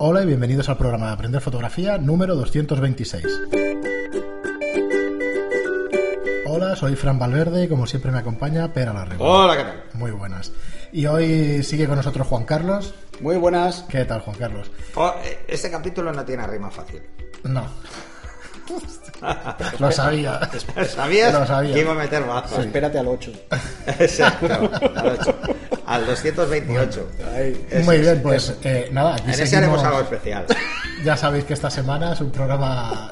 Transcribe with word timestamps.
Hola 0.00 0.22
y 0.22 0.26
bienvenidos 0.26 0.68
al 0.68 0.76
programa 0.76 1.08
de 1.08 1.12
Aprender 1.14 1.40
Fotografía 1.40 1.98
número 1.98 2.36
226. 2.36 3.24
Hola, 6.46 6.76
soy 6.76 6.94
Fran 6.94 7.18
Valverde 7.18 7.64
y 7.64 7.68
como 7.68 7.84
siempre 7.84 8.12
me 8.12 8.18
acompaña 8.18 8.72
Pera 8.72 8.92
la 8.92 9.08
Hola, 9.18 9.56
¿qué 9.56 9.64
tal? 9.64 9.84
Muy 9.94 10.12
buenas. 10.12 10.52
Y 10.92 11.06
hoy 11.06 11.64
sigue 11.64 11.88
con 11.88 11.96
nosotros 11.96 12.28
Juan 12.28 12.44
Carlos. 12.44 12.94
Muy 13.18 13.38
buenas. 13.38 13.86
¿Qué 13.88 14.04
tal, 14.04 14.20
Juan 14.20 14.36
Carlos? 14.36 14.70
Oh, 14.94 15.12
eh, 15.24 15.44
este 15.48 15.68
capítulo 15.68 16.12
no 16.12 16.24
tiene 16.24 16.46
rima 16.46 16.70
fácil. 16.70 17.02
No. 17.42 17.66
Lo 19.78 19.90
sabía. 19.90 20.40
¿Sabías? 20.88 21.32
Lo 21.32 21.46
sabía. 21.46 21.74
que 21.74 21.80
iba 21.80 21.92
a 21.92 21.94
meter 21.94 22.24
bajo? 22.24 22.60
Espérate 22.60 22.98
al 22.98 23.08
8. 23.08 23.32
Exacto. 23.98 24.46
Al, 24.96 25.18
ocho. 25.18 25.34
Al 25.86 26.06
228. 26.06 27.08
Ahí. 27.34 27.66
Eso 27.70 27.84
Muy 27.84 27.96
es, 27.96 28.00
bien, 28.02 28.22
pues 28.22 28.54
eh, 28.62 28.88
nada, 28.92 29.14
aquí 29.14 29.24
En 29.32 29.40
ese 29.40 29.56
haremos 29.56 29.82
algo 29.82 30.00
especial. 30.00 30.46
Ya 31.04 31.16
sabéis 31.16 31.44
que 31.44 31.54
esta 31.54 31.70
semana 31.70 32.12
es 32.12 32.20
un 32.20 32.30
programa, 32.30 33.10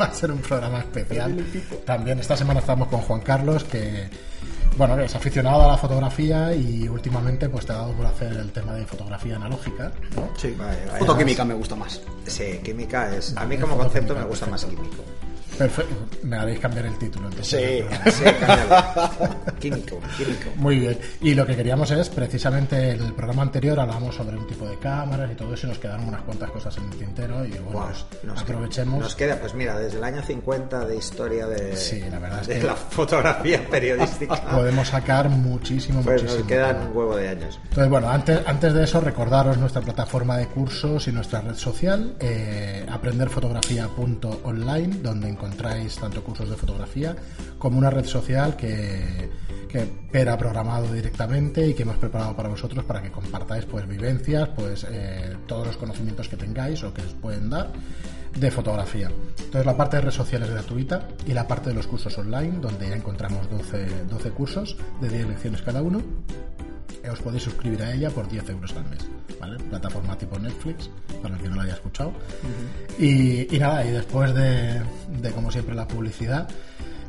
va 0.00 0.04
a 0.04 0.14
ser 0.14 0.32
un 0.32 0.38
programa 0.38 0.80
especial. 0.80 1.36
También 1.84 2.18
esta 2.18 2.36
semana 2.36 2.60
estamos 2.60 2.88
con 2.88 3.00
Juan 3.00 3.20
Carlos, 3.20 3.64
que 3.64 4.08
bueno, 4.76 4.98
es 5.00 5.14
aficionado 5.14 5.62
a 5.62 5.68
la 5.68 5.78
fotografía 5.78 6.54
y 6.54 6.86
últimamente 6.88 7.48
pues 7.48 7.64
te 7.64 7.72
ha 7.72 7.76
dado 7.76 7.92
por 7.92 8.06
hacer 8.06 8.32
el 8.32 8.52
tema 8.52 8.74
de 8.74 8.84
fotografía 8.84 9.36
analógica, 9.36 9.90
¿no? 10.14 10.28
Sí. 10.36 10.54
Vale, 10.58 10.84
vale. 10.86 10.98
Fotoquímica 10.98 11.44
me 11.44 11.54
gusta 11.54 11.74
más. 11.76 12.02
Sí, 12.26 12.60
química 12.62 13.14
es. 13.14 13.34
A 13.36 13.46
mí 13.46 13.56
como 13.56 13.76
concepto 13.76 14.14
me 14.14 14.24
gusta 14.24 14.46
más 14.46 14.64
químico. 14.64 15.02
Perfecto. 15.58 15.94
Me 16.22 16.36
haréis 16.36 16.60
cambiar 16.60 16.86
el 16.86 16.96
título 16.98 17.28
entonces. 17.28 17.60
Sí. 17.60 17.84
Sí. 18.16 18.24
Químico, 19.58 19.98
químico. 20.16 20.50
Muy 20.56 20.78
bien. 20.78 20.98
Y 21.20 21.34
lo 21.34 21.44
que 21.46 21.56
queríamos 21.56 21.90
es, 21.90 22.08
precisamente 22.08 22.90
en 22.90 23.02
el 23.02 23.12
programa 23.14 23.42
anterior 23.42 23.78
hablamos 23.80 24.14
sobre 24.14 24.36
un 24.36 24.46
tipo 24.46 24.66
de 24.68 24.78
cámaras 24.78 25.30
y 25.32 25.34
todo 25.34 25.52
eso 25.54 25.66
y 25.66 25.70
nos 25.70 25.78
quedaron 25.78 26.06
unas 26.08 26.20
cuantas 26.22 26.50
cosas 26.50 26.76
en 26.78 26.84
el 26.84 26.90
tintero 26.98 27.44
y 27.44 27.50
bueno, 27.58 27.86
pues 27.88 28.04
nos- 28.22 28.40
aprovechemos. 28.42 29.00
Nos 29.00 29.14
queda, 29.16 29.36
pues 29.40 29.54
mira, 29.54 29.78
desde 29.78 29.98
el 29.98 30.04
año 30.04 30.22
50 30.22 30.84
de 30.84 30.96
historia 30.96 31.46
de, 31.46 31.76
Sí, 31.76 32.00
la 32.10 32.18
verdad 32.18 32.40
es 32.42 32.46
de 32.48 32.60
que- 32.60 32.66
la 32.66 32.74
fotografía 32.76 33.66
periodística. 33.68 34.36
Podemos 34.50 34.88
sacar 34.88 35.28
muchísimo, 35.28 36.02
Pues 36.02 36.22
muchísimo. 36.22 36.40
nos 36.40 36.48
quedan 36.48 36.88
un 36.88 36.96
huevo 36.96 37.16
de 37.16 37.28
años. 37.28 37.58
Entonces, 37.64 37.90
bueno, 37.90 38.08
antes, 38.10 38.40
antes 38.46 38.72
de 38.74 38.84
eso, 38.84 39.00
recordaros 39.00 39.58
nuestra 39.58 39.82
plataforma 39.82 40.36
de 40.36 40.46
cursos 40.48 41.08
y 41.08 41.12
nuestra 41.12 41.40
red 41.40 41.54
social, 41.56 42.14
eh, 42.20 42.86
aprenderfotografía.online, 42.90 44.98
donde 45.02 45.28
encontráis 45.46 45.96
tanto 45.96 46.22
cursos 46.22 46.50
de 46.50 46.56
fotografía 46.56 47.14
como 47.58 47.78
una 47.78 47.90
red 47.90 48.04
social 48.04 48.56
que, 48.56 49.30
que 49.68 49.86
Per 50.10 50.28
ha 50.28 50.36
programado 50.36 50.92
directamente 50.92 51.66
y 51.66 51.74
que 51.74 51.82
hemos 51.82 51.96
preparado 51.96 52.34
para 52.34 52.48
vosotros 52.48 52.84
para 52.84 53.02
que 53.02 53.10
compartáis 53.10 53.64
pues 53.64 53.86
vivencias, 53.86 54.48
pues 54.50 54.86
eh, 54.90 55.36
todos 55.46 55.66
los 55.66 55.76
conocimientos 55.76 56.28
que 56.28 56.36
tengáis 56.36 56.82
o 56.82 56.92
que 56.92 57.02
os 57.02 57.12
pueden 57.14 57.50
dar 57.50 57.70
de 58.34 58.50
fotografía. 58.50 59.10
Entonces 59.38 59.64
la 59.64 59.76
parte 59.76 59.96
de 59.96 60.02
redes 60.02 60.14
sociales 60.14 60.48
es 60.48 60.54
gratuita 60.54 61.08
y 61.26 61.32
la 61.32 61.46
parte 61.46 61.70
de 61.70 61.74
los 61.74 61.86
cursos 61.86 62.16
online, 62.18 62.58
donde 62.60 62.88
ya 62.88 62.96
encontramos 62.96 63.48
12, 63.50 64.04
12 64.10 64.30
cursos 64.30 64.76
de 65.00 65.08
10 65.08 65.28
lecciones 65.28 65.62
cada 65.62 65.80
uno 65.80 66.02
os 67.10 67.20
podéis 67.20 67.42
suscribir 67.42 67.82
a 67.82 67.92
ella 67.92 68.10
por 68.10 68.28
10 68.28 68.48
euros 68.50 68.74
al 68.76 68.84
mes, 68.90 69.06
¿vale? 69.40 69.56
Plataforma 69.58 70.16
tipo 70.16 70.38
Netflix, 70.38 70.90
para 71.22 71.34
el 71.36 71.40
que 71.42 71.48
no 71.48 71.56
la 71.56 71.62
haya 71.64 71.74
escuchado. 71.74 72.12
y, 72.98 73.54
y 73.54 73.58
nada, 73.58 73.84
y 73.84 73.90
después 73.90 74.34
de, 74.34 74.82
de, 75.20 75.30
como 75.32 75.50
siempre, 75.50 75.74
la 75.74 75.86
publicidad, 75.86 76.48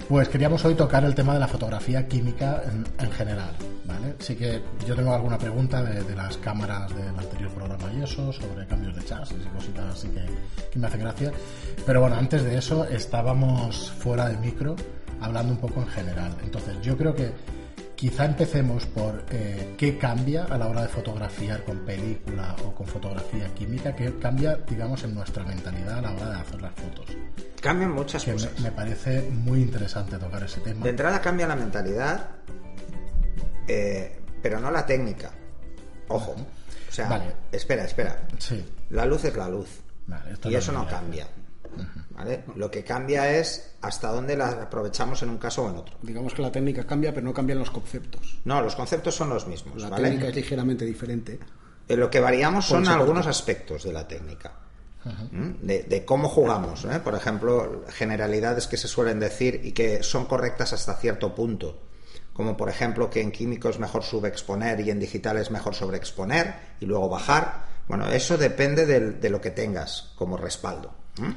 pues 0.08 0.30
queríamos 0.30 0.64
hoy 0.64 0.76
tocar 0.76 1.04
el 1.04 1.14
tema 1.14 1.34
de 1.34 1.40
la 1.40 1.48
fotografía 1.48 2.08
química 2.08 2.62
en, 2.66 2.86
en 3.06 3.12
general, 3.12 3.52
¿vale? 3.86 4.16
Sí 4.20 4.36
que 4.36 4.62
yo 4.88 4.96
tengo 4.96 5.14
alguna 5.14 5.38
pregunta 5.38 5.84
de, 5.84 6.02
de 6.04 6.16
las 6.16 6.38
cámaras 6.38 6.96
del 6.96 7.10
anterior 7.18 7.52
programa 7.52 7.92
y 7.94 8.04
eso, 8.04 8.32
sobre 8.32 8.66
cambios 8.68 8.96
de 8.96 9.04
chasis 9.04 9.38
y 9.46 9.50
cositas 9.50 9.86
así 9.94 10.08
que, 10.10 10.26
que 10.72 10.80
me 10.80 10.88
hace 10.88 10.98
gracia. 10.98 11.32
Pero 11.86 12.02
bueno, 12.02 12.16
antes 12.16 12.44
de 12.44 12.58
eso 12.58 12.86
estábamos 12.86 13.92
fuera 14.00 14.30
de 14.30 14.38
micro 14.38 14.76
hablando 15.22 15.54
un 15.54 15.60
poco 15.60 15.82
en 15.82 15.88
general. 15.88 16.32
Entonces 16.44 16.78
yo 16.82 16.96
creo 16.98 17.14
que 17.14 17.32
Quizá 17.98 18.26
empecemos 18.26 18.86
por 18.86 19.26
eh, 19.32 19.74
qué 19.76 19.98
cambia 19.98 20.44
a 20.46 20.56
la 20.58 20.68
hora 20.68 20.84
de 20.84 20.88
fotografiar 20.88 21.64
con 21.64 21.80
película 21.80 22.56
o 22.64 22.72
con 22.76 22.86
fotografía 22.86 23.48
química, 23.56 23.96
qué 23.96 24.14
cambia, 24.20 24.56
digamos, 24.70 25.04
en 25.04 25.16
nuestra 25.16 25.44
mentalidad 25.44 25.98
a 25.98 26.02
la 26.04 26.12
hora 26.14 26.30
de 26.30 26.36
hacer 26.36 26.62
las 26.62 26.74
fotos. 26.76 27.08
Cambian 27.60 27.92
muchas 27.92 28.24
Que 28.24 28.34
cosas. 28.34 28.60
me 28.60 28.72
parece 28.72 29.24
muy 29.32 29.62
interesante 29.62 30.16
tocar 30.20 30.44
ese 30.44 30.62
tema. 30.62 30.84
De 30.84 30.92
entrada 30.92 31.20
cambia 31.20 31.48
la 31.48 31.56
mentalidad, 31.56 32.30
eh, 33.68 34.20
pero 34.44 34.60
no 34.60 34.70
la 34.70 34.86
técnica. 34.86 35.32
Ojo. 36.10 36.34
O 36.34 36.92
sea, 36.92 37.10
Vale. 37.10 37.34
espera, 37.52 37.84
espera. 37.84 38.28
Sí, 38.38 38.64
La 38.92 39.06
luz 39.08 39.26
es 39.26 39.36
la 39.36 39.50
luz. 39.50 39.68
Vale, 40.06 40.34
esto 40.34 40.52
y 40.52 40.56
es 40.56 40.64
eso 40.64 40.72
no 40.72 40.88
cambia. 40.88 41.26
¿Vale? 42.18 42.44
Lo 42.56 42.72
que 42.72 42.84
cambia 42.84 43.38
es 43.38 43.76
hasta 43.82 44.12
dónde 44.12 44.36
la 44.36 44.48
aprovechamos 44.50 45.22
en 45.22 45.30
un 45.30 45.38
caso 45.38 45.64
o 45.64 45.70
en 45.70 45.76
otro. 45.78 45.96
Digamos 46.02 46.34
que 46.34 46.42
la 46.42 46.52
técnica 46.52 46.84
cambia, 46.84 47.14
pero 47.14 47.24
no 47.26 47.34
cambian 47.34 47.60
los 47.60 47.70
conceptos. 47.70 48.40
No, 48.44 48.60
los 48.62 48.76
conceptos 48.76 49.14
son 49.16 49.30
los 49.30 49.46
mismos. 49.48 49.80
La 49.84 49.90
¿vale? 49.90 50.06
técnica 50.10 50.28
es 50.30 50.36
ligeramente 50.36 50.84
diferente. 50.84 51.40
Eh, 51.88 51.96
Lo 51.96 52.10
que 52.10 52.20
variamos 52.20 52.66
son 52.66 52.88
algunos 52.88 53.28
aspectos 53.28 53.84
de 53.84 53.94
la 53.94 54.08
técnica. 54.08 54.52
De, 55.62 55.84
de 55.84 56.04
cómo 56.04 56.28
jugamos. 56.28 56.84
¿eh? 56.86 57.00
Por 57.02 57.16
ejemplo, 57.16 57.86
generalidades 57.90 58.68
que 58.68 58.76
se 58.78 58.88
suelen 58.90 59.20
decir 59.20 59.62
y 59.64 59.72
que 59.72 60.04
son 60.04 60.26
correctas 60.26 60.74
hasta 60.74 60.96
cierto 60.96 61.34
punto. 61.34 61.84
Como 62.34 62.58
por 62.58 62.68
ejemplo 62.70 63.10
que 63.10 63.22
en 63.22 63.32
químico 63.32 63.70
es 63.70 63.80
mejor 63.80 64.04
subexponer 64.04 64.80
y 64.82 64.90
en 64.92 65.00
digital 65.00 65.38
es 65.38 65.50
mejor 65.50 65.76
sobreexponer 65.76 66.56
y 66.82 66.86
luego 66.86 67.08
bajar. 67.10 67.66
Bueno, 67.88 68.10
eso 68.10 68.38
depende 68.38 68.86
del- 68.86 69.20
de, 69.22 69.30
lo 69.30 69.40
que 69.40 69.52
tengas 69.52 70.12
como 70.18 70.36
respaldo. 70.36 70.94
¿Mm? 71.20 71.32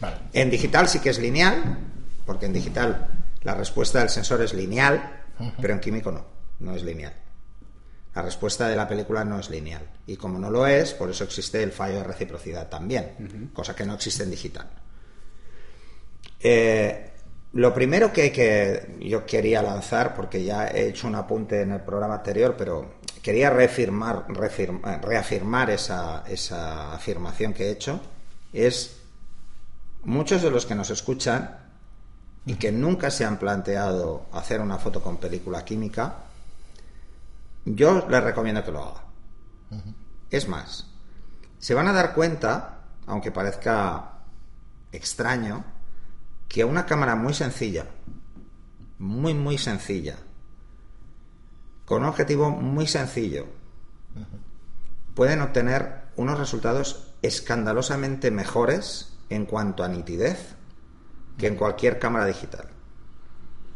Vale. 0.00 0.16
En 0.32 0.50
digital 0.50 0.88
sí 0.88 0.98
que 1.00 1.10
es 1.10 1.18
lineal, 1.18 1.78
porque 2.26 2.46
en 2.46 2.52
digital 2.52 3.08
la 3.42 3.54
respuesta 3.54 4.00
del 4.00 4.08
sensor 4.08 4.42
es 4.42 4.54
lineal, 4.54 5.22
pero 5.60 5.72
en 5.74 5.80
químico 5.80 6.10
no, 6.12 6.24
no 6.60 6.74
es 6.74 6.82
lineal. 6.82 7.14
La 8.14 8.22
respuesta 8.22 8.68
de 8.68 8.76
la 8.76 8.88
película 8.88 9.24
no 9.24 9.38
es 9.38 9.50
lineal. 9.50 9.86
Y 10.06 10.16
como 10.16 10.38
no 10.38 10.50
lo 10.50 10.66
es, 10.66 10.92
por 10.94 11.10
eso 11.10 11.24
existe 11.24 11.62
el 11.62 11.70
fallo 11.72 11.96
de 11.96 12.04
reciprocidad 12.04 12.68
también, 12.68 13.50
cosa 13.54 13.74
que 13.76 13.84
no 13.86 13.94
existe 13.94 14.24
en 14.24 14.30
digital. 14.30 14.68
Eh, 16.40 17.10
lo 17.52 17.74
primero 17.74 18.12
que, 18.12 18.30
que 18.32 18.96
yo 19.00 19.26
quería 19.26 19.62
lanzar, 19.62 20.14
porque 20.14 20.44
ya 20.44 20.68
he 20.68 20.88
hecho 20.88 21.06
un 21.08 21.14
apunte 21.16 21.62
en 21.62 21.72
el 21.72 21.80
programa 21.80 22.14
anterior, 22.16 22.54
pero 22.56 22.94
quería 23.22 23.50
reafirmar, 23.50 24.26
reafirma- 24.28 25.00
reafirmar 25.00 25.70
esa, 25.70 26.24
esa 26.28 26.94
afirmación 26.94 27.52
que 27.52 27.66
he 27.66 27.70
hecho, 27.70 28.00
es 28.52 28.99
muchos 30.04 30.42
de 30.42 30.50
los 30.50 30.66
que 30.66 30.74
nos 30.74 30.90
escuchan 30.90 31.58
y 32.46 32.54
que 32.54 32.72
nunca 32.72 33.10
se 33.10 33.24
han 33.24 33.38
planteado 33.38 34.26
hacer 34.32 34.60
una 34.60 34.78
foto 34.78 35.02
con 35.02 35.18
película 35.18 35.64
química, 35.64 36.24
yo 37.64 38.06
les 38.08 38.22
recomiendo 38.22 38.64
que 38.64 38.72
lo 38.72 38.82
haga. 38.82 39.02
Es 40.30 40.48
más, 40.48 40.86
se 41.58 41.74
van 41.74 41.88
a 41.88 41.92
dar 41.92 42.14
cuenta, 42.14 42.80
aunque 43.06 43.30
parezca 43.30 44.12
extraño, 44.92 45.64
que 46.48 46.64
una 46.64 46.86
cámara 46.86 47.14
muy 47.14 47.34
sencilla, 47.34 47.86
muy, 48.98 49.34
muy 49.34 49.58
sencilla, 49.58 50.16
con 51.84 52.02
un 52.02 52.08
objetivo 52.08 52.50
muy 52.50 52.86
sencillo, 52.86 53.46
pueden 55.14 55.42
obtener 55.42 56.08
unos 56.16 56.38
resultados 56.38 57.14
escandalosamente 57.22 58.30
mejores 58.30 59.09
en 59.30 59.46
cuanto 59.46 59.82
a 59.82 59.88
nitidez 59.88 60.56
que 61.38 61.46
en 61.46 61.56
cualquier 61.56 61.98
cámara 61.98 62.26
digital. 62.26 62.66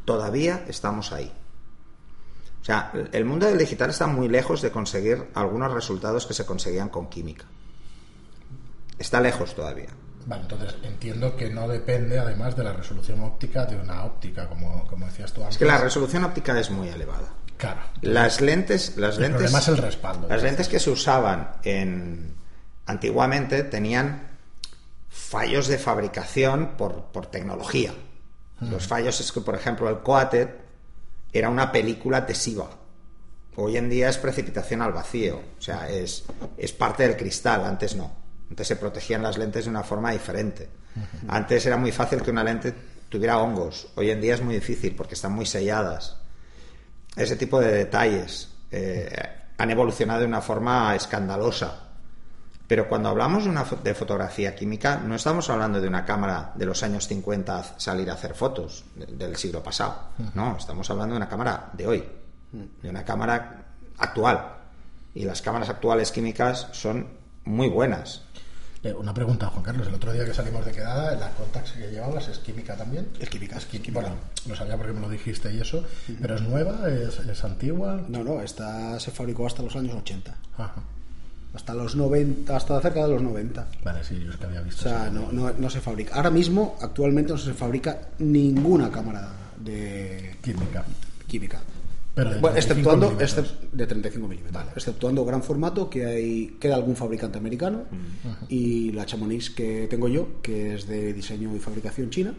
Todavía 0.04 0.64
estamos 0.68 1.12
ahí. 1.12 1.32
O 2.60 2.64
sea, 2.64 2.92
el 3.12 3.24
mundo 3.24 3.46
del 3.46 3.58
digital 3.58 3.90
está 3.90 4.06
muy 4.06 4.28
lejos 4.28 4.60
de 4.62 4.70
conseguir 4.70 5.30
algunos 5.34 5.72
resultados 5.72 6.26
que 6.26 6.34
se 6.34 6.44
conseguían 6.44 6.88
con 6.88 7.08
química. 7.08 7.44
Está 8.98 9.20
lejos 9.20 9.54
todavía. 9.54 9.88
Vale, 10.26 10.42
entonces 10.42 10.74
entiendo 10.82 11.36
que 11.36 11.50
no 11.50 11.68
depende 11.68 12.18
además 12.18 12.56
de 12.56 12.64
la 12.64 12.72
resolución 12.72 13.20
óptica 13.20 13.66
de 13.66 13.76
una 13.76 14.04
óptica, 14.04 14.48
como, 14.48 14.86
como 14.86 15.06
decías 15.06 15.32
tú 15.32 15.42
antes. 15.42 15.56
Es 15.56 15.58
que 15.58 15.66
la 15.66 15.78
resolución 15.78 16.24
óptica 16.24 16.58
es 16.58 16.70
muy 16.70 16.88
elevada. 16.88 17.28
Claro. 17.58 17.80
Las 18.00 18.40
lentes, 18.40 18.96
las 18.96 19.16
El 19.16 19.22
lentes, 19.24 19.40
problema 19.42 19.58
es 19.58 19.68
el 19.68 19.76
respaldo. 19.76 20.28
las 20.28 20.42
lentes 20.42 20.68
que 20.68 20.80
se 20.80 20.90
usaban 20.90 21.52
en 21.62 22.34
antiguamente 22.86 23.62
tenían 23.64 24.33
fallos 25.14 25.68
de 25.68 25.78
fabricación 25.78 26.76
por, 26.76 27.04
por 27.12 27.26
tecnología. 27.26 27.94
Los 28.60 28.86
fallos 28.86 29.20
es 29.20 29.30
que, 29.30 29.40
por 29.40 29.54
ejemplo, 29.54 29.88
el 29.88 29.98
coated 29.98 30.48
era 31.32 31.48
una 31.48 31.70
película 31.70 32.18
adhesiva. 32.18 32.68
Hoy 33.56 33.76
en 33.76 33.88
día 33.88 34.08
es 34.08 34.18
precipitación 34.18 34.82
al 34.82 34.92
vacío, 34.92 35.40
o 35.58 35.60
sea, 35.60 35.88
es, 35.88 36.24
es 36.56 36.72
parte 36.72 37.04
del 37.04 37.16
cristal, 37.16 37.64
antes 37.64 37.94
no. 37.94 38.12
Antes 38.50 38.66
se 38.66 38.76
protegían 38.76 39.22
las 39.22 39.38
lentes 39.38 39.64
de 39.64 39.70
una 39.70 39.84
forma 39.84 40.10
diferente. 40.10 40.68
Antes 41.28 41.64
era 41.66 41.76
muy 41.76 41.92
fácil 41.92 42.20
que 42.22 42.30
una 42.30 42.44
lente 42.44 42.74
tuviera 43.08 43.38
hongos, 43.38 43.88
hoy 43.94 44.10
en 44.10 44.20
día 44.20 44.34
es 44.34 44.42
muy 44.42 44.56
difícil 44.56 44.96
porque 44.96 45.14
están 45.14 45.32
muy 45.32 45.46
selladas. 45.46 46.16
Ese 47.14 47.36
tipo 47.36 47.60
de 47.60 47.72
detalles 47.72 48.48
eh, 48.72 49.08
han 49.56 49.70
evolucionado 49.70 50.20
de 50.20 50.26
una 50.26 50.40
forma 50.40 50.94
escandalosa. 50.96 51.83
Pero 52.66 52.88
cuando 52.88 53.10
hablamos 53.10 53.44
de, 53.44 53.50
una 53.50 53.64
fo- 53.64 53.80
de 53.82 53.94
fotografía 53.94 54.54
química, 54.54 54.96
no 54.98 55.14
estamos 55.14 55.50
hablando 55.50 55.80
de 55.80 55.88
una 55.88 56.04
cámara 56.04 56.52
de 56.54 56.64
los 56.64 56.82
años 56.82 57.06
50 57.06 57.58
a 57.58 57.80
salir 57.80 58.10
a 58.10 58.14
hacer 58.14 58.34
fotos 58.34 58.84
de- 58.94 59.06
del 59.06 59.36
siglo 59.36 59.62
pasado. 59.62 60.08
No, 60.34 60.56
estamos 60.56 60.88
hablando 60.90 61.14
de 61.14 61.18
una 61.18 61.28
cámara 61.28 61.70
de 61.74 61.86
hoy, 61.86 62.04
de 62.82 62.88
una 62.88 63.04
cámara 63.04 63.64
actual. 63.98 64.48
Y 65.14 65.24
las 65.24 65.42
cámaras 65.42 65.68
actuales 65.68 66.10
químicas 66.10 66.68
son 66.72 67.06
muy 67.44 67.68
buenas. 67.68 68.22
Eh, 68.82 68.92
Una 68.92 69.14
pregunta, 69.14 69.46
Juan 69.46 69.62
Carlos. 69.62 69.86
El 69.86 69.94
otro 69.94 70.12
día 70.12 70.24
que 70.26 70.34
salimos 70.34 70.64
de 70.66 70.72
quedada, 70.72 71.14
la 71.16 71.30
Contax 71.30 71.72
que 71.72 71.90
llevabas 71.90 72.28
es 72.28 72.38
química 72.38 72.76
también. 72.76 73.08
Es 73.18 73.30
química, 73.30 73.56
Es 73.56 73.64
química. 73.64 73.92
Bueno, 73.94 74.10
lo 74.46 74.54
sabía 74.56 74.76
porque 74.76 74.92
me 74.92 75.00
lo 75.00 75.08
dijiste 75.08 75.50
y 75.54 75.60
eso. 75.60 75.84
Pero 76.20 76.34
es 76.34 76.42
nueva, 76.42 76.88
es, 76.90 77.18
es 77.20 77.44
antigua. 77.44 78.02
No, 78.08 78.22
no, 78.24 78.42
esta 78.42 78.98
se 79.00 79.10
fabricó 79.10 79.46
hasta 79.46 79.62
los 79.62 79.74
años 79.76 79.94
80. 79.94 80.34
Ajá. 80.58 80.82
Hasta 81.54 81.72
los 81.74 81.94
90, 81.94 82.56
hasta 82.56 82.80
cerca 82.80 83.04
de 83.06 83.12
los 83.14 83.22
90. 83.22 83.68
Vale, 83.84 84.02
sí, 84.02 84.18
yo 84.24 84.30
es 84.32 84.36
que 84.36 84.46
había 84.46 84.60
O 84.60 84.64
visto. 84.64 84.82
sea, 84.82 85.04
eso. 85.04 85.12
no, 85.12 85.30
no, 85.32 85.52
no 85.56 85.70
se 85.70 85.80
fabrica. 85.80 86.14
Ahora 86.16 86.30
mismo, 86.30 86.76
actualmente, 86.80 87.32
no 87.32 87.38
se 87.38 87.54
fabrica 87.54 88.08
ninguna 88.18 88.90
cámara 88.90 89.32
de 89.58 90.36
Química. 90.42 90.84
química. 91.28 91.60
Pero 92.14 92.30
de 92.34 92.40
Bueno, 92.40 92.54
35 92.56 92.58
exceptuando 92.58 93.06
milímetros. 93.10 93.46
excep- 93.46 93.70
de 93.72 93.86
35 93.86 94.28
milímetros. 94.28 94.64
Exceptuando 94.76 95.24
gran 95.24 95.42
formato, 95.42 95.88
que 95.90 96.04
hay 96.06 96.56
queda 96.60 96.74
algún 96.76 96.96
fabricante 96.96 97.38
americano, 97.38 97.84
y 98.48 98.90
la 98.92 99.06
Chamonix 99.06 99.50
que 99.50 99.86
tengo 99.88 100.08
yo, 100.08 100.40
que 100.42 100.74
es 100.74 100.86
de 100.88 101.12
diseño 101.12 101.54
y 101.56 101.58
fabricación 101.60 102.10
china, 102.10 102.34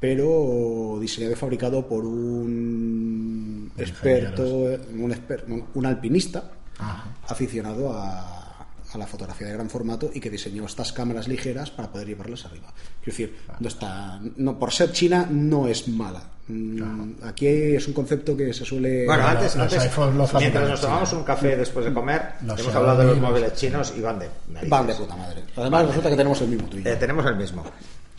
pero 0.00 0.98
diseñado 1.00 1.32
y 1.32 1.36
fabricado 1.36 1.86
por 1.86 2.04
un 2.06 3.70
experto, 3.76 4.42
un, 4.44 5.10
exper- 5.12 5.64
un 5.74 5.86
alpinista 5.86 6.50
Ajá. 6.78 7.04
aficionado 7.28 7.92
a, 7.92 8.66
a 8.92 8.98
la 8.98 9.06
fotografía 9.06 9.46
de 9.46 9.54
gran 9.54 9.70
formato 9.70 10.10
y 10.12 10.20
que 10.20 10.30
diseñó 10.30 10.64
estas 10.66 10.92
cámaras 10.92 11.28
ligeras 11.28 11.70
para 11.70 11.90
poder 11.90 12.08
llevarlas 12.08 12.44
arriba. 12.44 12.68
Quiero 13.02 13.16
decir, 13.16 13.36
no 13.60 13.68
está, 13.68 14.20
no, 14.36 14.58
por 14.58 14.72
ser 14.72 14.92
china 14.92 15.26
no 15.30 15.66
es 15.68 15.88
mala. 15.88 16.22
Mm, 16.48 17.12
Aquí 17.22 17.46
es 17.46 17.86
un 17.86 17.94
concepto 17.94 18.36
que 18.36 18.52
se 18.52 18.64
suele... 18.64 19.06
Bueno, 19.06 19.26
antes, 19.26 19.54
los 19.54 19.64
antes, 19.64 19.78
iPhones 19.80 20.16
los 20.16 20.30
fabrican 20.30 20.52
mientras 20.52 20.64
en 20.64 20.70
nos 20.70 20.80
tomamos 20.80 21.12
un 21.12 21.24
café 21.24 21.56
después 21.56 21.84
de 21.86 21.92
comer, 21.92 22.22
Los 22.44 22.60
hemos 22.60 22.74
hablado 22.74 22.98
de 22.98 23.04
los 23.06 23.18
móviles 23.18 23.54
chinos 23.54 23.94
y 23.96 24.00
van 24.00 24.18
de 24.18 24.28
narices. 24.48 24.68
Van 24.70 24.86
de 24.86 24.94
puta 24.94 25.16
madre. 25.16 25.42
Además, 25.56 25.86
resulta 25.86 26.10
que 26.10 26.16
tenemos 26.16 26.40
el 26.42 26.48
mismo 26.48 26.68
tuyo. 26.68 26.90
Eh, 26.90 26.96
tenemos 26.96 27.24
el 27.26 27.36
mismo. 27.36 27.64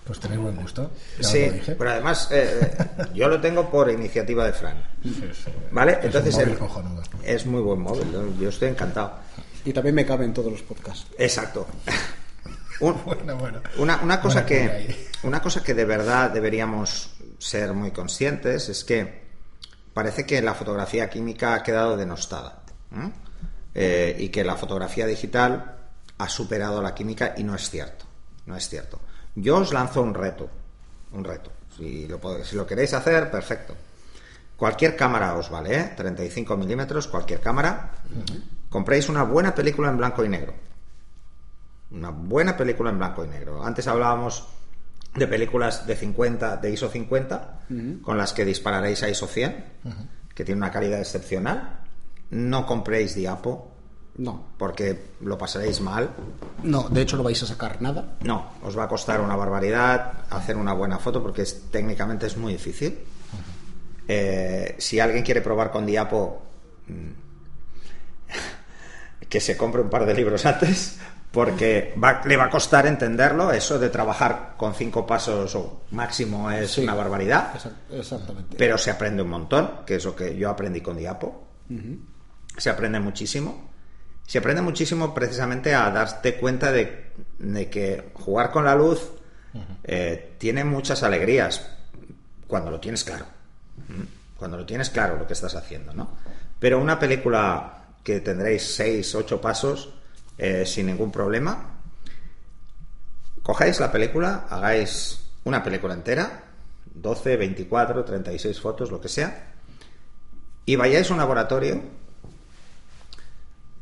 Pues 0.05 0.19
tenéis 0.19 0.41
buen 0.41 0.55
gusto. 0.57 0.91
Ya 1.19 1.27
Sí, 1.29 1.51
pero 1.77 1.89
además 1.91 2.27
eh, 2.31 2.75
eh, 2.77 3.03
yo 3.13 3.27
lo 3.29 3.39
tengo 3.39 3.69
por 3.69 3.89
iniciativa 3.89 4.45
de 4.45 4.53
Fran. 4.53 4.83
Sí, 5.01 5.13
sí. 5.33 5.51
¿Vale? 5.71 5.93
Es 5.99 6.05
Entonces 6.05 6.33
un 6.35 6.39
móvil 6.41 6.53
el- 6.53 6.59
cojonudo. 6.59 7.03
es 7.23 7.45
muy 7.45 7.61
buen 7.61 7.79
móvil, 7.79 8.11
yo- 8.11 8.33
yo 8.39 8.49
estoy 8.49 8.69
encantado. 8.69 9.13
Y 9.65 9.71
también 9.71 9.95
me 9.95 10.05
cabe 10.05 10.25
en 10.25 10.33
todos 10.33 10.51
los 10.51 10.61
podcasts. 10.61 11.07
Exacto. 11.17 11.65
Un- 12.81 13.01
Bueno, 13.05 13.37
bueno. 13.37 13.61
una, 13.77 13.97
una 14.01 14.19
cosa 14.19 14.41
Buena 14.41 14.45
que 14.47 14.61
ahí. 14.71 15.07
una 15.23 15.41
cosa 15.41 15.63
que 15.63 15.73
de 15.73 15.85
verdad 15.85 16.31
deberíamos 16.31 17.11
ser 17.37 17.73
muy 17.73 17.91
conscientes 17.91 18.67
es 18.67 18.83
que 18.83 19.23
parece 19.93 20.25
que 20.25 20.41
la 20.41 20.53
fotografía 20.53 21.09
química 21.09 21.53
ha 21.53 21.63
quedado 21.63 21.95
denostada 21.95 22.63
¿eh? 22.93 23.11
Eh, 23.75 24.15
y 24.19 24.29
que 24.29 24.43
la 24.43 24.55
fotografía 24.55 25.05
digital 25.05 25.75
ha 26.17 26.27
superado 26.29 26.79
a 26.79 26.81
la 26.83 26.93
química 26.95 27.35
y 27.37 27.43
no 27.43 27.55
es 27.55 27.69
cierto 27.69 28.05
no 28.47 28.57
es 28.57 28.67
cierto 28.67 28.99
yo 29.35 29.57
os 29.57 29.73
lanzo 29.73 30.01
un 30.01 30.13
reto 30.13 30.49
un 31.13 31.23
reto. 31.23 31.51
Si 31.77 32.07
lo, 32.07 32.19
pod- 32.19 32.43
si 32.43 32.55
lo 32.55 32.65
queréis 32.65 32.91
hacer 32.95 33.29
perfecto. 33.29 33.75
Cualquier 34.57 34.95
cámara 34.95 35.35
os 35.35 35.49
vale 35.49 35.75
¿eh? 35.79 35.93
35 35.95 36.57
milímetros 36.57 37.07
cualquier 37.07 37.39
cámara. 37.39 37.91
Compréis 38.69 39.09
una 39.09 39.21
buena 39.23 39.53
película 39.53 39.89
en 39.89 39.97
blanco 39.97 40.25
y 40.25 40.29
negro. 40.29 40.53
Una 41.91 42.09
buena 42.09 42.57
película 42.57 42.89
en 42.89 42.97
blanco 42.97 43.23
y 43.23 43.27
negro. 43.27 43.63
Antes 43.63 43.87
hablábamos 43.87 44.47
de 45.13 45.27
películas 45.27 45.85
de 45.85 45.95
50, 45.95 46.57
de 46.57 46.71
ISO 46.71 46.89
50, 46.89 47.59
con 48.01 48.17
las 48.17 48.33
que 48.33 48.45
dispararéis 48.45 49.03
a 49.03 49.09
ISO 49.09 49.27
100, 49.27 49.65
que 50.33 50.43
tiene 50.43 50.57
una 50.57 50.71
calidad 50.71 50.99
excepcional. 50.99 51.81
No 52.31 52.65
compréis 52.65 53.13
diapo, 53.13 53.72
No, 54.15 54.43
porque 54.57 55.07
lo 55.21 55.37
pasaréis 55.39 55.81
mal. 55.81 56.09
no, 56.61 56.87
de 56.89 57.01
hecho 57.01 57.17
no 57.17 57.23
vais 57.23 57.41
a 57.41 57.47
sacar 57.47 57.81
nada. 57.81 58.15
No, 58.21 58.51
os 58.63 58.77
va 58.77 58.83
a 58.83 58.87
costar 58.87 59.19
una 59.21 59.35
barbaridad 59.35 60.25
hacer 60.29 60.55
una 60.55 60.73
buena 60.73 60.99
foto, 60.99 61.21
porque 61.23 61.41
es, 61.41 61.71
técnicamente 61.71 62.27
es 62.27 62.37
muy 62.37 62.53
difícil. 62.53 62.99
Eh, 64.07 64.75
si 64.77 64.99
alguien 64.99 65.23
quiere 65.23 65.41
probar 65.41 65.71
con 65.71 65.85
diapo, 65.85 66.41
mm, 66.87 67.09
que 69.29 69.39
se 69.39 69.57
compre 69.57 69.81
un 69.81 69.89
par 69.89 70.05
de 70.05 70.13
libros 70.13 70.45
antes, 70.45 70.99
porque 71.31 71.95
va- 72.01 72.21
le 72.25 72.37
va 72.37 72.43
a 72.45 72.49
costar 72.51 72.85
entenderlo. 72.85 73.51
Eso 73.51 73.79
de 73.79 73.89
trabajar 73.89 74.53
con 74.57 74.75
cinco 74.75 75.07
pasos 75.07 75.55
o 75.55 75.81
máximo 75.91 76.51
es 76.51 76.71
Sí. 76.73 76.81
una 76.83 76.93
barbaridad, 76.93 77.53
Exact- 77.55 77.91
Exactamente. 77.99 78.55
pero 78.57 78.77
se 78.77 78.91
aprende 78.91 79.23
un 79.23 79.29
montón, 79.29 79.79
que 79.87 79.95
es 79.95 80.05
lo 80.05 80.15
que 80.15 80.37
yo 80.37 80.49
aprendí 80.51 80.81
con 80.81 80.97
diapo. 80.97 81.47
Se 82.57 82.69
aprende 82.69 82.99
muchísimo. 82.99 83.72
Se 84.25 84.37
aprende 84.37 84.61
muchísimo 84.61 85.13
precisamente 85.13 85.75
a 85.75 85.89
darte 85.91 86.35
cuenta 86.35 86.71
de, 86.71 87.11
de 87.39 87.69
que 87.69 88.11
jugar 88.13 88.51
con 88.51 88.65
la 88.65 88.75
luz 88.75 89.11
eh, 89.83 90.35
tiene 90.37 90.63
muchas 90.63 91.03
alegrías 91.03 91.65
cuando 92.47 92.71
lo 92.71 92.79
tienes 92.79 93.03
claro. 93.03 93.25
Cuando 94.37 94.57
lo 94.57 94.65
tienes 94.65 94.89
claro 94.89 95.17
lo 95.17 95.27
que 95.27 95.33
estás 95.33 95.55
haciendo, 95.55 95.93
¿no? 95.93 96.17
Pero 96.59 96.79
una 96.79 96.99
película 96.99 97.83
que 98.03 98.19
tendréis 98.19 98.75
seis, 98.75 99.13
ocho 99.15 99.39
pasos 99.39 99.93
eh, 100.37 100.65
sin 100.65 100.87
ningún 100.87 101.11
problema, 101.11 101.79
cojáis 103.41 103.79
la 103.79 103.91
película, 103.91 104.47
hagáis 104.49 105.19
una 105.43 105.63
película 105.63 105.93
entera, 105.93 106.43
12, 106.93 107.37
24, 107.37 108.03
36 108.03 108.59
fotos, 108.59 108.91
lo 108.91 109.01
que 109.01 109.09
sea, 109.09 109.53
y 110.65 110.75
vayáis 110.75 111.09
a 111.09 111.13
un 111.13 111.19
laboratorio 111.19 111.81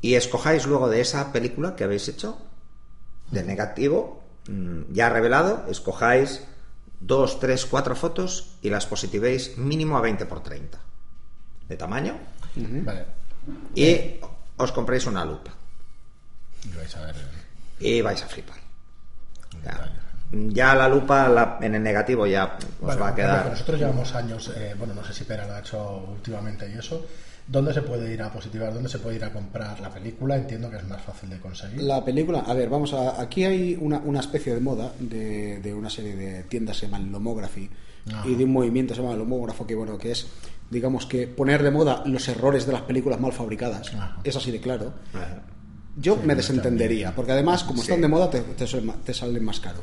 y 0.01 0.15
escojáis 0.15 0.65
luego 0.65 0.89
de 0.89 1.01
esa 1.01 1.31
película 1.31 1.75
que 1.75 1.83
habéis 1.83 2.07
hecho, 2.07 2.37
de 3.31 3.43
negativo, 3.43 4.23
mm, 4.47 4.91
ya 4.93 5.09
revelado, 5.09 5.65
escojáis 5.69 6.43
dos, 6.99 7.39
tres, 7.39 7.65
cuatro 7.65 7.95
fotos 7.95 8.57
y 8.61 8.69
las 8.69 8.85
positivéis 8.85 9.57
mínimo 9.57 9.97
a 9.97 10.01
20 10.01 10.25
por 10.25 10.41
30 10.43 10.79
de 11.67 11.77
tamaño 11.77 12.17
Vale. 12.55 13.05
y 13.75 14.19
os 14.57 14.71
compréis 14.71 15.05
una 15.05 15.23
lupa 15.25 15.51
Y 16.63 16.75
vais 16.75 16.95
a 16.95 17.01
ver. 17.05 17.15
y 17.79 18.01
vais 18.01 18.21
a 18.21 18.27
flipar. 18.27 18.57
Ya, 19.63 19.91
ya 20.31 20.75
la 20.75 20.87
lupa 20.87 21.27
la- 21.27 21.57
en 21.61 21.75
el 21.75 21.83
negativo 21.83 22.25
ya 22.27 22.57
os 22.57 22.65
Bueno, 22.81 23.01
va 23.01 23.07
a 23.09 23.15
quedar. 23.15 23.49
Nosotros 23.49 23.79
llevamos 23.79 24.13
años, 24.15 24.51
eh, 24.55 24.75
bueno, 24.77 24.93
no 24.93 25.03
sé 25.03 25.13
si 25.13 25.23
Pera 25.23 25.45
lo 25.47 25.53
ha 25.53 25.59
hecho 25.59 25.97
últimamente 26.09 26.69
y 26.69 26.77
eso. 26.77 27.05
¿Dónde 27.51 27.73
se 27.73 27.81
puede 27.81 28.13
ir 28.13 28.21
a 28.21 28.31
positivar? 28.31 28.73
¿Dónde 28.73 28.87
se 28.87 28.99
puede 28.99 29.17
ir 29.17 29.25
a 29.25 29.33
comprar 29.33 29.77
la 29.81 29.89
película? 29.89 30.37
Entiendo 30.37 30.69
que 30.69 30.77
es 30.77 30.87
más 30.87 31.01
fácil 31.01 31.29
de 31.29 31.39
conseguir. 31.39 31.81
La 31.83 32.03
película, 32.05 32.39
a 32.39 32.53
ver, 32.53 32.69
vamos 32.69 32.93
a. 32.93 33.19
Aquí 33.21 33.43
hay 33.43 33.77
una, 33.79 33.99
una 33.99 34.21
especie 34.21 34.53
de 34.53 34.61
moda 34.61 34.93
de, 34.99 35.59
de 35.59 35.73
una 35.73 35.89
serie 35.89 36.15
de 36.15 36.43
tiendas 36.43 36.77
que 36.77 36.85
se 36.85 36.91
llaman 36.91 37.11
Lomography 37.11 37.69
Ajá. 38.07 38.27
y 38.27 38.35
de 38.35 38.45
un 38.45 38.53
movimiento 38.53 38.93
que 38.93 38.97
se 38.97 39.03
llama 39.03 39.17
Lomógrafo, 39.17 39.67
que 39.67 39.75
bueno, 39.75 39.97
que 39.97 40.11
es, 40.11 40.27
digamos 40.69 41.05
que 41.05 41.27
poner 41.27 41.61
de 41.61 41.71
moda 41.71 42.03
los 42.05 42.25
errores 42.29 42.65
de 42.65 42.71
las 42.71 42.83
películas 42.83 43.19
mal 43.19 43.33
fabricadas. 43.33 43.93
Ajá. 43.93 44.17
Es 44.23 44.35
así 44.37 44.49
de 44.51 44.61
claro. 44.61 44.93
Ajá. 45.13 45.43
Yo 45.97 46.15
Sí, 46.15 46.21
me 46.23 46.35
desentendería, 46.35 47.13
porque 47.13 47.33
además, 47.33 47.65
como 47.65 47.81
están 47.81 47.99
de 47.99 48.07
moda, 48.07 48.29
te, 48.29 48.39
te 48.39 48.65
salen 48.65 48.85
ma- 48.85 48.95
te 49.03 49.13
salen 49.13 49.43
más 49.43 49.59
caro. 49.59 49.79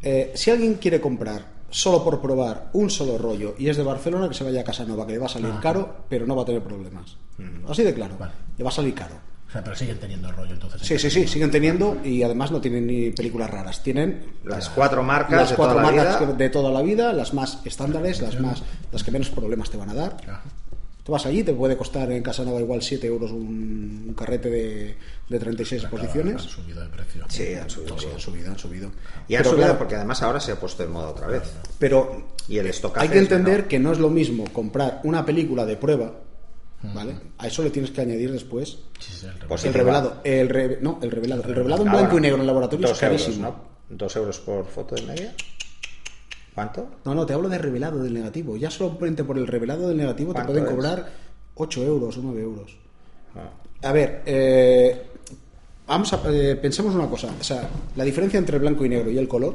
Eh, 0.00 0.32
si 0.34 0.50
alguien 0.50 0.74
quiere 0.76 0.98
comprar 0.98 1.55
solo 1.70 2.02
por 2.04 2.20
probar 2.20 2.70
un 2.72 2.90
solo 2.90 3.18
rollo 3.18 3.54
y 3.58 3.68
es 3.68 3.76
de 3.76 3.82
Barcelona, 3.82 4.28
que 4.28 4.34
se 4.34 4.44
vaya 4.44 4.60
a 4.60 4.64
Casanova, 4.64 5.06
que 5.06 5.12
le 5.12 5.18
va 5.18 5.26
a 5.26 5.30
salir 5.30 5.50
Ajá. 5.50 5.60
caro, 5.60 5.96
pero 6.08 6.26
no 6.26 6.36
va 6.36 6.42
a 6.42 6.44
tener 6.46 6.62
problemas. 6.62 7.16
Así 7.68 7.82
de 7.82 7.92
claro, 7.94 8.16
Vale. 8.18 8.32
le 8.56 8.64
va 8.64 8.70
a 8.70 8.72
salir 8.72 8.94
caro. 8.94 9.14
O 9.48 9.50
sea, 9.50 9.62
pero 9.62 9.76
siguen 9.76 9.98
teniendo 10.00 10.30
rollo 10.32 10.54
entonces. 10.54 10.82
Sí, 10.82 10.98
sí, 10.98 11.08
sí, 11.08 11.28
siguen 11.28 11.50
teniendo 11.52 11.98
y 12.04 12.22
además 12.24 12.50
no 12.50 12.60
tienen 12.60 12.86
ni 12.86 13.10
películas 13.10 13.48
raras. 13.48 13.80
Tienen 13.82 14.34
Las 14.44 14.68
cuatro 14.70 15.02
marcas 15.04 15.50
las 15.50 15.58
la 15.58 15.90
vida. 15.90 16.18
de 16.36 16.50
toda 16.50 16.70
la 16.72 16.82
vida, 16.82 17.12
las 17.12 17.32
más 17.32 17.60
estándares, 17.64 18.20
las 18.20 18.40
más 18.40 18.62
las 18.90 19.04
que 19.04 19.10
menos 19.12 19.28
problemas 19.30 19.70
te 19.70 19.76
van 19.76 19.90
a 19.90 19.94
dar. 19.94 20.16
Ajá. 20.24 20.42
Tú 21.06 21.12
vas 21.12 21.24
allí, 21.24 21.44
te 21.44 21.52
puede 21.54 21.76
costar 21.76 22.10
en 22.10 22.20
Casanova 22.20 22.58
igual 22.58 22.82
7 22.82 23.06
euros 23.06 23.30
un, 23.30 24.06
un 24.08 24.14
carrete 24.14 24.50
de, 24.50 24.96
de 25.28 25.38
36 25.38 25.82
Claro, 25.82 25.96
posiciones. 25.96 26.34
Han 26.42 26.48
subido 26.48 26.80
de 26.82 26.88
precio. 26.88 27.24
Sí, 27.28 27.54
han 27.54 27.70
subido. 27.70 27.96
Sí, 27.96 28.06
han 28.12 28.18
subido, 28.20 28.50
han 28.50 28.58
subido. 28.58 28.90
Y 29.28 29.36
han 29.36 29.38
Pero, 29.42 29.50
subido 29.50 29.56
claro, 29.66 29.78
porque 29.78 29.94
además 29.94 30.20
ahora 30.22 30.40
se 30.40 30.50
ha 30.50 30.58
puesto 30.58 30.82
en 30.82 30.90
moda 30.90 31.10
otra 31.10 31.28
vez. 31.28 31.42
pero 31.78 32.26
Y 32.48 32.58
el 32.58 32.66
hay 32.96 33.08
que 33.08 33.18
entender 33.18 33.68
que 33.68 33.78
no 33.78 33.92
es 33.92 34.00
lo 34.00 34.10
mismo 34.10 34.52
comprar 34.52 35.00
una 35.04 35.24
película 35.24 35.64
de 35.64 35.76
prueba, 35.76 36.12
¿vale? 36.92 37.14
A 37.38 37.46
eso 37.46 37.62
le 37.62 37.70
tienes 37.70 37.92
que 37.92 38.00
añadir 38.00 38.32
después 38.32 38.78
Sí, 38.98 39.12
sí, 39.20 39.26
el 39.26 39.46
Pues 39.46 39.62
revelado. 39.72 40.20
El 40.24 40.48
re- 40.48 40.78
no, 40.82 40.98
el 41.02 41.10
revelado. 41.12 41.44
El 41.44 41.54
revelado 41.54 41.84
en 41.84 41.92
blanco 41.92 42.18
y 42.18 42.20
negro 42.20 42.34
en 42.34 42.40
el 42.40 42.46
laboratorio 42.48 42.88
Dos 42.88 42.96
es 42.96 43.02
euros, 43.04 43.22
carísimo. 43.22 43.46
¿no? 43.48 43.96
Dos 43.96 44.16
euros 44.16 44.38
por 44.40 44.66
foto 44.66 44.96
de 44.96 45.02
media. 45.02 45.34
¿Cuánto? 46.56 46.88
No, 47.04 47.14
no, 47.14 47.26
te 47.26 47.34
hablo 47.34 47.50
de 47.50 47.58
revelado 47.58 48.02
del 48.02 48.14
negativo. 48.14 48.56
Ya 48.56 48.70
solamente 48.70 49.24
por 49.24 49.36
el 49.36 49.46
revelado 49.46 49.88
del 49.88 49.98
negativo 49.98 50.32
te 50.32 50.36
¿Cuánto 50.36 50.52
pueden 50.54 50.66
es? 50.66 50.74
cobrar 50.74 51.12
8 51.54 51.82
euros 51.84 52.16
o 52.16 52.22
9 52.22 52.40
euros. 52.40 52.76
Ah. 53.34 53.50
A 53.86 53.92
ver, 53.92 54.22
eh, 54.24 55.02
vamos 55.86 56.14
a 56.14 56.22
eh, 56.32 56.56
pensemos 56.56 56.94
una 56.94 57.10
cosa, 57.10 57.28
o 57.38 57.44
sea, 57.44 57.68
la 57.94 58.04
diferencia 58.04 58.38
entre 58.38 58.56
el 58.56 58.62
blanco 58.62 58.86
y 58.86 58.88
negro 58.88 59.10
y 59.10 59.18
el 59.18 59.28
color, 59.28 59.54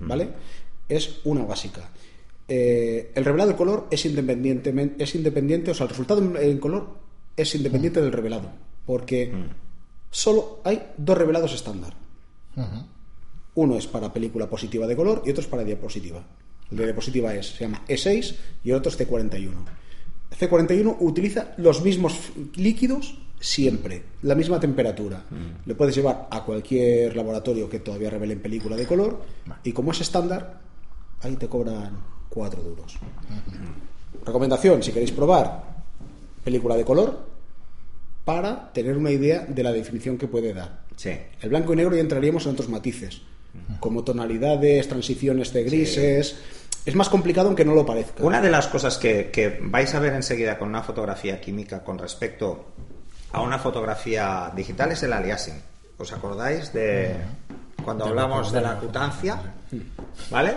¿vale? 0.00 0.28
Es 0.86 1.22
una 1.24 1.46
básica. 1.46 1.80
Eh, 2.46 3.10
el 3.14 3.24
revelado 3.24 3.48
de 3.48 3.56
color 3.56 3.86
es 3.90 4.04
independientemente, 4.04 5.02
es 5.02 5.14
independiente, 5.14 5.70
o 5.70 5.74
sea, 5.74 5.84
el 5.84 5.90
resultado 5.90 6.20
en, 6.20 6.36
en 6.36 6.58
color 6.58 6.88
es 7.38 7.54
independiente 7.54 8.02
del 8.02 8.12
revelado, 8.12 8.50
porque 8.84 9.32
solo 10.10 10.60
hay 10.62 10.90
dos 10.98 11.16
revelados 11.16 11.54
estándar. 11.54 11.94
Uno 13.54 13.76
es 13.76 13.86
para 13.86 14.12
película 14.12 14.48
positiva 14.48 14.86
de 14.86 14.96
color 14.96 15.22
y 15.24 15.30
otro 15.30 15.42
es 15.42 15.48
para 15.48 15.64
diapositiva. 15.64 16.24
El 16.70 16.78
de 16.78 16.84
diapositiva 16.84 17.34
es, 17.34 17.54
se 17.54 17.64
llama 17.64 17.84
E6 17.86 18.36
y 18.64 18.70
el 18.70 18.76
otro 18.76 18.90
es 18.90 18.98
C41. 18.98 19.52
C41 20.38 20.96
utiliza 21.00 21.54
los 21.58 21.82
mismos 21.82 22.32
líquidos 22.56 23.18
siempre, 23.38 24.02
la 24.22 24.34
misma 24.34 24.58
temperatura. 24.58 25.22
Le 25.64 25.74
puedes 25.74 25.94
llevar 25.94 26.28
a 26.30 26.42
cualquier 26.44 27.14
laboratorio 27.14 27.68
que 27.68 27.80
todavía 27.80 28.10
revele 28.10 28.32
en 28.32 28.40
película 28.40 28.74
de 28.74 28.86
color 28.86 29.22
y 29.62 29.72
como 29.72 29.92
es 29.92 30.00
estándar, 30.00 30.60
ahí 31.20 31.36
te 31.36 31.46
cobran 31.46 31.96
4 32.30 32.62
duros. 32.62 32.96
Recomendación, 34.24 34.82
si 34.82 34.92
queréis 34.92 35.12
probar 35.12 35.74
película 36.42 36.76
de 36.76 36.84
color, 36.84 37.34
para 38.24 38.72
tener 38.72 38.96
una 38.96 39.10
idea 39.10 39.44
de 39.46 39.62
la 39.62 39.72
definición 39.72 40.16
que 40.16 40.26
puede 40.26 40.54
dar. 40.54 40.84
Sí. 40.96 41.10
El 41.40 41.50
blanco 41.50 41.74
y 41.74 41.76
negro 41.76 41.94
ya 41.94 42.00
entraríamos 42.00 42.46
en 42.46 42.52
otros 42.52 42.68
matices, 42.68 43.22
como 43.80 44.04
tonalidades, 44.04 44.88
transiciones 44.88 45.52
de 45.52 45.64
grises. 45.64 46.36
Es 46.84 46.94
más 46.94 47.08
complicado 47.08 47.48
aunque 47.48 47.64
no 47.64 47.74
lo 47.74 47.86
parezca. 47.86 48.22
Una 48.22 48.40
de 48.40 48.50
las 48.50 48.66
cosas 48.68 48.98
que, 48.98 49.30
que 49.30 49.58
vais 49.62 49.94
a 49.94 50.00
ver 50.00 50.14
enseguida 50.14 50.58
con 50.58 50.68
una 50.68 50.82
fotografía 50.82 51.40
química 51.40 51.82
con 51.82 51.98
respecto 51.98 52.66
a 53.32 53.40
una 53.40 53.58
fotografía 53.58 54.52
digital 54.54 54.92
es 54.92 55.02
el 55.02 55.12
aliasing. 55.12 55.60
¿Os 55.98 56.12
acordáis 56.12 56.72
de 56.72 57.16
cuando 57.84 58.06
hablamos 58.06 58.52
de 58.52 58.60
la 58.60 58.72
acutancia? 58.72 59.40
¿Vale? 60.30 60.56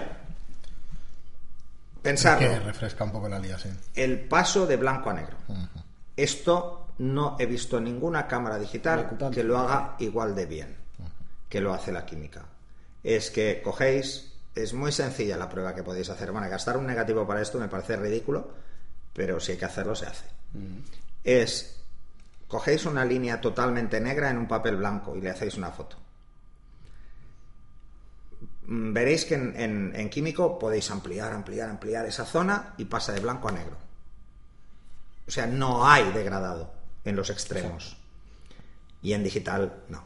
Pensarlo. 2.01 2.49
Que 2.49 2.59
refresca 2.59 3.03
un 3.03 3.11
poco 3.11 3.29
la 3.29 3.39
lía, 3.39 3.57
sí. 3.57 3.69
El 3.95 4.19
paso 4.21 4.65
de 4.65 4.77
blanco 4.77 5.09
a 5.09 5.13
negro. 5.13 5.37
Esto 6.15 6.87
no 6.99 7.35
he 7.39 7.45
visto 7.45 7.79
ninguna 7.79 8.27
cámara 8.27 8.57
digital 8.57 9.17
que 9.31 9.43
lo 9.43 9.57
haga 9.57 9.95
igual 9.99 10.35
de 10.35 10.45
bien 10.45 10.87
que 11.49 11.61
lo 11.61 11.73
hace 11.73 11.91
la 11.91 12.05
química. 12.05 12.41
Es 13.09 13.31
que 13.31 13.61
cogéis, 13.63 14.33
es 14.53 14.73
muy 14.73 14.91
sencilla 14.91 15.37
la 15.37 15.47
prueba 15.47 15.73
que 15.73 15.81
podéis 15.81 16.09
hacer. 16.09 16.31
Bueno, 16.33 16.49
gastar 16.49 16.75
un 16.75 16.85
negativo 16.87 17.25
para 17.25 17.41
esto 17.41 17.57
me 17.57 17.69
parece 17.69 17.95
ridículo, 17.95 18.49
pero 19.13 19.39
si 19.39 19.53
hay 19.53 19.57
que 19.57 19.63
hacerlo, 19.63 19.95
se 19.95 20.07
hace. 20.07 20.25
Es, 21.23 21.79
cogéis 22.49 22.85
una 22.85 23.05
línea 23.05 23.39
totalmente 23.39 24.01
negra 24.01 24.29
en 24.29 24.37
un 24.37 24.47
papel 24.47 24.75
blanco 24.75 25.15
y 25.15 25.21
le 25.21 25.29
hacéis 25.29 25.55
una 25.55 25.71
foto. 25.71 25.95
Mm, 28.65 28.91
Veréis 28.93 29.23
que 29.25 29.35
en, 29.35 29.53
en- 29.59 29.95
en 29.95 30.09
químico 30.09 30.59
podéis 30.59 30.91
ampliar, 30.91 31.31
ampliar, 31.31 31.69
ampliar 31.69 32.05
esa 32.05 32.25
zona 32.25 32.73
y 32.77 32.85
pasa 32.85 33.13
de 33.13 33.21
blanco 33.21 33.47
a 33.47 33.51
negro. 33.53 33.77
O 35.27 35.31
sea, 35.31 35.47
no 35.47 35.87
hay 35.87 36.11
degradado 36.11 36.73
en 37.05 37.15
los 37.15 37.29
extremos. 37.29 37.95
Y 39.01 39.13
en 39.13 39.23
digital, 39.23 39.83
no. 39.89 40.03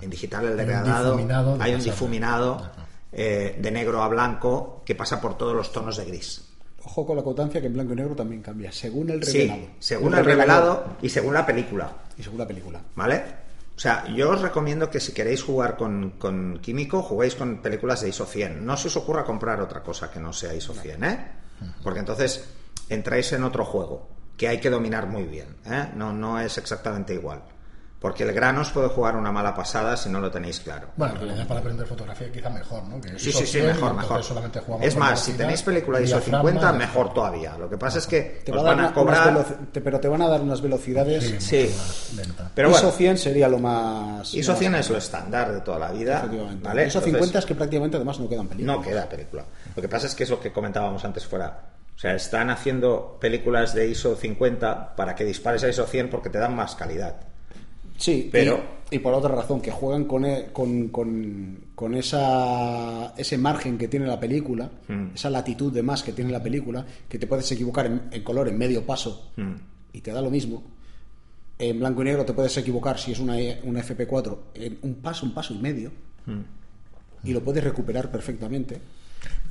En 0.00 0.10
digital 0.10 0.44
el 0.44 0.50
un 0.52 0.56
degradado, 0.56 1.12
difuminado 1.12 1.56
hay 1.60 1.74
un 1.74 1.82
difuminado 1.82 2.70
eh, 3.12 3.56
de 3.58 3.70
negro 3.70 4.02
a 4.02 4.08
blanco 4.08 4.82
que 4.84 4.94
pasa 4.94 5.20
por 5.20 5.38
todos 5.38 5.54
los 5.54 5.72
tonos 5.72 5.96
de 5.96 6.04
gris. 6.04 6.42
Ojo 6.84 7.06
con 7.06 7.16
la 7.16 7.22
acotancia 7.22 7.60
que 7.60 7.66
en 7.66 7.72
blanco 7.72 7.94
y 7.94 7.96
negro 7.96 8.14
también 8.14 8.42
cambia, 8.42 8.70
según 8.70 9.10
el 9.10 9.20
revelado. 9.20 9.60
Sí, 9.60 9.70
según 9.80 10.14
el 10.14 10.24
revelado 10.24 10.96
y 11.02 11.08
según 11.08 11.34
la 11.34 11.44
película. 11.44 11.92
Y 12.16 12.22
según 12.22 12.38
la 12.38 12.46
película. 12.46 12.80
¿Vale? 12.94 13.24
O 13.76 13.78
sea, 13.78 14.06
yo 14.14 14.30
os 14.30 14.40
recomiendo 14.40 14.88
que 14.88 15.00
si 15.00 15.12
queréis 15.12 15.42
jugar 15.42 15.76
con, 15.76 16.12
con 16.12 16.60
químico, 16.62 17.02
juguéis 17.02 17.34
con 17.34 17.60
películas 17.60 18.00
de 18.00 18.08
ISO 18.08 18.24
100. 18.24 18.64
No 18.64 18.76
se 18.76 18.88
os 18.88 18.96
ocurra 18.96 19.24
comprar 19.24 19.60
otra 19.60 19.82
cosa 19.82 20.10
que 20.10 20.20
no 20.20 20.32
sea 20.32 20.54
ISO 20.54 20.72
100, 20.72 21.04
¿eh? 21.04 21.26
Porque 21.82 22.00
entonces 22.00 22.48
entráis 22.88 23.32
en 23.32 23.44
otro 23.44 23.64
juego 23.64 24.08
que 24.36 24.48
hay 24.48 24.60
que 24.60 24.70
dominar 24.70 25.06
muy 25.06 25.24
bien, 25.24 25.56
¿eh? 25.66 25.90
No, 25.94 26.12
no 26.12 26.38
es 26.40 26.56
exactamente 26.58 27.14
igual. 27.14 27.42
Porque 27.98 28.24
el 28.24 28.32
grano 28.32 28.60
os 28.60 28.70
puede 28.70 28.88
jugar 28.88 29.16
una 29.16 29.32
mala 29.32 29.54
pasada 29.54 29.96
si 29.96 30.10
no 30.10 30.20
lo 30.20 30.30
tenéis 30.30 30.60
claro. 30.60 30.88
Bueno, 30.96 31.14
en 31.14 31.20
realidad 31.22 31.46
para 31.48 31.60
aprender 31.60 31.86
fotografía 31.86 32.30
quizá 32.30 32.50
mejor, 32.50 32.84
¿no? 32.84 33.00
Que 33.00 33.18
Sí, 33.18 33.30
ISO 33.30 33.38
sí, 33.38 33.46
sí, 33.46 33.52
100, 33.52 33.66
mejor, 33.68 33.94
mejor. 33.94 34.20
Es 34.82 34.96
más, 34.96 35.20
si 35.24 35.32
tenéis 35.32 35.62
película 35.62 35.98
de 35.98 36.04
ISO 36.04 36.16
diafragma, 36.16 36.50
50, 36.50 36.74
y- 36.74 36.78
mejor 36.78 37.14
todavía. 37.14 37.56
Lo 37.58 37.70
que 37.70 37.78
pasa 37.78 37.98
es 37.98 38.06
que 38.06 38.42
Te 38.44 38.52
os 38.52 38.58
va 38.58 38.62
van 38.74 38.80
a 38.80 38.92
cobrar... 38.92 39.44
te- 39.72 39.80
pero 39.80 39.98
te 39.98 40.08
van 40.08 40.20
a 40.20 40.28
dar 40.28 40.42
unas 40.42 40.60
velocidades. 40.60 41.24
Sí, 41.24 41.68
Sí. 41.70 42.16
lenta. 42.16 42.50
Pero 42.54 42.68
ISO 42.70 42.82
bueno, 42.82 42.96
100 42.96 43.16
sería 43.18 43.48
lo 43.48 43.58
más. 43.58 44.34
ISO 44.34 44.52
más- 44.52 44.58
100 44.58 44.74
es 44.74 44.90
lo 44.90 44.98
estándar 44.98 45.52
de 45.54 45.60
toda 45.62 45.78
la 45.78 45.90
vida. 45.90 46.18
Efectivamente. 46.18 46.64
¿vale? 46.68 46.82
ISO 46.86 46.98
Entonces, 46.98 47.12
50 47.14 47.38
es 47.38 47.46
que 47.46 47.54
prácticamente 47.54 47.96
además 47.96 48.20
no 48.20 48.28
quedan 48.28 48.46
películas. 48.46 48.76
No 48.76 48.82
queda 48.82 49.08
película. 49.08 49.44
Lo 49.74 49.80
que 49.82 49.88
pasa 49.88 50.06
es 50.06 50.14
que 50.14 50.24
es 50.24 50.30
lo 50.30 50.38
que 50.38 50.52
comentábamos 50.52 51.02
antes 51.06 51.26
fuera. 51.26 51.60
O 51.94 51.98
sea, 51.98 52.14
están 52.14 52.50
haciendo 52.50 53.16
películas 53.18 53.72
de 53.72 53.88
ISO 53.88 54.16
50 54.16 54.94
para 54.94 55.14
que 55.14 55.24
dispares 55.24 55.64
a 55.64 55.68
ISO 55.68 55.86
100 55.86 56.10
porque 56.10 56.28
te 56.28 56.38
dan 56.38 56.54
más 56.54 56.74
calidad. 56.76 57.16
Sí, 57.98 58.28
Pero- 58.30 58.60
y, 58.90 58.96
y 58.96 58.98
por 58.98 59.14
otra 59.14 59.34
razón, 59.34 59.60
que 59.60 59.70
juegan 59.70 60.04
con, 60.04 60.24
e- 60.24 60.46
con, 60.52 60.88
con, 60.88 61.58
con 61.74 61.94
esa, 61.94 63.14
ese 63.16 63.38
margen 63.38 63.78
que 63.78 63.88
tiene 63.88 64.06
la 64.06 64.18
película, 64.20 64.70
Mm. 64.88 65.14
esa 65.14 65.30
latitud 65.30 65.72
de 65.72 65.82
más 65.82 66.02
que 66.02 66.12
tiene 66.12 66.30
la 66.30 66.42
película, 66.42 66.84
que 67.08 67.18
te 67.18 67.26
puedes 67.26 67.50
equivocar 67.52 67.86
en, 67.86 68.02
en 68.10 68.22
color 68.22 68.48
en 68.48 68.58
medio 68.58 68.84
paso 68.84 69.30
Mm. 69.36 69.54
y 69.92 70.00
te 70.00 70.12
da 70.12 70.20
lo 70.20 70.30
mismo. 70.30 70.62
En 71.58 71.78
blanco 71.78 72.02
y 72.02 72.04
negro 72.04 72.24
te 72.24 72.34
puedes 72.34 72.54
equivocar 72.58 72.98
si 72.98 73.12
es 73.12 73.18
una, 73.18 73.34
una 73.64 73.80
FP4 73.82 74.38
en 74.54 74.78
un 74.82 74.94
paso, 74.96 75.24
un 75.26 75.32
paso 75.34 75.54
y 75.54 75.58
medio, 75.58 75.90
Mm. 76.26 76.40
y 77.24 77.32
lo 77.32 77.42
puedes 77.42 77.64
recuperar 77.64 78.10
perfectamente. 78.10 78.78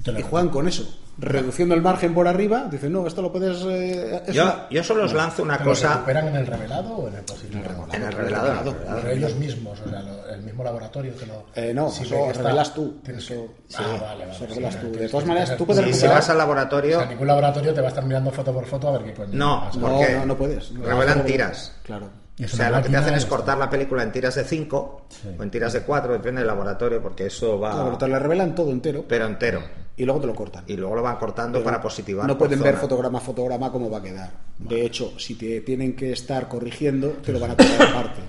Te 0.03 0.11
lo- 0.11 0.19
Y 0.19 0.21
juegan 0.21 0.49
con 0.49 0.67
eso, 0.67 0.87
reduciendo 1.17 1.73
el 1.73 1.81
margen 1.81 2.13
por 2.13 2.27
arriba, 2.27 2.67
dicen, 2.69 2.93
no, 2.93 3.07
esto 3.07 3.23
lo 3.23 3.31
puedes... 3.31 3.57
eh, 3.67 4.21
Yo, 4.31 4.43
una- 4.43 4.67
yo 4.69 4.83
solo 4.83 5.05
os 5.05 5.13
lanzo 5.13 5.41
una 5.41 5.57
¿Te 5.57 5.63
lo 5.63 5.71
cosa 5.71 5.93
recuperan 5.93 6.27
en 6.27 6.35
el 6.35 6.45
revelado 6.47 6.89
o 6.95 7.07
en 7.07 7.15
el 7.15 7.23
en 7.23 7.57
el 7.57 7.63
revelado. 7.63 7.93
en 7.93 8.03
el 8.03 8.11
revelado. 8.13 8.75
Pero 9.01 9.09
ellos 9.09 9.35
mismos, 9.35 9.79
o 9.83 9.89
sea, 9.89 10.01
lo- 10.03 10.29
el 10.29 10.43
mismo 10.43 10.63
laboratorio 10.63 11.15
que 11.17 11.25
lo. 11.25 11.45
Eh, 11.55 11.73
no, 11.73 11.89
si 11.89 12.03
eso 12.03 12.31
revelas 12.33 12.73
tú. 12.75 12.99
tienes 13.03 13.23
Eso- 13.23 13.33
que- 13.47 13.73
sí, 13.75 13.77
ah, 13.83 13.97
vale, 14.01 14.25
vale. 14.25 14.31
eso 14.35 14.45
revelas 14.45 14.73
sí, 14.75 14.79
tú. 14.81 14.91
De 14.99 15.09
todas 15.09 15.25
maneras, 15.25 15.57
tú 15.57 15.65
puedes 15.65 15.83
Si, 15.85 15.89
si 15.89 15.91
recuperar- 16.01 16.15
vas 16.17 16.29
al 16.29 16.35
O 16.35 16.39
laboratorio, 16.39 16.97
sea, 16.99 17.07
ningún 17.09 17.27
laboratorio 17.27 17.73
te 17.73 17.81
va 17.81 17.87
a 17.87 17.89
estar 17.89 18.05
mirando 18.05 18.31
foto 18.31 18.53
por 18.53 18.65
foto 18.65 18.87
a 18.89 18.91
ver 18.91 19.03
qué 19.05 19.13
coño. 19.13 19.29
No. 19.33 19.71
No, 19.79 20.01
no, 20.01 20.25
no 20.27 20.37
puedes. 20.37 20.71
No, 20.71 20.85
revelan 20.85 21.25
tiras. 21.25 21.71
Claro. 21.83 22.09
O 22.43 22.47
sea, 22.49 22.69
lo 22.69 22.81
que 22.81 22.89
te 22.89 22.97
hacen 22.97 23.13
es 23.13 23.25
cortar 23.25 23.57
la 23.57 23.69
película 23.69 24.03
en 24.03 24.11
tiras 24.11 24.35
de 24.35 24.43
5 24.43 25.05
Sí. 25.07 25.29
o 25.39 25.43
en 25.43 25.49
tiras 25.49 25.71
de 25.71 25.81
4, 25.83 26.11
depende 26.13 26.41
del 26.41 26.47
laboratorio, 26.47 27.01
porque 27.01 27.27
eso 27.27 27.57
va. 27.59 27.71
Claro, 27.71 27.97
te 27.97 28.07
lo 28.09 28.19
revelan 28.19 28.53
todo 28.53 28.71
entero 28.71 29.05
Pero 29.07 29.25
entero. 29.25 29.61
y 29.95 30.03
luego 30.03 30.19
te 30.19 30.27
lo 30.27 30.35
cortan. 30.35 30.63
Y 30.67 30.75
luego 30.75 30.95
lo 30.95 31.01
van 31.01 31.15
cortando 31.15 31.63
para 31.63 31.81
positivar. 31.81 32.27
No 32.27 32.37
pueden 32.37 32.61
ver 32.61 32.75
fotograma 32.75 33.19
a 33.19 33.21
fotograma 33.21 33.71
cómo 33.71 33.89
va 33.89 33.99
a 33.99 34.01
quedar. 34.01 34.31
De 34.59 34.85
hecho, 34.85 35.17
si 35.17 35.35
te 35.35 35.61
tienen 35.61 35.95
que 35.95 36.11
estar 36.11 36.49
corrigiendo, 36.49 37.09
te 37.23 37.31
lo 37.31 37.39
van 37.39 37.51
a 37.51 37.55
cortar 37.55 37.81
aparte. 37.89 38.21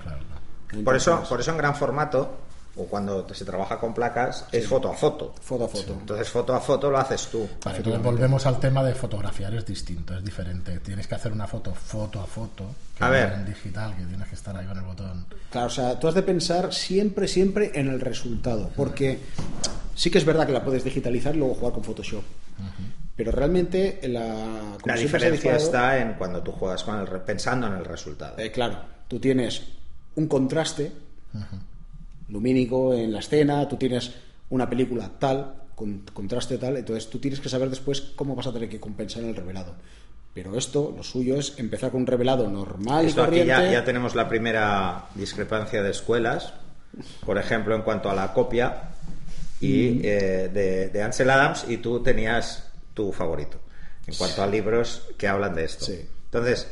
Por 0.83 0.95
eso, 0.95 1.23
por 1.27 1.39
eso 1.41 1.51
en 1.51 1.57
gran 1.57 1.75
formato, 1.75 2.31
o 2.77 2.85
cuando 2.85 3.27
se 3.33 3.43
trabaja 3.45 3.79
con 3.79 3.93
placas, 3.93 4.45
es 4.51 4.67
foto 4.67 4.89
a 4.91 4.93
foto. 4.95 5.33
Foto 5.41 5.65
a 5.65 5.67
foto. 5.67 5.93
Entonces 5.99 6.29
foto 6.29 6.53
a 6.53 6.59
foto 6.59 6.89
lo 6.91 6.97
haces 6.97 7.27
tú. 7.27 7.47
Vale, 7.63 7.77
entonces 7.77 8.01
volvemos 8.03 8.45
al 8.45 8.59
tema 8.59 8.83
de 8.83 8.93
fotografiar, 8.93 9.53
es 9.55 9.65
distinto, 9.65 10.15
es 10.15 10.23
diferente. 10.23 10.79
Tienes 10.79 11.07
que 11.07 11.15
hacer 11.15 11.31
una 11.31 11.47
foto 11.47 11.73
foto 11.73 12.19
a 12.19 12.25
foto, 12.25 12.65
que 12.97 13.03
A 13.03 13.07
no 13.07 13.13
ver. 13.13 13.33
en 13.33 13.45
digital, 13.45 13.95
que 13.95 14.03
tienes 14.03 14.27
que 14.27 14.35
estar 14.35 14.55
ahí 14.55 14.65
con 14.65 14.77
el 14.77 14.83
botón. 14.83 15.25
Claro, 15.49 15.67
o 15.67 15.71
sea, 15.71 15.99
tú 15.99 16.07
has 16.07 16.13
de 16.15 16.23
pensar 16.23 16.73
siempre, 16.73 17.27
siempre 17.27 17.71
en 17.73 17.87
el 17.89 17.99
resultado. 17.99 18.69
Porque 18.75 19.19
sí 19.95 20.09
que 20.11 20.17
es 20.17 20.25
verdad 20.25 20.45
que 20.45 20.53
la 20.53 20.63
puedes 20.63 20.83
digitalizar 20.83 21.35
y 21.35 21.39
luego 21.39 21.55
jugar 21.55 21.73
con 21.73 21.83
Photoshop. 21.83 22.23
Pero 23.15 23.31
realmente 23.31 23.99
la, 24.03 24.77
La 24.85 24.95
diferencia 24.95 25.55
está 25.55 25.97
en 25.97 26.13
cuando 26.13 26.43
tú 26.43 26.51
juegas 26.51 26.83
con 26.83 26.99
el 26.99 27.07
pensando 27.21 27.65
en 27.65 27.73
el 27.73 27.85
resultado. 27.85 28.37
Eh, 28.37 28.51
claro, 28.51 28.79
tú 29.07 29.19
tienes 29.19 29.63
un 30.15 30.27
contraste 30.27 30.91
lumínico 32.29 32.93
en 32.93 33.11
la 33.11 33.19
escena, 33.19 33.67
tú 33.67 33.75
tienes 33.77 34.11
una 34.49 34.69
película 34.69 35.09
tal, 35.19 35.55
con 35.75 35.99
contraste 36.13 36.57
tal, 36.57 36.77
entonces 36.77 37.09
tú 37.09 37.19
tienes 37.19 37.39
que 37.39 37.49
saber 37.49 37.69
después 37.69 38.01
cómo 38.15 38.35
vas 38.35 38.47
a 38.47 38.53
tener 38.53 38.69
que 38.69 38.79
compensar 38.79 39.23
en 39.23 39.29
el 39.29 39.35
revelado. 39.35 39.75
Pero 40.33 40.55
esto, 40.55 40.93
lo 40.95 41.03
suyo 41.03 41.37
es 41.37 41.57
empezar 41.57 41.91
con 41.91 42.01
un 42.01 42.07
revelado 42.07 42.47
normal 42.49 43.05
y 43.05 43.07
Esto 43.07 43.21
aquí 43.23 43.39
corriente. 43.39 43.65
ya, 43.65 43.71
ya 43.71 43.83
tenemos 43.83 44.13
la 44.13 44.29
primera 44.29 45.05
discrepancia 45.15 45.81
de 45.81 45.89
escuelas, 45.91 46.53
por 47.25 47.37
ejemplo, 47.37 47.75
en 47.75 47.81
cuanto 47.81 48.09
a 48.09 48.15
la 48.15 48.33
copia 48.33 48.89
y 49.59 50.05
eh, 50.05 50.49
de, 50.53 50.89
de 50.89 51.01
Ansel 51.03 51.29
Adams, 51.29 51.65
y 51.67 51.77
tú 51.77 52.03
tenías 52.03 52.69
tu 52.93 53.11
favorito. 53.11 53.59
En 54.05 54.15
cuanto 54.15 54.41
a 54.41 54.47
libros 54.47 55.01
que 55.17 55.27
hablan 55.27 55.53
de 55.55 55.65
esto. 55.65 55.85
Sí. 55.85 56.07
Entonces, 56.25 56.67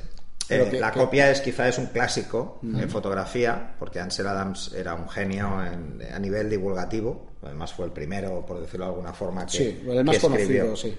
eh, 0.50 0.68
que- 0.72 0.80
la 0.80 0.92
que- 0.92 1.00
copia 1.00 1.32
es 1.32 1.42
quizá 1.42 1.68
es 1.68 1.78
un 1.78 1.88
clásico 1.88 2.60
en 2.64 2.90
fotografía, 2.90 3.76
porque 3.80 4.00
Ansel 4.00 4.28
Adams 4.28 4.74
era 4.76 4.94
un 4.94 5.10
genio 5.10 5.64
en- 5.64 6.02
a 6.14 6.20
nivel 6.20 6.50
divulgativo. 6.50 7.32
Además 7.44 7.74
fue 7.74 7.86
el 7.86 7.92
primero, 7.92 8.46
por 8.46 8.60
decirlo 8.60 8.86
de 8.86 8.92
alguna 8.92 9.14
forma, 9.14 9.46
que, 9.46 9.52
Sí, 9.58 9.84
el 9.88 10.04
más 10.04 10.18
que 10.18 10.28
escribió. 10.28 10.64
conocido, 10.66 10.76
sí. 10.76 10.98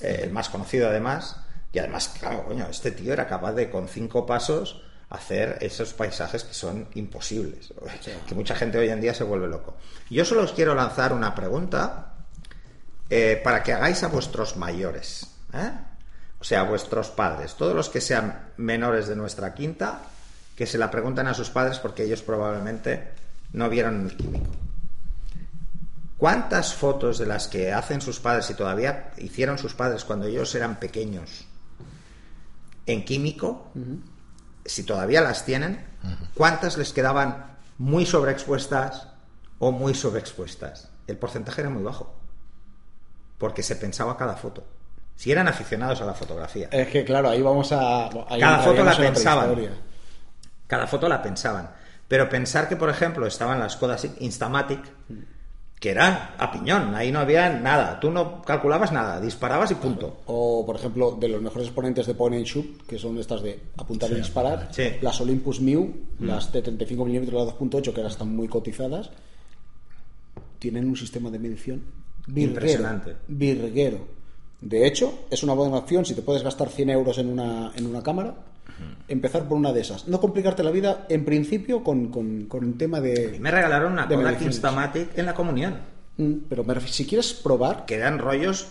Eh, 0.00 0.20
el 0.24 0.30
más 0.32 0.48
conocido 0.48 0.88
además. 0.88 1.36
Y 1.72 1.78
además, 1.80 2.14
claro, 2.18 2.44
coño, 2.46 2.66
este 2.70 2.92
tío 2.92 3.12
era 3.12 3.26
capaz 3.26 3.52
de 3.52 3.68
con 3.68 3.88
cinco 3.88 4.24
pasos 4.24 4.82
hacer 5.10 5.58
esos 5.60 5.92
paisajes 5.94 6.44
que 6.44 6.54
son 6.54 6.88
imposibles, 6.94 7.72
que 8.26 8.34
mucha 8.34 8.54
gente 8.54 8.78
hoy 8.78 8.88
en 8.90 9.00
día 9.00 9.12
se 9.14 9.24
vuelve 9.24 9.48
loco. 9.48 9.74
Yo 10.10 10.24
solo 10.24 10.42
os 10.42 10.52
quiero 10.52 10.74
lanzar 10.74 11.12
una 11.12 11.34
pregunta 11.34 12.14
eh, 13.10 13.40
para 13.42 13.62
que 13.62 13.72
hagáis 13.72 14.02
a 14.02 14.08
vuestros 14.08 14.56
mayores, 14.56 15.26
¿eh? 15.54 15.70
O 16.40 16.44
sea, 16.44 16.62
vuestros 16.62 17.08
padres, 17.08 17.54
todos 17.54 17.74
los 17.74 17.88
que 17.88 18.00
sean 18.00 18.50
menores 18.56 19.08
de 19.08 19.16
nuestra 19.16 19.54
quinta, 19.54 20.02
que 20.56 20.66
se 20.66 20.78
la 20.78 20.90
pregunten 20.90 21.26
a 21.26 21.34
sus 21.34 21.50
padres 21.50 21.78
porque 21.78 22.04
ellos 22.04 22.22
probablemente 22.22 23.12
no 23.52 23.68
vieron 23.68 24.06
el 24.06 24.16
químico. 24.16 24.50
¿Cuántas 26.16 26.74
fotos 26.74 27.18
de 27.18 27.26
las 27.26 27.46
que 27.46 27.72
hacen 27.72 28.00
sus 28.00 28.18
padres 28.18 28.50
y 28.50 28.54
todavía 28.54 29.12
hicieron 29.18 29.58
sus 29.58 29.74
padres 29.74 30.04
cuando 30.04 30.26
ellos 30.26 30.52
eran 30.54 30.80
pequeños 30.80 31.44
en 32.86 33.04
químico, 33.04 33.70
si 34.64 34.82
todavía 34.82 35.20
las 35.20 35.44
tienen, 35.44 35.86
cuántas 36.34 36.76
les 36.76 36.92
quedaban 36.92 37.56
muy 37.78 38.04
sobreexpuestas 38.04 39.08
o 39.60 39.70
muy 39.70 39.94
sobreexpuestas? 39.94 40.88
El 41.06 41.18
porcentaje 41.18 41.60
era 41.60 41.70
muy 41.70 41.84
bajo, 41.84 42.14
porque 43.38 43.62
se 43.62 43.76
pensaba 43.76 44.16
cada 44.16 44.34
foto. 44.34 44.64
Si 45.18 45.32
eran 45.32 45.48
aficionados 45.48 46.00
a 46.00 46.04
la 46.04 46.14
fotografía. 46.14 46.68
Es 46.70 46.86
que 46.86 47.04
claro, 47.04 47.28
ahí 47.28 47.42
vamos 47.42 47.72
a... 47.72 48.04
ahí 48.28 48.38
Cada 48.40 48.60
foto 48.60 48.84
la 48.84 48.96
pensaban. 48.96 49.56
Cada 50.68 50.86
foto 50.86 51.08
la 51.08 51.20
pensaban. 51.20 51.70
Pero 52.06 52.28
pensar 52.28 52.68
que, 52.68 52.76
por 52.76 52.88
ejemplo, 52.88 53.26
estaban 53.26 53.58
las 53.58 53.74
Kodak 53.74 54.12
Instamatic, 54.20 54.80
que 55.80 55.90
eran 55.90 56.30
a 56.38 56.52
piñón, 56.52 56.94
ahí 56.94 57.10
no 57.10 57.18
había 57.18 57.50
nada. 57.50 57.98
Tú 57.98 58.12
no 58.12 58.42
calculabas 58.42 58.92
nada, 58.92 59.20
disparabas 59.20 59.72
y 59.72 59.74
punto. 59.74 60.22
O, 60.26 60.64
por 60.64 60.76
ejemplo, 60.76 61.16
de 61.18 61.26
los 61.26 61.42
mejores 61.42 61.66
exponentes 61.66 62.06
de 62.06 62.14
point 62.14 62.36
and 62.36 62.46
shoot, 62.46 62.86
que 62.86 62.96
son 62.96 63.18
estas 63.18 63.42
de 63.42 63.58
apuntar 63.76 64.12
y 64.12 64.14
disparar, 64.14 64.68
Sí. 64.70 64.84
las 65.00 65.20
Olympus 65.20 65.60
Mew, 65.60 65.96
las 66.20 66.52
de 66.52 66.62
35 66.62 67.04
mm, 67.04 67.10
las 67.10 67.58
2.8, 67.58 67.92
que 67.92 68.00
ahora 68.00 68.12
están 68.12 68.36
muy 68.36 68.46
cotizadas, 68.46 69.10
tienen 70.60 70.88
un 70.88 70.96
sistema 70.96 71.28
de 71.28 71.40
medición 71.40 71.82
virguero. 72.28 72.50
Impresionante. 72.52 73.16
Virguero. 73.26 74.17
De 74.60 74.86
hecho, 74.86 75.26
es 75.30 75.42
una 75.42 75.54
buena 75.54 75.76
opción 75.76 76.04
si 76.04 76.14
te 76.14 76.22
puedes 76.22 76.42
gastar 76.42 76.68
100 76.68 76.90
euros 76.90 77.18
en 77.18 77.28
una, 77.28 77.72
en 77.76 77.86
una 77.86 78.02
cámara, 78.02 78.34
empezar 79.06 79.46
por 79.48 79.56
una 79.56 79.72
de 79.72 79.80
esas. 79.80 80.08
No 80.08 80.20
complicarte 80.20 80.62
la 80.62 80.70
vida, 80.70 81.06
en 81.08 81.24
principio, 81.24 81.82
con, 81.84 82.08
con, 82.08 82.46
con 82.46 82.64
un 82.64 82.76
tema 82.78 82.98
A 82.98 83.00
mí 83.00 83.08
de... 83.08 83.38
me 83.40 83.50
regalaron 83.50 83.92
una 83.92 84.08
Kodak. 84.08 84.42
Instamatic 84.42 85.16
en 85.18 85.26
la 85.26 85.34
comunión, 85.34 85.98
Mm, 86.18 86.48
Pero 86.48 86.64
me 86.64 86.74
refiero, 86.74 86.92
si 86.92 87.06
quieres 87.06 87.32
probar, 87.32 87.86
que 87.86 87.94
eran 87.94 88.18
rollos 88.18 88.66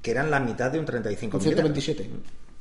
que 0.00 0.12
eran 0.12 0.30
la 0.30 0.38
mitad 0.40 0.70
de 0.70 0.78
un 0.78 0.84
35 0.84 1.32
con 1.32 1.40
milímetros. 1.40 1.84
127. 1.84 2.10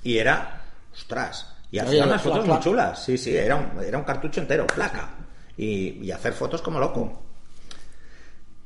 Y 0.04 0.18
era, 0.18 0.64
ostras, 0.92 1.48
y 1.72 1.78
hacían 1.78 2.08
unas 2.10 2.22
fotos 2.22 2.48
muy 2.48 2.60
chulas. 2.60 3.04
Sí, 3.04 3.18
sí, 3.18 3.36
era 3.36 3.56
un, 3.56 3.84
era 3.84 3.98
un 4.00 4.04
cartucho 4.04 4.42
entero, 4.42 4.66
placa. 4.68 5.12
Y, 5.56 6.00
y 6.04 6.12
hacer 6.12 6.34
fotos 6.34 6.62
como 6.62 6.80
loco. 6.80 7.22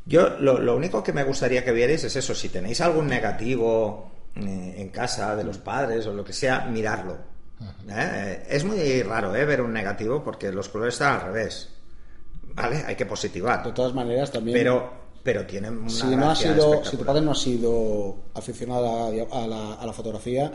Yo 0.05 0.29
lo, 0.39 0.59
lo 0.59 0.75
único 0.75 1.03
que 1.03 1.13
me 1.13 1.24
gustaría 1.24 1.63
que 1.65 1.71
vierais 1.71 2.03
es 2.03 2.15
eso, 2.15 2.35
si 2.35 2.50
tenéis 2.50 2.79
algún 2.81 3.07
negativo 3.07 4.12
eh, 4.35 4.75
en 4.77 4.89
casa 4.89 5.35
de 5.35 5.43
los 5.43 5.57
padres 5.57 6.05
o 6.07 6.13
lo 6.13 6.24
que 6.24 6.33
sea, 6.33 6.65
mirarlo. 6.65 7.17
¿Eh? 7.89 8.43
Es 8.50 8.63
muy 8.65 9.01
raro 9.03 9.33
¿eh? 9.35 9.45
ver 9.45 9.62
un 9.62 9.74
negativo 9.74 10.24
porque 10.24 10.51
los 10.51 10.69
colores 10.69 10.95
están 10.95 11.13
al 11.15 11.21
revés. 11.33 11.69
¿Vale? 12.53 12.83
Hay 12.85 12.95
que 12.95 13.05
positivar. 13.05 13.63
De 13.63 13.71
todas 13.71 13.93
maneras, 13.93 14.31
también... 14.31 14.55
Pero, 14.57 14.91
pero 15.24 15.45
tienen 15.45 15.77
una 15.77 15.89
si 15.89 16.05
no 16.07 16.13
ha 16.25 16.27
gracia 16.27 16.53
sido 16.53 16.83
si 16.85 16.97
tu 16.97 17.03
padre 17.05 17.21
no 17.21 17.31
ha 17.31 17.35
sido 17.35 18.15
aficionado 18.35 19.07
a 19.07 19.09
la, 19.12 19.24
a 19.24 19.47
la- 19.47 19.74
a 19.74 19.85
la 19.85 19.93
fotografía 19.93 20.51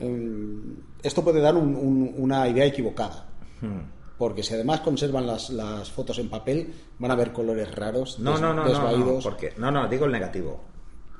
em, 0.00 0.74
esto 1.02 1.22
puede 1.22 1.40
dar 1.40 1.54
un- 1.54 1.76
un- 1.76 2.14
una 2.18 2.48
idea 2.48 2.64
equivocada 2.64 3.26
Hmm. 3.60 3.80
Porque 4.18 4.42
si 4.42 4.54
además 4.54 4.80
conservan 4.80 5.26
las, 5.26 5.50
las 5.50 5.90
fotos 5.90 6.18
en 6.18 6.28
papel 6.28 6.74
van 6.98 7.10
a 7.10 7.14
ver 7.14 7.32
colores 7.32 7.72
raros 7.74 8.18
No, 8.18 8.32
des- 8.32 8.40
no, 8.40 8.48
no, 8.52 8.54
no, 8.54 8.62
no, 8.64 8.68
desvaídos 8.68 9.24
porque, 9.24 9.54
no, 9.58 9.70
no, 9.70 9.88
digo 9.88 10.06
el 10.06 10.12
negativo. 10.12 10.64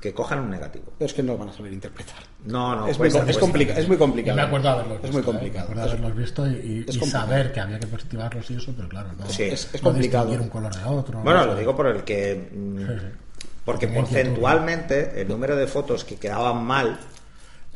Que 0.01 0.15
cojan 0.15 0.39
un 0.39 0.51
negativo. 0.51 0.85
pero 0.97 1.07
es 1.07 1.13
que 1.15 1.25
no 1.25 1.33
lo 1.33 1.39
van 1.39 1.49
a 1.49 1.53
saber 1.53 1.73
interpretar 1.73 2.19
No, 2.45 2.77
no, 2.77 2.87
es, 2.87 2.97
puede 2.97 3.11
muy, 3.11 3.19
ser, 3.19 3.21
com- 3.23 3.31
es, 3.31 3.39
complica- 3.39 3.73
es 3.77 3.89
muy 3.89 3.97
Yo 3.97 3.99
complicado 3.99 4.37
me 4.37 4.43
acuerdo 4.43 4.69
de 4.69 4.75
haberlos 4.75 4.97
es 4.97 5.03
visto. 5.03 5.13
muy 5.13 5.21
¿eh? 5.23 5.25
complicado 5.25 5.67
Me 5.69 5.73
acuerdo 5.73 5.91
haberlos 5.91 6.17
visto 6.17 6.47
y, 6.47 6.51
y- 6.51 6.55
es 6.55 6.63
y 6.97 6.99
complicado. 7.01 7.09
saber 7.27 7.53
que 7.53 7.61
había 7.61 7.81
que 7.81 7.87
positivarlos 7.89 8.51
y 8.51 8.55
eso, 8.57 8.73
pero 8.77 8.89
claro, 8.89 9.09
no, 9.19 9.27
Sí. 9.29 9.43
Es- 9.43 9.75
es 9.75 9.83
no 9.83 9.91
complicado. 9.91 10.31
un 10.31 10.49
color 10.49 10.73
de 10.73 10.85
otro. 10.85 11.21
Bueno, 11.23 11.41
no 11.41 11.47
lo 11.47 11.57
digo 11.57 11.75
por 11.75 11.87
el 11.89 12.05
que. 12.05 12.49
mm, 12.55 12.79
Sí, 12.79 12.85
sí. 12.87 13.47
Porque 13.65 13.89
porcentualmente 13.89 15.21
el 15.21 15.29
número 15.29 15.57
de 15.57 15.67
fotos 15.67 16.05
que 16.05 16.17
quedaban 16.17 16.65
mal 16.65 16.99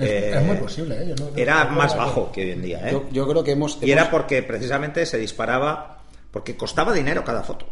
Es, 0.02 0.10
eh, 0.10 0.38
es 0.38 0.42
muy 0.44 0.56
posible, 0.56 1.02
¿eh? 1.02 1.14
Yo 1.16 1.24
no- 1.30 1.36
era 1.36 1.64
no 1.64 1.70
más 1.76 1.96
bajo 1.96 2.30
que- 2.32 2.44
hoy 2.44 2.50
en 2.52 2.62
día. 2.62 2.88
¿eh? 2.88 2.92
yo, 2.92 3.04
yo 3.12 3.28
creo 3.28 3.44
que 3.44 3.52
hemos, 3.52 3.78
Y 3.82 3.90
era 3.90 4.10
porque 4.10 4.42
precisamente 4.42 5.04
se 5.06 5.18
disparaba. 5.18 5.98
Porque 6.30 6.56
costaba 6.56 6.94
dinero 6.94 7.22
cada 7.24 7.42
foto. 7.42 7.66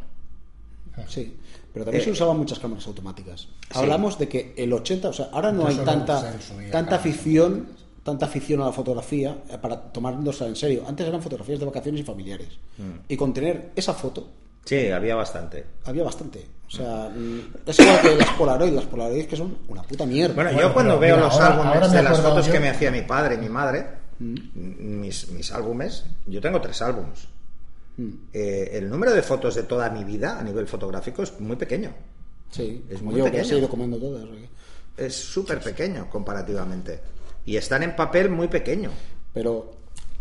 Sí, 1.08 1.34
pero 1.72 1.84
también 1.86 2.02
Eh, 2.02 2.04
se 2.04 2.10
usaban 2.10 2.36
muchas 2.36 2.58
cámaras 2.58 2.86
automáticas. 2.86 3.48
Hablamos 3.72 4.18
de 4.18 4.28
que 4.28 4.52
el 4.56 4.70
80, 4.72 5.08
o 5.08 5.12
sea, 5.14 5.28
ahora 5.32 5.50
no 5.50 5.66
hay 5.66 5.76
tanta, 5.76 6.34
tanta 6.70 6.96
afición, 6.96 7.68
tanta 8.02 8.26
afición 8.26 8.60
a 8.60 8.66
la 8.66 8.72
fotografía 8.72 9.38
eh, 9.48 9.56
para 9.58 9.80
tomarnos 9.80 10.40
en 10.42 10.56
serio. 10.56 10.84
Antes 10.86 11.06
eran 11.08 11.22
fotografías 11.22 11.58
de 11.58 11.64
vacaciones 11.66 12.02
y 12.02 12.04
familiares. 12.04 12.48
Mm. 12.76 12.98
Y 13.08 13.16
con 13.16 13.32
tener 13.32 13.70
esa 13.76 13.94
foto 13.94 14.28
Sí, 14.66 14.88
había 14.90 15.14
bastante. 15.14 15.64
había 15.86 16.02
bastante. 16.04 16.44
O 16.72 16.76
sea, 16.76 17.08
mm, 17.08 17.40
es 17.66 17.78
igual 17.80 18.00
que 18.00 18.14
las 18.16 18.28
Polaroid, 18.30 18.72
las 18.72 18.84
Polaroid 18.84 19.26
que 19.26 19.36
son 19.36 19.58
una 19.68 19.82
puta 19.82 20.06
mierda. 20.06 20.34
Bueno, 20.34 20.50
Bueno, 20.52 20.68
yo 20.68 20.72
cuando 20.74 20.98
veo 21.00 21.16
mira, 21.16 21.26
los 21.26 21.34
ahora- 21.34 21.46
álbumes 21.48 21.74
ahora 21.74 21.88
de 21.88 22.02
las 22.02 22.20
fotos 22.20 22.46
yo- 22.46 22.52
que 22.52 22.60
me 22.60 22.68
hacía 22.68 22.90
mi 22.92 23.02
padre 23.02 23.34
y 23.34 23.38
mi 23.38 23.48
madre, 23.48 23.86
mis, 24.54 25.30
mis 25.32 25.50
álbumes, 25.52 26.04
yo 26.26 26.40
tengo 26.40 26.60
tres 26.60 26.80
álbumes. 26.82 27.26
Eh, 28.32 28.70
el 28.74 28.88
número 28.88 29.12
de 29.12 29.20
fotos 29.22 29.54
de 29.56 29.64
toda 29.64 29.90
mi 29.90 30.04
vida 30.04 30.38
a 30.38 30.42
nivel 30.42 30.66
fotográfico 30.66 31.22
es 31.22 31.38
muy 31.40 31.56
pequeño. 31.56 31.92
sí, 32.50 32.84
es 32.88 33.02
muy 33.02 33.14
yo 33.16 33.24
que 33.24 33.30
pequeño. 33.30 33.42
las 33.44 33.52
he 33.52 33.58
ido 33.58 33.68
comiendo 33.68 33.98
todas. 33.98 34.24
que- 34.24 34.48
Es 35.06 35.14
súper 35.16 35.60
pequeño 35.60 36.08
comparativamente. 36.10 37.00
Y 37.46 37.56
están 37.56 37.82
en 37.82 37.94
papel 37.96 38.28
muy 38.30 38.48
pequeño. 38.48 38.90
Pero 39.34 39.72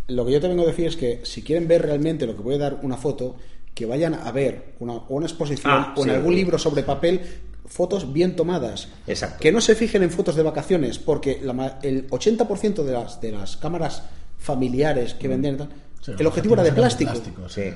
lo 0.08 0.26
que 0.26 0.32
yo 0.34 0.42
te 0.42 0.48
vengo 0.48 0.64
a 0.64 0.68
decir 0.68 0.88
es 0.88 0.96
que 0.96 1.22
si 1.26 1.42
quieren 1.42 1.68
ver 1.68 1.82
realmente 1.84 2.26
lo 2.26 2.36
que 2.36 2.42
puede 2.42 2.58
dar 2.58 2.80
una 2.84 2.98
foto, 2.98 3.36
que 3.80 3.86
vayan 3.86 4.14
a 4.14 4.30
ver 4.34 4.74
una, 4.80 4.96
exposición 5.24 5.72
Ah, 5.74 5.94
o 5.96 6.02
en 6.02 6.10
sí. 6.10 6.16
algún 6.16 6.36
libro 6.36 6.58
sobre 6.60 6.84
papel 6.84 7.22
fotos 7.66 8.12
bien 8.12 8.36
tomadas. 8.36 8.90
Exacto. 9.08 9.38
Que 9.40 9.54
no 9.54 9.62
se 9.62 9.74
fijen 9.74 10.04
en 10.04 10.12
fotos 10.12 10.36
de 10.36 10.44
vacaciones, 10.44 11.00
porque 11.00 11.40
la 11.42 11.54
ma- 11.54 11.80
el 11.82 12.10
80% 12.10 12.84
de 12.84 12.92
las, 12.92 13.22
de 13.22 13.32
las 13.32 13.56
cámaras 13.56 14.04
familiares 14.38 15.14
que 15.14 15.28
vendían 15.30 15.56
tal, 15.58 15.70
Sí, 16.02 16.12
el 16.18 16.28
objetivo 16.28 16.56
era 16.56 16.64
de 16.64 16.72
plástico. 16.74 17.12
Sí. 17.48 17.62
Eh, 17.62 17.76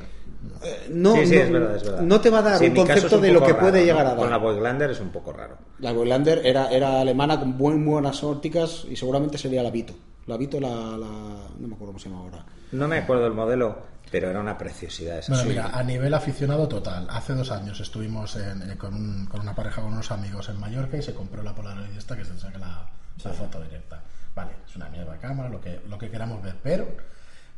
No, 0.90 1.16
sí, 1.16 1.26
sí, 1.28 1.36
no, 1.36 1.42
es 1.42 1.52
verdad, 1.52 1.76
es 1.78 1.84
verdad. 1.84 2.02
no 2.02 2.20
te 2.22 2.30
va 2.30 2.40
a 2.40 2.42
dar 2.42 2.60
Sí, 2.60 2.66
un 2.66 2.76
concepto 2.76 3.16
un 3.16 3.22
de 3.22 3.32
lo 3.32 3.40
que 3.42 3.48
raro, 3.54 3.60
puede 3.60 3.80
¿no? 3.80 3.86
llegar 3.86 4.06
a 4.08 4.16
Con 4.16 4.26
la 4.26 4.32
dar. 4.32 4.42
Voigtlander 4.42 4.90
es 4.92 5.00
un 5.00 5.10
poco 5.10 5.32
raro. 5.32 5.58
La 5.80 5.94
Voigtlander 5.94 6.42
era, 6.46 6.70
era 6.70 7.00
alemana 7.00 7.40
con 7.40 7.58
buen, 7.58 7.82
muy 7.84 7.94
buenas 7.94 8.22
ópticas 8.26 8.86
y 8.90 8.96
seguramente 8.98 9.38
sería 9.38 9.64
la 9.64 9.72
Vito. 9.72 9.94
La 10.28 10.36
Vito, 10.38 10.60
la, 10.60 10.70
la- 10.98 11.48
no 11.60 11.68
me 11.68 11.76
acuerdo 11.76 11.88
cómo 11.94 12.00
se 12.00 12.10
llama 12.10 12.22
ahora. 12.24 12.46
No 12.74 12.88
me 12.90 12.98
acuerdo 12.98 13.28
el 13.28 13.34
modelo, 13.34 13.78
pero 14.14 14.30
era 14.30 14.40
una 14.40 14.56
preciosidad 14.60 15.18
esa. 15.18 15.32
Bueno, 15.32 15.42
Sí. 15.44 15.50
mira, 15.50 15.72
a 15.74 15.82
nivel 15.82 16.14
aficionado 16.14 16.68
total, 16.68 17.08
hace 17.10 17.34
dos 17.34 17.50
años 17.50 17.80
estuvimos 17.80 18.36
en- 18.36 18.70
eh, 18.70 18.78
con, 18.78 18.94
un- 18.94 19.26
con 19.26 19.42
una 19.42 19.56
pareja, 19.56 19.82
con 19.82 19.92
unos 19.92 20.12
amigos 20.12 20.50
en 20.50 20.60
Mallorca 20.60 20.98
y 20.98 21.02
se 21.02 21.16
compró 21.16 21.42
la 21.42 21.56
Polaroid 21.56 21.98
esta 21.98 22.16
que 22.16 22.24
se 22.24 22.38
saca 22.38 22.60
la, 22.60 22.86
la 23.24 23.34
foto 23.34 23.60
directa. 23.64 24.04
Vale, 24.36 24.52
es 24.70 24.76
una 24.76 24.88
mierda 24.90 25.18
cámara, 25.18 25.50
lo 25.50 25.60
que, 25.60 25.82
lo 25.90 25.98
que 25.98 26.12
queramos 26.12 26.44
ver, 26.44 26.56
pero 26.62 26.96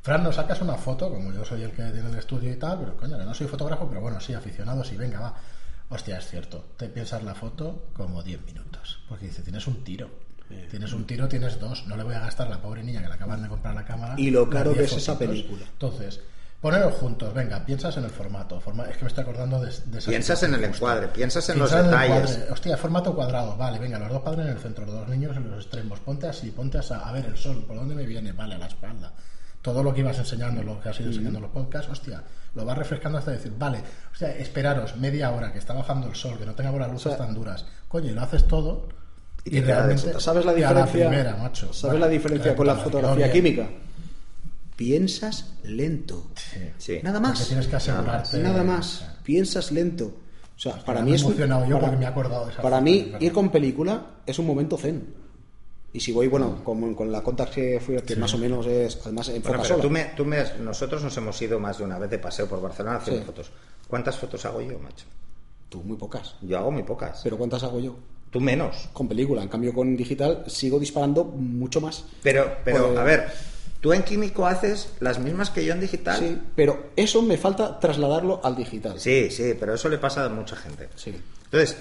Fran, 0.01 0.23
nos 0.23 0.35
sacas 0.35 0.61
una 0.61 0.75
foto, 0.75 1.09
como 1.09 1.33
yo 1.33 1.43
soy 1.43 1.63
el 1.63 1.71
que 1.71 1.83
tiene 1.91 2.07
el 2.09 2.15
estudio 2.15 2.49
y 2.53 2.55
tal, 2.55 2.79
pero 2.79 2.95
coño, 2.95 3.17
que 3.17 3.25
no 3.25 3.33
soy 3.33 3.47
fotógrafo, 3.47 3.89
pero 3.89 3.99
bueno, 3.99 4.21
sí, 4.21 4.33
aficionado, 4.33 4.81
sí, 4.85 4.95
venga, 4.95 5.19
va. 5.19 5.33
Hostia, 5.89 6.19
es 6.19 6.27
cierto, 6.29 6.69
te 6.77 6.87
piensas 6.87 7.21
la 7.23 7.35
foto 7.35 7.89
como 7.93 8.23
10 8.23 8.45
minutos, 8.45 9.01
porque 9.09 9.25
dice, 9.25 9.41
tienes 9.41 9.67
un 9.67 9.83
tiro. 9.83 10.09
Tienes 10.69 10.93
un 10.93 11.05
tiro, 11.05 11.27
tienes 11.27 11.59
dos. 11.59 11.85
No 11.87 11.97
le 11.97 12.03
voy 12.03 12.13
a 12.13 12.19
gastar 12.19 12.45
a 12.47 12.51
la 12.51 12.61
pobre 12.61 12.81
niña 12.83 13.01
que 13.01 13.07
le 13.07 13.15
acaban 13.15 13.41
de 13.41 13.49
comprar 13.49 13.73
la 13.75 13.83
cámara. 13.83 14.13
Y 14.15 14.29
lo 14.29 14.47
caro 14.47 14.73
que 14.73 14.81
10 14.81 14.91
es 14.91 14.97
esa 14.99 15.17
película. 15.17 15.65
Entonces, 15.65 16.21
poneros 16.61 16.95
juntos, 16.95 17.33
venga, 17.33 17.63
piensas 17.63 17.95
en 17.97 18.05
el 18.05 18.09
formato. 18.09 18.59
forma- 18.59 18.85
es 18.85 18.97
que 18.97 19.03
me 19.03 19.09
estoy 19.09 19.21
acordando 19.23 19.59
de, 19.61 19.71
de 19.85 19.99
esa 19.99 20.09
Piensas 20.09 20.43
en 20.43 20.53
el 20.55 20.63
encuadre, 20.63 21.07
piensas 21.09 21.47
en 21.49 21.59
los 21.59 21.71
detalles. 21.71 22.39
Hostia, 22.51 22.75
formato 22.77 23.13
cuadrado. 23.15 23.55
Vale, 23.55 23.77
venga, 23.79 23.99
los 23.99 24.09
dos 24.09 24.21
padres 24.21 24.45
en 24.47 24.53
el 24.53 24.59
centro, 24.59 24.85
los 24.85 24.95
dos 24.95 25.07
niños 25.09 25.35
en 25.37 25.49
los 25.49 25.63
extremos. 25.63 25.99
Ponte 25.99 26.27
así, 26.27 26.49
ponte 26.51 26.77
así. 26.79 26.93
A 26.93 27.11
ver, 27.11 27.25
el 27.25 27.37
sol, 27.37 27.63
¿por 27.67 27.75
dónde 27.75 27.93
me 27.95 28.05
viene? 28.05 28.31
Vale, 28.31 28.55
a 28.55 28.57
la 28.57 28.67
espalda. 28.67 29.11
Todo 29.61 29.81
lo 29.83 29.93
que 29.93 30.01
ibas 30.01 30.17
enseñando, 30.19 30.61
lo 30.63 30.79
que 30.79 30.89
has 30.89 30.99
ido 30.99 31.09
enseñando 31.09 31.39
en 31.39 31.43
los 31.43 31.51
podcasts, 31.51 31.91
hostia, 31.91 32.21
lo 32.53 32.65
vas 32.65 32.77
refrescando 32.77 33.17
hasta 33.17 33.31
decir, 33.31 33.51
vale, 33.57 33.81
hostia, 34.11 34.29
esperaros 34.37 34.95
media 34.95 35.31
hora 35.31 35.51
que 35.51 35.57
está 35.59 35.73
bajando 35.73 36.07
el 36.07 36.15
sol, 36.15 36.37
que 36.37 36.45
no 36.45 36.53
tengamos 36.53 36.79
las 36.79 36.91
luces 36.91 37.13
O 37.13 37.15
sea, 37.17 37.25
tan 37.25 37.33
duras. 37.33 37.65
Coño, 37.87 38.11
y 38.11 38.13
lo 38.13 38.21
haces 38.21 38.47
todo. 38.47 38.87
Y 39.43 39.61
realmente. 39.61 40.19
¿Sabes 40.19 40.45
la 40.45 40.53
diferencia? 40.53 40.91
primera, 41.09 41.35
macho. 41.35 41.71
¿Sabes 41.73 41.93
Vale, 41.93 41.99
la 41.99 42.07
diferencia 42.07 42.55
con 42.55 42.65
la 42.67 42.75
fotografía 42.75 43.31
química? 43.31 43.67
Piensas 44.75 45.53
lento. 45.63 46.25
Sí. 46.35 46.59
Sí. 46.77 46.99
Nada 47.03 47.19
Porque 47.19 47.37
más. 47.39 47.47
tienes 47.47 47.67
que 47.67 47.75
asegurarte. 47.75 48.37
Nada 48.39 48.63
más. 48.63 49.05
Piensas 49.23 49.71
lento. 49.71 50.05
O 50.55 50.59
sea, 50.59 50.83
para 50.83 50.99
me 51.01 51.07
mí 51.11 51.15
es 51.15 51.23
un- 51.23 51.31
emocionado 51.31 51.65
yo 51.65 51.75
para, 51.75 51.87
porque 51.87 51.97
me 51.99 52.05
he 52.05 52.07
acordado 52.07 52.45
de 52.45 52.51
esa 52.53 52.61
para 52.61 52.81
mí 52.81 53.13
ir 53.19 53.31
con 53.33 53.49
película 53.51 54.05
es 54.25 54.39
un 54.39 54.45
momento 54.47 54.77
zen. 54.77 55.13
Y 55.93 55.99
si 56.01 56.11
voy, 56.11 56.27
bueno, 56.27 56.61
con, 56.63 56.93
con 56.93 57.09
la 57.09 57.21
Contax 57.21 57.51
que 57.51 57.79
fui, 57.79 57.95
que 58.01 58.15
más 58.17 58.33
o 58.33 58.37
menos 58.37 58.65
es, 58.67 58.99
además 59.03 59.29
enfoca 59.29 59.57
Bueno, 59.59 59.63
pero 59.75 59.81
tú 59.81 59.89
me, 59.89 60.03
tú 60.15 60.25
me 60.25 60.37
has- 60.39 60.59
nosotros 60.59 61.01
nos 61.03 61.15
hemos 61.15 61.41
ido 61.41 61.57
más 61.57 61.77
de 61.77 61.85
una 61.85 61.97
vez 61.97 62.09
de 62.09 62.19
paseo 62.19 62.47
por 62.47 62.61
Barcelona 62.61 62.97
haciendo 62.97 63.21
Sí. 63.21 63.25
fotos. 63.27 63.51
¿Cuántas 63.87 64.17
fotos 64.17 64.43
hago 64.45 64.61
yo, 64.61 64.77
macho? 64.79 65.05
Tú, 65.69 65.81
muy 65.83 65.95
pocas. 65.95 66.35
Yo 66.41 66.57
hago 66.57 66.71
muy 66.71 66.83
pocas. 66.83 67.21
Pero 67.23 67.37
¿cuántas 67.37 67.63
hago 67.63 67.79
yo? 67.79 67.95
Tú 68.29 68.41
menos. 68.41 68.89
Con 68.91 69.07
película. 69.07 69.41
En 69.41 69.47
cambio, 69.47 69.73
con 69.73 69.95
digital 69.95 70.43
sigo 70.47 70.79
disparando 70.79 71.23
mucho 71.23 71.79
más. 71.79 72.03
Pero, 72.21 72.57
pero 72.65 72.87
Pues- 72.87 72.97
a 72.99 73.03
ver, 73.03 73.27
tú 73.85 73.93
en 73.93 74.01
químico 74.01 74.47
haces 74.47 74.93
las 74.99 75.19
mismas 75.19 75.51
que 75.51 75.63
yo 75.63 75.71
en 75.71 75.79
digital. 75.79 76.17
Sí, 76.17 76.41
pero 76.55 76.89
eso 76.95 77.21
me 77.21 77.37
falta 77.37 77.79
trasladarlo 77.79 78.41
al 78.43 78.55
digital. 78.55 78.99
sí, 78.99 79.29
sí, 79.29 79.53
pero 79.59 79.75
eso 79.75 79.89
le 79.89 79.99
pasa 79.99 80.25
a 80.25 80.29
mucha 80.29 80.55
gente. 80.55 80.89
Sí. 80.95 81.13
Entonces, 81.43 81.77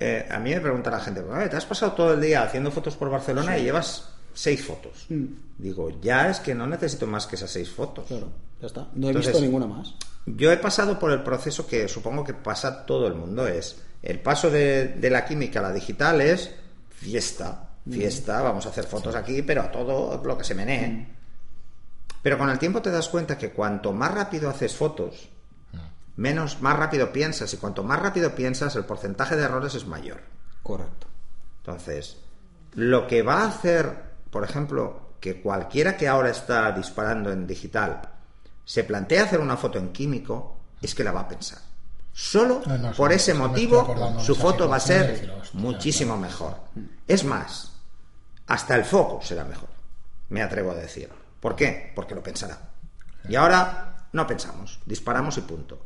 eh, 0.00 0.26
a 0.28 0.40
mí 0.40 0.50
me 0.50 0.60
pregunta 0.60 0.90
la 0.90 0.98
gente, 0.98 1.20
"Oye, 1.20 1.48
¿te 1.48 1.56
has 1.56 1.66
pasado 1.66 1.92
todo 1.92 2.14
el 2.14 2.20
día 2.20 2.42
haciendo 2.42 2.72
fotos 2.72 2.96
por 2.96 3.10
Barcelona 3.10 3.56
y 3.56 3.62
llevas 3.62 4.08
seis 4.34 4.64
fotos? 4.64 5.06
Mm. 5.08 5.26
Digo, 5.56 6.00
ya 6.00 6.28
es 6.30 6.40
que 6.40 6.52
no 6.52 6.66
necesito 6.66 7.06
más 7.06 7.28
que 7.28 7.36
esas 7.36 7.52
seis 7.52 7.70
fotos. 7.70 8.06
Claro, 8.08 8.32
ya 8.60 8.66
está. 8.66 8.88
No 8.94 9.06
he 9.06 9.10
Entonces- 9.10 9.30
visto 9.32 9.40
ninguna 9.40 9.68
más. 9.68 9.94
Yo 10.26 10.50
he 10.50 10.56
pasado 10.56 10.98
por 10.98 11.12
el 11.12 11.22
proceso 11.22 11.64
que 11.64 11.86
supongo 11.86 12.24
que 12.24 12.34
pasa 12.34 12.84
todo 12.86 13.06
el 13.06 13.14
mundo, 13.14 13.46
es 13.46 13.76
el 14.02 14.18
paso 14.18 14.50
de, 14.50 14.88
de 14.88 15.10
la 15.10 15.24
química 15.24 15.60
a 15.60 15.62
la 15.62 15.72
digital 15.72 16.20
es 16.22 16.50
fiesta, 16.90 17.68
fiesta, 17.88 18.42
vamos 18.42 18.66
a 18.66 18.70
hacer 18.70 18.84
fotos 18.84 19.14
aquí, 19.14 19.42
pero 19.42 19.62
a 19.62 19.70
todo 19.70 20.20
lo 20.24 20.36
que 20.36 20.42
se 20.42 20.56
menee. 20.56 21.19
Pero 22.22 22.38
con 22.38 22.50
el 22.50 22.58
tiempo 22.58 22.82
te 22.82 22.90
das 22.90 23.08
cuenta 23.08 23.38
que 23.38 23.52
cuanto 23.52 23.92
más 23.92 24.12
rápido 24.12 24.50
haces 24.50 24.76
fotos, 24.76 25.30
menos, 26.16 26.60
más 26.60 26.78
rápido 26.78 27.12
piensas, 27.12 27.52
y 27.54 27.56
cuanto 27.56 27.82
más 27.82 28.00
rápido 28.00 28.34
piensas, 28.34 28.76
el 28.76 28.84
porcentaje 28.84 29.36
de 29.36 29.44
errores 29.44 29.74
es 29.74 29.86
mayor. 29.86 30.20
Correcto. 30.62 31.06
Entonces, 31.58 32.18
lo 32.74 33.06
que 33.06 33.22
va 33.22 33.42
a 33.42 33.48
hacer, 33.48 34.02
por 34.30 34.44
ejemplo, 34.44 35.10
que 35.20 35.40
cualquiera 35.40 35.96
que 35.96 36.08
ahora 36.08 36.30
está 36.30 36.72
disparando 36.72 37.32
en 37.32 37.46
digital 37.46 38.00
se 38.64 38.84
plantea 38.84 39.24
hacer 39.24 39.40
una 39.40 39.56
foto 39.56 39.78
en 39.78 39.92
químico, 39.92 40.56
es 40.80 40.94
que 40.94 41.04
la 41.04 41.12
va 41.12 41.20
a 41.20 41.28
pensar. 41.28 41.58
Solo 42.12 42.62
No, 42.66 42.78
no, 42.78 42.92
por 42.92 43.10
sí, 43.10 43.16
ese 43.16 43.32
sí 43.32 43.38
motivo, 43.38 44.18
su 44.20 44.34
foto 44.34 44.68
va 44.68 44.76
a 44.76 44.80
ser 44.80 45.32
muchísimo 45.54 46.16
mejor. 46.16 46.56
Es 47.06 47.24
más, 47.24 47.72
hasta 48.46 48.76
el 48.76 48.84
foco 48.84 49.22
será 49.22 49.44
mejor, 49.44 49.68
me 50.28 50.42
atrevo 50.42 50.72
a 50.72 50.74
decir. 50.74 51.08
¿Por 51.40 51.56
qué? 51.56 51.92
Porque 51.94 52.14
lo 52.14 52.22
pensará. 52.22 52.58
Y 53.28 53.36
ahora 53.36 54.08
no 54.12 54.26
pensamos, 54.26 54.80
disparamos 54.86 55.38
y 55.38 55.42
punto. 55.42 55.84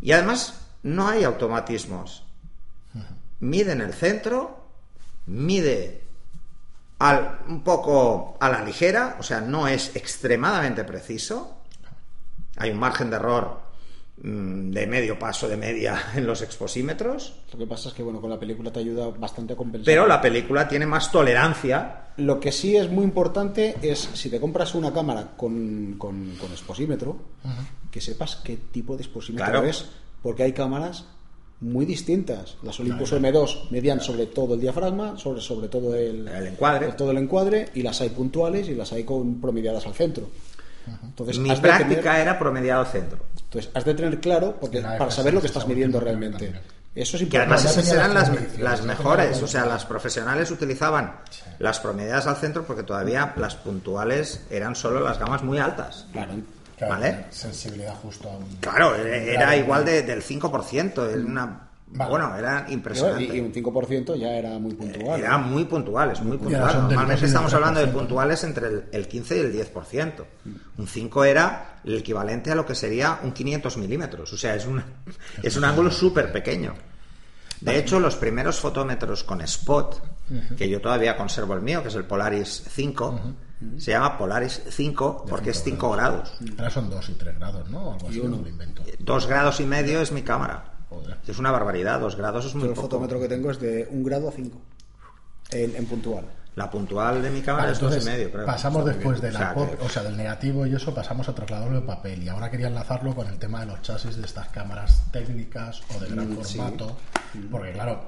Y 0.00 0.12
además, 0.12 0.60
no 0.82 1.08
hay 1.08 1.24
automatismos. 1.24 2.24
Mide 3.40 3.72
en 3.72 3.80
el 3.80 3.92
centro, 3.92 4.66
mide 5.26 6.02
un 7.48 7.62
poco 7.62 8.36
a 8.40 8.48
la 8.48 8.62
ligera, 8.62 9.16
o 9.18 9.22
sea, 9.22 9.40
no 9.40 9.68
es 9.68 9.94
extremadamente 9.96 10.84
preciso. 10.84 11.58
Hay 12.56 12.70
un 12.70 12.78
margen 12.78 13.10
de 13.10 13.16
error 13.16 13.65
de 14.18 14.86
medio 14.86 15.18
paso 15.18 15.46
de 15.46 15.56
media 15.58 16.00
en 16.16 16.26
los 16.26 16.40
exposímetros, 16.42 17.34
Lo 17.52 17.58
que 17.58 17.66
pasa 17.66 17.90
es 17.90 17.94
que, 17.94 18.02
bueno, 18.02 18.20
con 18.20 18.30
la 18.30 18.38
película 18.40 18.72
te 18.72 18.80
ayuda 18.80 19.08
bastante 19.08 19.52
a 19.52 19.56
compensar. 19.56 19.84
pero 19.84 20.06
la 20.06 20.20
película 20.20 20.66
tiene 20.66 20.86
más 20.86 21.12
tolerancia. 21.12 22.02
Lo 22.16 22.40
que 22.40 22.50
sí 22.50 22.76
es 22.76 22.90
muy 22.90 23.04
importante 23.04 23.76
es, 23.82 23.98
si 24.14 24.30
te 24.30 24.40
compras 24.40 24.74
una 24.74 24.90
cámara 24.92 25.32
con, 25.36 25.96
con, 25.98 26.34
con 26.40 26.50
exposímetro, 26.50 27.16
que 27.90 28.00
sepas 28.00 28.36
qué 28.36 28.56
tipo 28.56 28.96
de 28.96 29.02
exposímetro 29.02 29.46
Claro. 29.52 29.66
es, 29.66 29.84
porque 30.22 30.44
hay 30.44 30.52
cámaras 30.52 31.04
muy 31.60 31.84
distintas. 31.84 32.56
Las 32.62 32.80
Olympus 32.80 33.12
M2 33.12 33.68
medían 33.70 34.00
sobre 34.00 34.26
todo 34.26 34.54
el 34.54 34.60
diafragma, 34.62 35.18
sobre, 35.18 35.42
sobre 35.42 35.68
todo 35.68 35.94
el, 35.94 36.26
El 36.26 36.46
encuadre. 36.48 36.88
todo 36.92 37.10
el 37.10 37.18
encuadre, 37.18 37.68
y 37.74 37.82
las 37.82 38.00
hay 38.00 38.08
puntuales 38.08 38.66
y 38.68 38.74
las 38.74 38.92
hay 38.94 39.04
con 39.04 39.40
promediadas 39.42 39.86
al 39.86 39.92
centro. 39.94 40.26
Entonces, 41.02 41.38
Mi 41.38 41.50
práctica 41.56 42.00
tener- 42.12 42.20
era 42.22 42.38
promediado 42.38 42.84
centro. 42.86 43.18
Entonces, 43.58 43.70
has 43.74 43.84
de 43.84 43.94
tener 43.94 44.20
claro, 44.20 44.56
porque 44.60 44.80
La 44.80 44.98
para 44.98 45.10
saber 45.10 45.34
lo 45.34 45.40
que 45.40 45.46
está 45.46 45.60
estás 45.60 45.68
midiendo 45.68 45.98
realmente. 46.00 46.44
también. 46.46 46.62
Eso 46.94 47.18
es 47.18 47.28
Que 47.28 47.36
además 47.36 47.60
importante. 47.60 47.86
esas 47.88 47.98
eran 47.98 48.14
las 48.14 48.58
las, 48.58 48.82
mejores, 48.84 49.42
o 49.42 49.46
sea, 49.46 49.66
las 49.66 49.84
profesionales 49.84 50.50
utilizaban 50.50 51.16
las 51.58 51.78
promediadas 51.78 52.26
al 52.26 52.36
centro 52.36 52.64
porque 52.64 52.82
todavía 52.84 53.34
las 53.36 53.54
puntuales 53.54 54.40
eran 54.50 54.74
solo 54.74 55.00
las 55.00 55.18
gamas 55.18 55.42
muy 55.42 55.58
altas. 55.58 56.06
Claro. 56.12 56.32
Claro, 56.78 56.92
¿Vale? 56.94 57.24
Sensibilidad 57.30 57.94
justo 58.02 58.28
a 58.30 58.36
un... 58.36 58.44
Claro, 58.60 58.94
era 58.96 59.56
igual 59.56 59.84
de- 59.86 60.02
del 60.02 60.22
5%, 60.22 61.10
era 61.10 61.20
una, 61.24 61.65
Vale. 61.96 62.10
bueno, 62.10 62.36
era 62.36 62.66
Y, 62.68 62.72
impresionante. 62.74 63.36
y 63.36 63.40
un 63.40 63.52
5% 63.52 64.16
ya 64.16 64.28
era 64.30 64.58
muy 64.58 64.74
puntual. 64.74 65.20
Eran 65.20 65.50
muy 65.50 65.64
puntuales, 65.64 66.20
muy 66.20 66.36
puntuales. 66.38 66.72
son 66.72 66.88
del 66.88 66.96
Normalmente 66.96 67.14
2 67.14 67.22
y 67.22 67.26
estamos 67.26 67.54
hablando 67.54 67.80
de 67.80 67.86
3%. 67.86 67.92
puntuales 67.92 68.44
entre 68.44 68.66
el, 68.68 68.84
el 68.92 69.08
15 69.08 69.36
y 69.36 69.40
el 69.40 69.52
10%. 69.72 70.24
Un 70.78 70.86
5 70.86 71.24
era 71.24 71.80
el 71.84 71.98
equivalente 71.98 72.50
a 72.50 72.54
lo 72.54 72.66
que 72.66 72.74
sería 72.74 73.20
un 73.22 73.32
500 73.32 73.76
milímetros. 73.78 74.32
O 74.32 74.36
sea, 74.36 74.54
es, 74.54 74.66
una, 74.66 74.84
es 75.42 75.56
un 75.56 75.64
ángulo 75.64 75.90
súper 75.90 76.32
pequeño. 76.32 76.74
De 77.60 77.78
hecho, 77.78 77.98
los 77.98 78.16
primeros 78.16 78.60
fotómetros 78.60 79.24
con 79.24 79.40
spot, 79.40 80.02
que 80.58 80.68
yo 80.68 80.80
todavía 80.80 81.16
conservo 81.16 81.54
el 81.54 81.62
mío, 81.62 81.82
que 81.82 81.88
es 81.88 81.94
el 81.94 82.04
Polaris 82.04 82.64
5, 82.68 83.20
se 83.78 83.92
llama 83.92 84.18
Polaris 84.18 84.60
5 84.68 85.24
porque 85.26 85.50
es 85.50 85.62
5 85.62 85.90
grados. 85.92 86.34
Ahora 86.58 86.68
son 86.70 86.90
2 86.90 87.08
y 87.08 87.12
3 87.14 87.34
grados, 87.38 87.70
¿no? 87.70 87.94
Algo 87.94 88.08
así, 88.08 88.20
no 88.22 88.36
me 88.36 88.50
invento. 88.50 88.82
Dos 88.98 89.26
grados 89.26 89.58
y 89.60 89.64
medio 89.64 90.02
es 90.02 90.12
mi 90.12 90.20
cámara. 90.20 90.75
Joder. 90.88 91.16
Es 91.26 91.38
una 91.38 91.50
barbaridad, 91.50 92.00
dos 92.00 92.16
grados 92.16 92.46
es 92.46 92.54
muy 92.54 92.64
Yo 92.64 92.68
el 92.70 92.74
poco. 92.74 92.88
fotómetro 92.88 93.18
que 93.20 93.28
tengo 93.28 93.50
es 93.50 93.58
de 93.60 93.88
un 93.90 94.04
grado 94.04 94.28
a 94.28 94.32
5 94.32 94.56
en, 95.50 95.76
en 95.76 95.86
puntual. 95.86 96.24
La 96.54 96.70
puntual 96.70 97.20
de 97.22 97.28
mi 97.30 97.42
cámara 97.42 97.64
Vale, 97.64 97.72
es 97.74 97.80
dos 97.80 97.90
y 97.92 97.94
entonces, 97.96 98.14
medio, 98.18 98.32
creo. 98.32 98.46
pasamos 98.46 98.80
Está 98.80 98.92
después 98.94 99.20
de 99.20 99.30
la 99.32 99.38
O 99.38 99.42
sea, 99.42 99.54
que- 99.54 99.60
cop- 99.60 99.76
o 99.84 99.88
sea, 99.90 100.02
del 100.04 100.16
negativo 100.16 100.66
y 100.66 100.74
eso, 100.74 100.94
pasamos 100.94 101.28
a 101.28 101.34
trasladarlo 101.34 101.80
de 101.80 101.86
papel. 101.86 102.22
Y 102.22 102.28
ahora 102.30 102.50
quería 102.50 102.68
enlazarlo 102.68 103.14
con 103.14 103.26
el 103.26 103.38
tema 103.38 103.60
de 103.60 103.66
los 103.66 103.82
chasis 103.82 104.16
de 104.16 104.24
estas 104.24 104.48
cámaras 104.48 105.02
técnicas 105.12 105.82
o 105.94 106.00
de 106.00 106.08
gran 106.08 106.30
Mm, 106.32 106.42
sí. 106.44 106.56
formato. 106.58 106.96
Porque, 107.50 107.72
claro, 107.72 108.06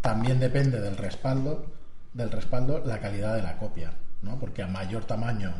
también 0.00 0.40
depende 0.40 0.80
del 0.80 0.96
respaldo, 0.96 1.66
del 2.14 2.30
respaldo, 2.30 2.82
la 2.86 3.00
calidad 3.00 3.34
de 3.36 3.42
la 3.42 3.58
copia, 3.58 3.92
¿no? 4.22 4.38
Porque 4.38 4.62
a 4.62 4.66
mayor 4.66 5.04
tamaño 5.04 5.52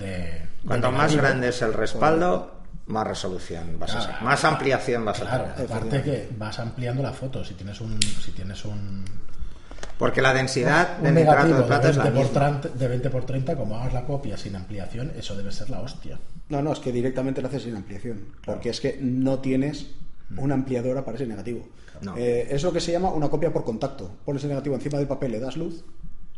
de. 0.00 0.06
de 0.06 0.48
Cuanto 0.66 0.88
más 0.90 1.12
negativo, 1.12 1.22
grande 1.22 1.48
es 1.50 1.62
el 1.62 1.72
respaldo, 1.72 2.55
más 2.86 3.06
resolución 3.06 3.78
vas 3.78 3.94
a 3.94 4.00
sacar. 4.02 4.22
Más 4.22 4.44
ampliación 4.44 5.04
vas 5.04 5.20
a 5.20 5.24
Claro, 5.26 5.44
tener. 5.54 5.72
aparte 5.72 6.02
que 6.02 6.28
vas 6.38 6.58
ampliando 6.58 7.02
la 7.02 7.12
foto. 7.12 7.44
Si 7.44 7.54
tienes 7.54 7.80
un, 7.80 8.00
si 8.02 8.30
tienes 8.32 8.64
un, 8.64 9.04
Porque 9.98 10.22
la 10.22 10.32
densidad 10.32 10.98
de 10.98 11.08
un 11.08 11.14
nitrato 11.14 11.48
negativo 11.48 11.56
de 11.56 11.62
de 11.62 11.68
plata 11.68 11.90
es 11.90 11.96
20, 11.96 12.10
la 12.10 12.14
por 12.14 12.24
misma. 12.24 12.60
30, 12.60 12.78
de 12.78 12.88
20 12.88 13.10
por 13.10 13.24
30, 13.26 13.56
como 13.56 13.76
hagas 13.76 13.92
la 13.94 14.04
copia 14.04 14.36
sin 14.36 14.54
ampliación, 14.56 15.12
eso 15.16 15.36
debe 15.36 15.50
ser 15.52 15.70
la 15.70 15.80
hostia. 15.80 16.18
No, 16.48 16.62
no, 16.62 16.72
es 16.72 16.78
que 16.78 16.92
directamente 16.92 17.40
lo 17.42 17.48
haces 17.48 17.62
sin 17.64 17.74
ampliación. 17.76 18.24
Porque 18.44 18.68
es 18.70 18.80
que 18.80 18.98
no 19.00 19.38
tienes 19.40 19.86
una 20.36 20.54
ampliadora 20.54 21.04
para 21.04 21.16
ese 21.16 21.26
negativo. 21.26 21.66
No. 22.02 22.16
Eh, 22.16 22.46
es 22.50 22.62
lo 22.62 22.72
que 22.72 22.80
se 22.80 22.92
llama 22.92 23.10
una 23.10 23.28
copia 23.28 23.52
por 23.52 23.64
contacto. 23.64 24.10
Pones 24.24 24.42
el 24.44 24.50
negativo 24.50 24.74
encima 24.76 24.98
del 24.98 25.06
papel, 25.08 25.32
le 25.32 25.40
das 25.40 25.56
luz 25.56 25.82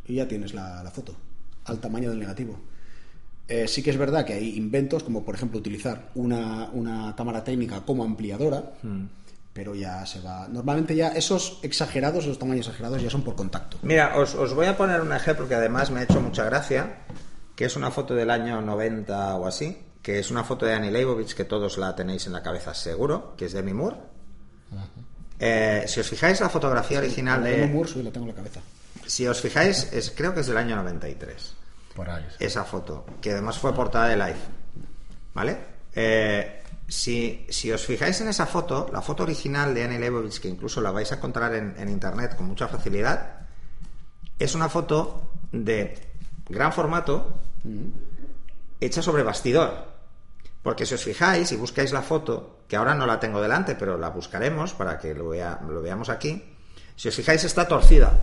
y 0.07 0.15
ya 0.15 0.29
tienes 0.29 0.55
la, 0.55 0.83
la 0.83 0.91
foto 0.91 1.15
al 1.65 1.79
tamaño 1.81 2.09
del 2.11 2.21
negativo. 2.21 2.59
Eh, 3.49 3.67
sí 3.67 3.83
que 3.83 3.91
es 3.91 3.97
verdad 3.97 4.27
que 4.27 4.35
hay 4.35 4.57
inventos, 4.57 5.03
como 5.03 5.25
por 5.25 5.35
ejemplo 5.35 5.59
utilizar 5.59 6.11
una, 6.15 6.69
una 6.73 7.17
cámara 7.17 7.43
técnica 7.43 7.81
como 7.81 8.05
ampliadora, 8.05 8.73
pero 9.55 9.75
ya 9.75 10.05
se 10.05 10.21
va. 10.21 10.47
Normalmente 10.49 10.95
ya 10.95 11.09
esos 11.09 11.59
exagerados, 11.63 12.25
esos 12.25 12.39
tamaños 12.39 12.67
exagerados 12.67 13.03
ya 13.03 13.09
son 13.09 13.23
por 13.23 13.35
contacto. 13.35 13.79
Mira, 13.83 14.19
os, 14.19 14.35
os 14.35 14.53
voy 14.53 14.67
a 14.67 14.77
poner 14.77 15.01
un 15.01 15.13
ejemplo 15.13 15.49
que 15.49 15.55
además 15.55 15.91
me 15.91 16.01
ha 16.01 16.03
hecho 16.03 16.21
mucha 16.21 16.45
gracia, 16.45 16.99
que 17.57 17.65
es 17.65 17.75
una 17.75 17.91
foto 17.91 18.15
del 18.15 18.31
año 18.31 18.61
90 18.61 19.37
o 19.37 19.47
así, 19.47 19.79
que 20.03 20.19
es 20.19 20.31
una 20.31 20.45
foto 20.45 20.67
de 20.67 20.75
Annie 20.75 20.91
Leibovitz, 20.91 21.35
que 21.35 21.45
todos 21.45 21.79
la 21.79 21.97
tenéis 21.97 22.27
en 22.27 22.35
la 22.35 22.43
cabeza 22.43 22.75
seguro, 22.75 23.35
que 23.37 23.47
es 23.47 23.53
de 23.53 23.63
Moore. 23.63 23.97
Eh, 25.41 25.85
si 25.87 26.01
os 26.01 26.09
fijáis 26.09 26.41
la 26.41 26.49
fotografía 26.49 26.99
original 26.99 27.43
de... 27.43 27.67
Moore, 27.67 27.89
sí, 27.89 28.03
lo 28.03 28.13
tengo 28.13 28.27
en 28.27 28.33
la 28.33 28.37
cabeza. 28.37 28.61
Si 29.07 29.27
os 29.27 29.41
fijáis, 29.41 29.89
es, 29.93 30.11
creo 30.11 30.35
que 30.35 30.41
es 30.41 30.47
del 30.47 30.57
año 30.59 30.77
93. 30.77 31.58
Por 31.99 32.09
ahí. 32.09 32.25
sí. 32.31 32.37
esa 32.45 32.65
foto, 32.65 33.05
que 33.21 33.33
además 33.33 33.59
fue 33.59 33.75
portada 33.75 34.07
de 34.07 34.17
Life. 34.17 34.41
¿Vale? 35.35 35.59
Eh, 35.95 36.63
si, 36.87 37.45
si 37.51 37.73
os 37.73 37.85
fijáis 37.85 38.21
en 38.21 38.29
esa 38.29 38.47
foto, 38.47 38.89
la 38.93 39.03
foto 39.03 39.25
original 39.25 39.75
de 39.75 39.83
Annie 39.85 39.99
Leibovitz, 39.99 40.39
que 40.41 40.49
incluso 40.49 40.81
la 40.81 40.93
vais 40.93 41.11
a 41.13 41.17
encontrar 41.17 41.55
en, 41.55 41.75
en 41.77 41.89
internet 41.89 42.37
con 42.37 42.47
mucha 42.47 42.69
facilidad, 42.69 43.41
es 44.39 44.55
una 44.55 44.69
foto 44.69 45.33
de 45.51 45.99
gran 46.49 46.73
formato 46.73 47.41
hecha 48.81 49.03
sobre 49.03 49.23
bastidor. 49.25 49.89
Porque 50.63 50.87
si 50.87 50.95
os 50.95 51.03
fijáis 51.03 51.51
y 51.53 51.57
buscáis 51.57 51.93
la 51.93 52.03
foto, 52.03 52.61
que 52.69 52.77
ahora 52.77 52.95
no 52.95 53.07
la 53.07 53.19
tengo 53.21 53.41
delante, 53.41 53.75
pero 53.75 53.97
la 53.99 54.11
buscaremos 54.11 54.73
para 54.75 54.99
que 54.99 55.15
lo, 55.15 55.29
vea- 55.31 55.61
lo 55.69 55.81
veamos 55.83 56.09
aquí, 56.11 56.43
si 56.97 57.09
os 57.09 57.15
fijáis 57.15 57.45
está 57.45 57.67
torcida. 57.67 58.19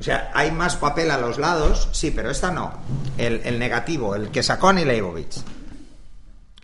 O 0.00 0.02
sea, 0.02 0.30
hay 0.34 0.50
más 0.52 0.76
papel 0.76 1.10
a 1.10 1.18
los 1.18 1.38
lados, 1.38 1.88
sí, 1.92 2.10
pero 2.12 2.30
esta 2.30 2.50
no. 2.52 2.72
El, 3.16 3.40
el 3.44 3.58
negativo, 3.58 4.14
el 4.14 4.30
que 4.30 4.42
sacó 4.44 4.68
Annie 4.68 4.84
Leibovitz. 4.84 5.42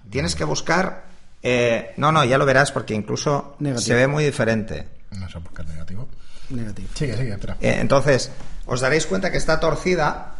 Tienes 0.08 0.36
que 0.36 0.44
buscar... 0.44 1.04
eh, 1.42 1.92
no, 1.96 2.12
no, 2.12 2.24
ya 2.24 2.38
lo 2.38 2.46
verás 2.46 2.70
porque 2.70 2.94
incluso 2.94 3.56
Negativo. 3.58 3.86
se 3.86 3.94
ve 3.94 4.06
muy 4.06 4.24
diferente. 4.24 4.88
No 5.10 5.28
sé 5.28 5.40
por 5.40 5.52
qué 5.52 5.62
es 5.62 5.68
negativo. 5.68 6.08
Negativo. 6.50 6.88
Sigue, 6.94 7.16
sigue, 7.16 7.32
espera. 7.32 7.56
Eh, 7.60 7.78
entonces, 7.80 8.30
os 8.66 8.80
daréis 8.80 9.06
cuenta 9.06 9.32
que 9.32 9.38
está 9.38 9.58
torcida 9.58 10.36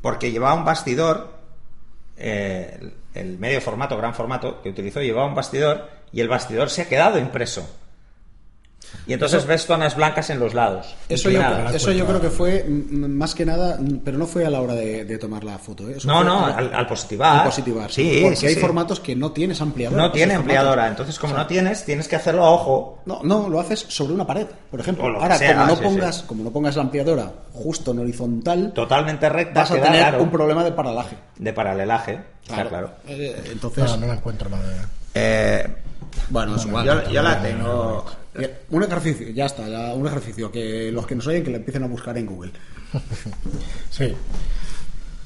porque 0.00 0.30
llevaba 0.30 0.54
un 0.54 0.64
bastidor, 0.64 1.32
eh, 2.16 2.78
el- 2.80 2.94
el 3.14 3.38
medio 3.38 3.60
formato, 3.60 3.96
gran 3.96 4.14
formato 4.14 4.62
que 4.62 4.70
utilizó, 4.70 5.00
llevaba 5.00 5.26
un 5.28 5.34
bastidor 5.34 5.88
y 6.12 6.20
el 6.20 6.28
bastidor 6.28 6.70
se 6.70 6.82
ha 6.82 6.88
quedado 6.88 7.18
impreso. 7.18 7.68
Y 9.06 9.12
entonces 9.14 9.46
ves 9.46 9.66
zonas 9.66 9.96
blancas 9.96 10.30
en 10.30 10.38
los 10.38 10.54
lados. 10.54 10.94
Eso 11.08 11.28
yo, 11.30 11.40
eso 11.74 11.90
yo 11.92 12.06
creo 12.06 12.20
que 12.20 12.30
fue 12.30 12.64
más 12.68 13.34
que 13.34 13.44
nada, 13.44 13.78
pero 14.04 14.16
no 14.16 14.26
fue 14.26 14.46
a 14.46 14.50
la 14.50 14.60
hora 14.60 14.74
de, 14.74 15.04
de 15.04 15.18
tomar 15.18 15.42
la 15.42 15.58
foto. 15.58 15.88
¿eh? 15.88 15.94
Eso 15.96 16.06
No, 16.06 16.22
no, 16.22 16.46
al, 16.46 16.72
al 16.72 16.86
positivar. 16.86 17.38
al 17.40 17.44
positivar. 17.46 17.90
Sí, 17.90 18.20
porque 18.22 18.36
sí, 18.36 18.46
hay 18.46 18.54
sí. 18.54 18.60
formatos 18.60 19.00
que 19.00 19.16
no 19.16 19.32
tienes 19.32 19.60
ampliadora. 19.60 20.00
No 20.02 20.12
tiene 20.12 20.34
ampliadora. 20.34 20.86
Entonces, 20.88 21.18
como 21.18 21.36
no 21.36 21.46
tienes, 21.46 21.84
tienes 21.84 22.06
que 22.06 22.16
hacerlo 22.16 22.44
a 22.44 22.50
ojo. 22.50 23.00
No, 23.06 23.20
no, 23.24 23.48
lo 23.48 23.58
haces 23.60 23.84
sobre 23.88 24.14
una 24.14 24.26
pared, 24.26 24.46
por 24.70 24.78
ejemplo. 24.80 25.04
Ahora, 25.06 25.36
sea, 25.36 25.54
como, 25.54 25.66
no 25.66 25.76
sí, 25.76 25.82
pongas, 25.82 26.16
sí. 26.18 26.24
como 26.26 26.44
no 26.44 26.50
pongas 26.50 26.76
la 26.76 26.82
ampliadora 26.82 27.32
justo 27.52 27.90
en 27.90 27.98
horizontal, 27.98 28.72
Totalmente 28.72 29.28
recta. 29.28 29.60
vas 29.60 29.70
a 29.72 29.74
tener 29.74 29.90
claro, 30.00 30.22
un 30.22 30.30
problema 30.30 30.62
de 30.62 30.72
paralaje. 30.72 31.16
de 31.38 31.52
paralelaje. 31.52 32.20
Está 32.48 32.68
claro. 32.68 32.90
Eh, 33.08 33.42
entonces, 33.52 33.84
No, 33.84 33.96
no 33.96 34.06
la 34.06 34.14
encuentro 34.14 34.48
la 34.48 34.58
de. 34.62 34.76
Eh, 35.14 35.68
bueno, 36.30 36.56
es 36.56 36.66
igual. 36.66 36.86
yo, 36.86 37.10
yo 37.10 37.22
la 37.22 37.40
tengo. 37.42 38.04
Bien, 38.34 38.50
Un 38.70 38.82
ejercicio, 38.82 39.28
ya 39.30 39.46
está, 39.46 39.68
ya, 39.68 39.94
un 39.94 40.06
ejercicio 40.06 40.50
que 40.50 40.90
los 40.90 41.06
que 41.06 41.14
nos 41.14 41.26
oyen 41.26 41.44
que 41.44 41.50
lo 41.50 41.56
empiecen 41.58 41.84
a 41.84 41.86
buscar 41.86 42.16
en 42.18 42.26
Google. 42.26 42.52
Sí. 43.90 44.14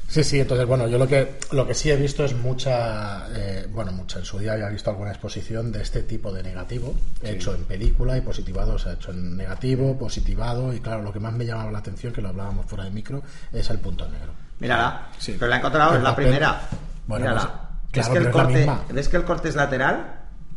Sí, 0.09 0.22
sí, 0.22 0.38
entonces, 0.40 0.66
bueno, 0.66 0.87
yo 0.87 0.99
lo 0.99 1.09
que, 1.09 1.37
lo 1.51 1.66
que 1.66 1.75
sí 1.75 1.90
he 1.90 1.96
visto 1.96 2.25
es 2.25 2.33
mucha, 2.35 3.27
eh, 3.37 3.66
bueno, 3.70 3.90
mucha, 3.90 4.20
en 4.20 4.25
su 4.25 4.38
día 4.38 4.53
había 4.53 4.68
visto 4.68 4.88
alguna 4.88 5.11
exposición 5.11 5.72
de 5.72 5.83
este 5.83 6.03
tipo 6.03 6.33
de 6.33 6.44
negativo, 6.44 6.94
hecho 7.22 7.55
en 7.55 7.64
película 7.64 8.16
y 8.16 8.20
positivado, 8.20 8.75
o 8.75 8.79
sea, 8.79 8.92
hecho 8.92 9.11
en 9.11 9.37
negativo, 9.37 9.99
positivado, 9.99 10.72
y 10.72 10.79
claro, 10.81 11.03
lo 11.03 11.12
que 11.12 11.18
más 11.18 11.33
me 11.33 11.44
llamaba 11.44 11.72
la 11.72 11.79
atención, 11.79 12.12
que 12.12 12.22
lo 12.22 12.29
hablábamos 12.29 12.66
fuera 12.66 12.85
de 12.85 12.92
micro, 12.92 13.22
es 13.53 13.68
el 13.68 13.79
punto 13.79 14.09
negro. 14.09 14.33
Mírala. 14.61 15.09
Sí. 15.18 15.33
Pero 15.38 15.49
la 15.49 15.57
he 15.57 15.59
encontrado, 15.59 15.96
es 15.96 16.03
la 16.03 16.14
primera. 16.14 16.61
Bueno, 17.09 17.25
Mírala. 17.25 17.68
pues, 17.92 17.92
¿Ves, 17.92 18.07
claro, 18.07 18.12
que 18.12 18.18
el 18.18 18.25
pero 18.25 18.29
es 18.31 18.37
la 18.37 18.42
corte, 18.42 18.59
misma. 18.59 18.85
¿Ves 18.90 19.09
que 19.09 19.16
el 19.16 19.25
corte 19.25 19.49
es 19.49 19.57
lateral? 19.57 20.14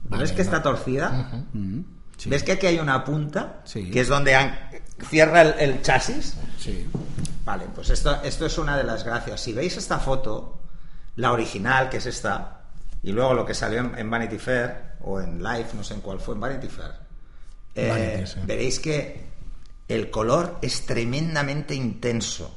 Vale, 0.09 0.23
¿Ves 0.23 0.31
que 0.33 0.41
está 0.41 0.61
torcida? 0.61 1.45
Sí. 2.17 2.29
¿Ves 2.29 2.43
que 2.43 2.53
aquí 2.53 2.65
hay 2.65 2.79
una 2.79 3.03
punta? 3.05 3.61
Sí. 3.63 3.89
Que 3.89 4.01
es 4.01 4.07
donde 4.07 4.35
cierra 5.07 5.41
el, 5.41 5.53
el 5.59 5.81
chasis. 5.81 6.35
Sí. 6.57 6.87
Vale, 7.45 7.65
pues 7.73 7.89
esto, 7.89 8.21
esto 8.23 8.45
es 8.45 8.57
una 8.57 8.75
de 8.77 8.83
las 8.83 9.03
gracias. 9.03 9.39
Si 9.41 9.53
veis 9.53 9.77
esta 9.77 9.99
foto, 9.99 10.59
la 11.15 11.31
original, 11.31 11.89
que 11.89 11.97
es 11.97 12.05
esta, 12.05 12.61
y 13.01 13.11
luego 13.11 13.33
lo 13.33 13.45
que 13.45 13.53
salió 13.53 13.79
en, 13.79 13.97
en 13.97 14.09
Vanity 14.09 14.37
Fair, 14.37 14.95
o 15.01 15.21
en 15.21 15.41
Live, 15.41 15.67
no 15.73 15.83
sé 15.83 15.93
en 15.93 16.01
cuál 16.01 16.19
fue, 16.19 16.35
en 16.35 16.41
Vanity 16.41 16.67
Fair, 16.67 16.91
eh, 17.75 17.89
Vanity, 17.89 18.27
sí. 18.27 18.39
veréis 18.45 18.79
que 18.79 19.29
el 19.87 20.09
color 20.09 20.57
es 20.61 20.85
tremendamente 20.85 21.73
intenso. 21.73 22.55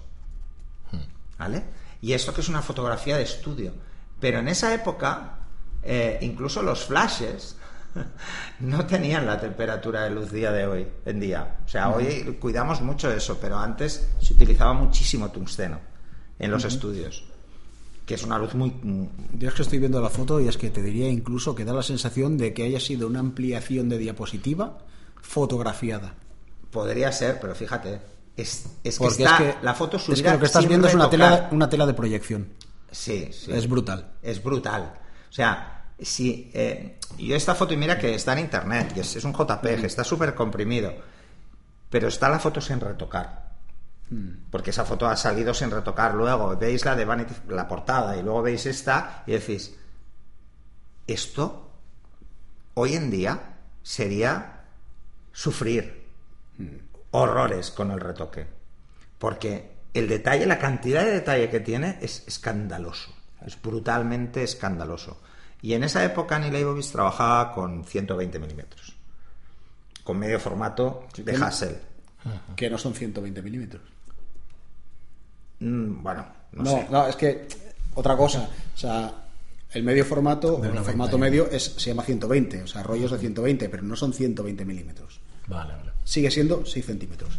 ¿Vale? 1.39 1.65
Y 2.01 2.13
esto 2.13 2.33
que 2.35 2.41
es 2.41 2.49
una 2.49 2.63
fotografía 2.63 3.17
de 3.17 3.23
estudio. 3.25 3.73
Pero 4.21 4.39
en 4.39 4.49
esa 4.49 4.73
época, 4.75 5.39
eh, 5.83 6.19
incluso 6.23 6.63
los 6.63 6.85
flashes 6.85 7.57
no 8.61 8.87
tenían 8.87 9.27
la 9.27 9.41
temperatura 9.41 10.05
de 10.05 10.11
luz 10.11 10.31
día 10.31 10.53
de 10.53 10.67
hoy, 10.67 10.87
en 11.05 11.21
día. 11.21 11.57
O 11.65 11.69
sea, 11.69 11.91
hoy 11.91 12.37
cuidamos 12.41 12.81
mucho 12.81 13.11
eso, 13.11 13.39
pero 13.41 13.59
antes 13.59 14.09
se 14.21 14.35
utilizaba 14.35 14.73
muchísimo 14.73 15.31
tungsteno 15.31 15.81
en 16.39 16.51
los 16.51 16.65
estudios. 16.65 17.25
Que 18.07 18.15
es 18.15 18.25
una 18.25 18.39
luz 18.39 18.55
muy. 18.55 18.73
Yo 19.35 19.49
es 19.49 19.55
que 19.55 19.63
estoy 19.63 19.79
viendo 19.79 20.01
la 20.01 20.11
foto 20.11 20.41
y 20.41 20.49
es 20.49 20.57
que 20.57 20.71
te 20.71 20.83
diría 20.83 21.09
incluso 21.09 21.55
que 21.55 21.65
da 21.65 21.73
la 21.73 21.85
sensación 21.85 22.37
de 22.37 22.53
que 22.53 22.65
haya 22.65 22.81
sido 22.81 23.07
una 23.07 23.21
ampliación 23.21 23.89
de 23.89 23.99
diapositiva 23.99 24.79
fotografiada. 25.21 26.15
Podría 26.71 27.13
ser, 27.13 27.39
pero 27.41 27.55
fíjate. 27.55 28.01
Es, 28.37 28.65
es 28.83 28.99
que 28.99 29.05
Porque 29.05 29.23
está 29.23 29.37
es 29.37 29.55
que 29.57 29.65
la 29.65 29.75
foto 29.75 29.99
es 29.99 30.05
subida 30.05 30.23
que 30.23 30.31
lo 30.33 30.39
que 30.41 30.47
estás 30.47 30.67
viendo 30.67 30.89
es 30.89 30.95
una 30.95 31.11
tela, 31.11 31.49
una 31.53 31.69
tela 31.69 31.87
de 31.87 31.95
proyección. 31.95 32.49
Sí, 32.91 33.29
sí. 33.31 33.53
Es 33.53 33.69
brutal. 33.69 34.15
Es 34.23 34.43
brutal. 34.43 34.95
O 35.33 35.35
sea, 35.35 35.87
si 35.99 36.51
eh, 36.53 36.99
yo 37.17 37.35
esta 37.35 37.55
foto, 37.55 37.73
y 37.73 37.79
mira 37.79 37.99
que 37.99 38.15
está 38.15 38.35
en 38.35 38.41
internet, 38.41 38.93
y 38.95 39.01
es, 39.01 39.17
es 39.17 39.25
un 39.25 39.33
JPG, 39.33 39.87
está 39.87 40.05
súper 40.05 40.35
comprimido, 40.35 40.93
pero 41.89 42.09
está 42.09 42.29
la 42.29 42.39
foto 42.39 42.61
sin 42.61 42.79
retocar. 42.79 43.51
Porque 44.51 44.69
esa 44.69 44.85
foto 44.85 45.09
ha 45.09 45.17
salido 45.17 45.55
sin 45.55 45.71
retocar. 45.71 46.13
Luego 46.13 46.55
veis 46.59 46.85
la 46.85 46.95
de 46.95 47.07
Vanity, 47.07 47.33
la 47.49 47.67
portada, 47.67 48.15
y 48.15 48.23
luego 48.23 48.43
veis 48.43 48.67
esta, 48.67 49.25
y 49.27 49.33
decís, 49.33 49.75
esto 51.07 51.71
hoy 52.75 52.95
en 52.95 53.11
día 53.11 53.57
sería 53.83 54.65
sufrir 55.33 56.09
horrores 57.11 57.71
con 57.71 57.91
el 57.91 58.01
retoque. 58.01 58.47
Porque 59.19 59.77
el 59.95 60.09
detalle, 60.09 60.45
la 60.45 60.59
cantidad 60.59 61.03
de 61.03 61.13
detalle 61.13 61.49
que 61.49 61.61
tiene 61.61 61.99
es 62.03 62.23
escandaloso. 62.29 63.22
Es 63.47 63.61
brutalmente 63.61 64.43
escandaloso. 64.43 65.21
Y 65.61 65.75
en 65.75 65.85
esa 65.85 66.05
época 66.05 66.39
Neil 66.39 66.53
Leibovitz 66.53 66.91
trabajaba 66.93 67.53
con 67.53 67.85
120 67.85 68.39
milímetros. 68.39 68.95
Con 70.05 70.19
medio 70.19 70.41
formato 70.41 71.07
de 71.17 71.35
Hassel. 71.37 71.79
Que 72.57 72.69
no 72.71 72.79
son 72.79 72.95
120 72.95 73.43
milímetros. 73.43 73.83
Mm, 75.61 76.03
bueno, 76.03 76.27
no, 76.53 76.63
No, 76.63 76.71
sé. 76.71 76.87
no, 76.91 77.07
es 77.07 77.17
que 77.17 77.47
otra 77.95 78.17
cosa. 78.17 78.49
O 78.75 78.79
sea, 78.79 79.13
el 79.71 79.83
medio 79.85 80.05
formato, 80.05 80.55
o 80.57 80.65
el 80.65 80.71
90 80.71 80.83
formato 80.85 81.19
medio 81.19 81.49
es, 81.51 81.65
se 81.77 81.91
llama 81.91 82.03
120, 82.03 82.63
o 82.63 82.67
sea, 82.67 82.83
rollos 82.83 83.11
de 83.13 83.19
120, 83.19 83.69
pero 83.69 83.83
no 83.83 83.97
son 83.97 84.13
120 84.13 84.65
milímetros. 84.65 85.21
Vale, 85.47 85.75
vale. 85.75 85.93
Sigue 86.05 86.31
siendo 86.31 86.65
6 86.67 86.85
centímetros. 86.85 87.39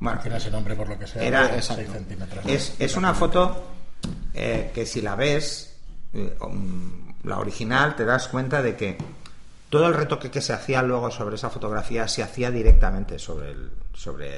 Bueno, 0.00 0.20
Tiene 0.20 0.36
ese 0.36 0.50
nombre 0.50 0.76
por 0.76 0.88
lo 0.88 0.98
que 0.98 1.06
sea. 1.08 1.22
Era- 1.22 1.48
seis 1.48 1.70
exacto. 1.70 1.92
centímetros. 1.92 2.46
Es, 2.46 2.74
es 2.78 2.96
una 2.96 3.12
foto 3.14 3.64
eh, 4.38 4.70
que 4.74 4.86
si 4.86 5.00
la 5.00 5.14
ves, 5.16 5.76
eh, 6.14 6.36
um, 6.40 7.12
la 7.24 7.38
original, 7.38 7.96
te 7.96 8.04
das 8.04 8.28
cuenta 8.28 8.62
de 8.62 8.76
que 8.76 8.96
todo 9.68 9.86
el 9.88 9.94
retoque 9.94 10.30
que 10.30 10.40
se 10.40 10.52
hacía 10.52 10.82
luego 10.82 11.10
sobre 11.10 11.34
esa 11.36 11.50
fotografía 11.50 12.06
se 12.08 12.22
hacía 12.22 12.50
directamente 12.50 13.18
sobre 13.18 13.50
el, 13.50 13.70
sobre, 13.92 14.30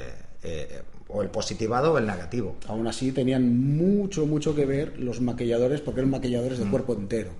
eh, 0.43 0.81
o 1.07 1.21
el 1.21 1.29
positivado 1.29 1.93
o 1.93 1.97
el 1.97 2.05
negativo. 2.07 2.55
Aún 2.67 2.87
así 2.87 3.11
tenían 3.11 3.75
mucho, 3.77 4.25
mucho 4.25 4.55
que 4.55 4.65
ver 4.65 4.97
los 4.99 5.21
maquilladores, 5.21 5.79
porque 5.81 5.99
eran 6.01 6.09
maquilladores 6.11 6.57
de 6.59 6.65
cuerpo 6.65 6.93
entero. 6.93 7.31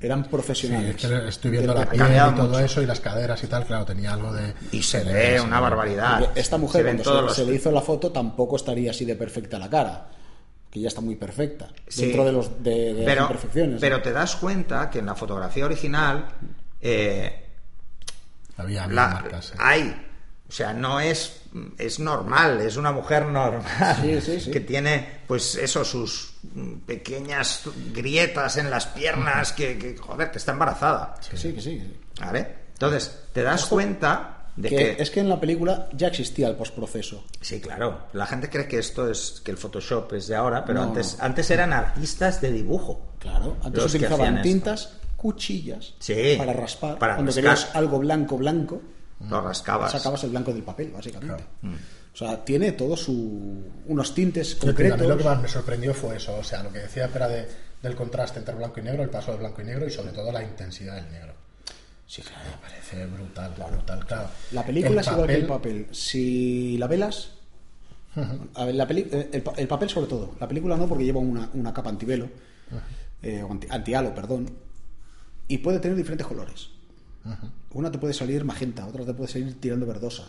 Eran 0.00 0.24
Sí, 0.24 0.30
profesionales. 0.30 0.96
es 1.02 1.06
que 1.08 1.28
estoy 1.28 1.50
viendo 1.52 1.72
la 1.74 1.88
piel 1.88 2.02
y 2.10 2.34
todo 2.36 2.48
mucho. 2.48 2.58
eso 2.58 2.82
y 2.82 2.86
las 2.86 3.00
caderas 3.00 3.42
y 3.44 3.46
tal, 3.46 3.64
claro, 3.64 3.84
tenía 3.84 4.12
algo 4.12 4.32
de... 4.32 4.52
Y 4.72 4.82
se 4.82 5.04
ve 5.04 5.38
sí, 5.38 5.44
una 5.46 5.56
sí. 5.58 5.62
barbaridad. 5.62 6.30
Esta 6.34 6.58
mujer, 6.58 6.84
cuando 6.84 7.04
se, 7.04 7.10
los- 7.10 7.34
se 7.36 7.44
le 7.46 7.54
hizo 7.54 7.70
la 7.70 7.80
foto, 7.80 8.10
tampoco 8.10 8.56
estaría 8.56 8.90
así 8.90 9.04
de 9.04 9.14
perfecta 9.14 9.58
la 9.58 9.70
cara. 9.70 10.08
Que 10.72 10.80
ya 10.80 10.88
está 10.88 11.00
muy 11.02 11.16
perfecta. 11.16 11.68
Sí. 11.86 12.06
Dentro 12.06 12.24
de, 12.24 12.32
los, 12.32 12.62
de, 12.64 12.94
de 12.94 13.04
pero, 13.04 13.20
las 13.22 13.30
imperfecciones. 13.30 13.80
pero 13.80 14.00
te 14.02 14.10
das 14.12 14.34
cuenta 14.36 14.88
que 14.90 15.00
en 15.00 15.06
la 15.06 15.14
fotografía 15.14 15.66
original 15.66 16.26
eh, 16.80 17.46
Había, 18.56 18.84
había 18.84 18.94
la- 18.94 19.08
marcas. 19.08 19.46
sí. 19.46 19.52
hay 19.58 20.08
o 20.48 20.52
sea 20.54 20.72
no 20.74 20.98
es 21.00 21.42
es 21.78 21.98
normal 22.00 22.60
es 22.60 22.76
una 22.76 22.90
mujer 22.92 23.24
normal 23.26 23.96
Sí, 24.02 24.20
sí, 24.20 24.40
sí. 24.40 24.50
que 24.50 24.60
tiene 24.60 25.20
pues 25.26 25.54
eso 25.56 25.84
sus 25.84 26.34
pequeñas 26.86 27.62
grietas 27.94 28.56
en 28.56 28.68
las 28.70 28.86
piernas 28.86 29.52
que, 29.52 29.78
que, 29.78 29.96
joder 29.96 30.30
que 30.30 30.38
está 30.38 30.52
embarazada 30.52 31.14
Que 31.30 31.36
sí, 31.36 31.52
que 31.52 31.60
sí. 31.60 31.80
vale 32.20 32.54
entonces 32.72 33.24
te 33.32 33.42
das 33.42 33.64
cuenta 33.66 34.41
de 34.56 34.68
Que 34.68 34.76
que, 34.96 35.02
Es 35.02 35.10
que 35.10 35.20
en 35.20 35.28
la 35.28 35.40
película 35.40 35.88
ya 35.96 36.08
existía 36.08 36.48
el 36.48 36.56
postproceso. 36.56 37.24
sí 37.40 37.60
claro 37.60 38.06
la 38.12 38.26
gente 38.26 38.48
cree 38.50 38.68
que 38.68 38.78
esto 38.78 39.10
es 39.10 39.40
que 39.44 39.50
el 39.50 39.56
Photoshop 39.56 40.12
es 40.14 40.26
de 40.28 40.36
ahora 40.36 40.64
pero 40.64 40.80
No, 40.80 40.88
antes 40.88 41.16
no. 41.18 41.24
antes 41.24 41.50
eran 41.50 41.72
artistas 41.72 42.40
de 42.40 42.52
dibujo 42.52 43.14
Claro, 43.18 43.56
antes 43.62 43.84
utilizaban 43.84 44.34
esto. 44.36 44.42
tintas, 44.42 44.98
cuchillas 45.16 45.94
Sí, 46.00 46.34
para 46.36 46.52
raspar. 46.52 46.98
para 46.98 47.14
Cuando 47.14 47.30
rascar. 47.30 47.44
querías 47.54 47.76
algo 47.76 47.98
blanco, 48.00 48.36
blanco, 48.36 48.82
lo 49.20 49.40
rascabas 49.40 49.92
sacabas 49.92 50.24
el 50.24 50.30
blanco 50.30 50.52
del 50.52 50.64
papel, 50.64 50.90
básicamente. 50.90 51.44
Mm. 51.62 51.74
O 52.12 52.16
sea, 52.16 52.44
tiene 52.44 52.72
todos 52.72 53.00
su, 53.04 53.64
unos 53.86 54.12
tintes 54.14 54.58
digo, 54.60 54.64
a 54.64 54.66
mí 54.66 54.72
concretos. 54.74 55.06
lo 55.08 55.16
que 55.16 55.24
más 55.24 55.40
me 55.40 55.48
sorprendió 55.48 55.94
fue 55.94 56.16
eso, 56.16 56.34
o 56.36 56.42
sea, 56.44 56.62
lo 56.64 56.72
que 56.72 56.80
decía 56.80 57.08
era 57.14 57.28
de, 57.28 57.46
del 57.80 57.94
contraste 57.94 58.40
entre 58.40 58.54
blanco 58.56 58.80
y 58.80 58.82
negro, 58.82 59.02
el 59.04 59.08
paso 59.10 59.30
de 59.30 59.38
blanco 59.38 59.62
y 59.62 59.64
negro 59.64 59.86
y 59.86 59.90
sobre 59.90 60.10
todo 60.12 60.30
la 60.32 60.42
intensidad 60.42 60.96
del 60.96 61.10
negro. 61.12 61.32
Sí, 62.12 62.20
claro. 62.20 62.44
Me 62.50 62.68
parece 62.68 63.06
brutal, 63.06 63.54
brutal, 63.70 64.06
claro. 64.06 64.28
La 64.52 64.66
película 64.66 65.00
El 65.00 65.06
es 65.06 65.12
igual 65.12 65.26
que 65.28 65.34
el 65.34 65.46
papel- 65.46 65.84
papel. 65.84 65.94
Si 65.94 66.76
la 66.76 66.86
velas. 66.86 67.30
A 68.54 68.64
ver, 68.66 68.74
la 68.74 68.86
peli- 68.86 69.08
eh, 69.10 69.30
el, 69.32 69.42
pa- 69.42 69.54
el 69.56 69.66
papel 69.66 69.88
sobre 69.88 70.08
todo. 70.08 70.34
La 70.38 70.46
película 70.46 70.76
no, 70.76 70.86
porque 70.86 71.04
lleva 71.04 71.20
una, 71.20 71.48
una 71.54 71.72
capa 71.72 71.88
antivelo. 71.88 72.28
eh, 73.22 73.42
o 73.42 73.50
anti- 73.50 73.68
antihalo, 73.70 74.14
perdón. 74.14 74.50
Y 75.48 75.58
puede 75.58 75.78
tener 75.78 75.96
diferentes 75.96 76.26
colores. 76.26 76.68
Una 77.72 77.90
te 77.90 77.96
puede 77.98 78.12
salir 78.12 78.44
magenta, 78.44 78.86
otra 78.86 79.06
te 79.06 79.14
puede 79.14 79.30
salir 79.32 79.58
tirando 79.58 79.86
verdosa. 79.86 80.24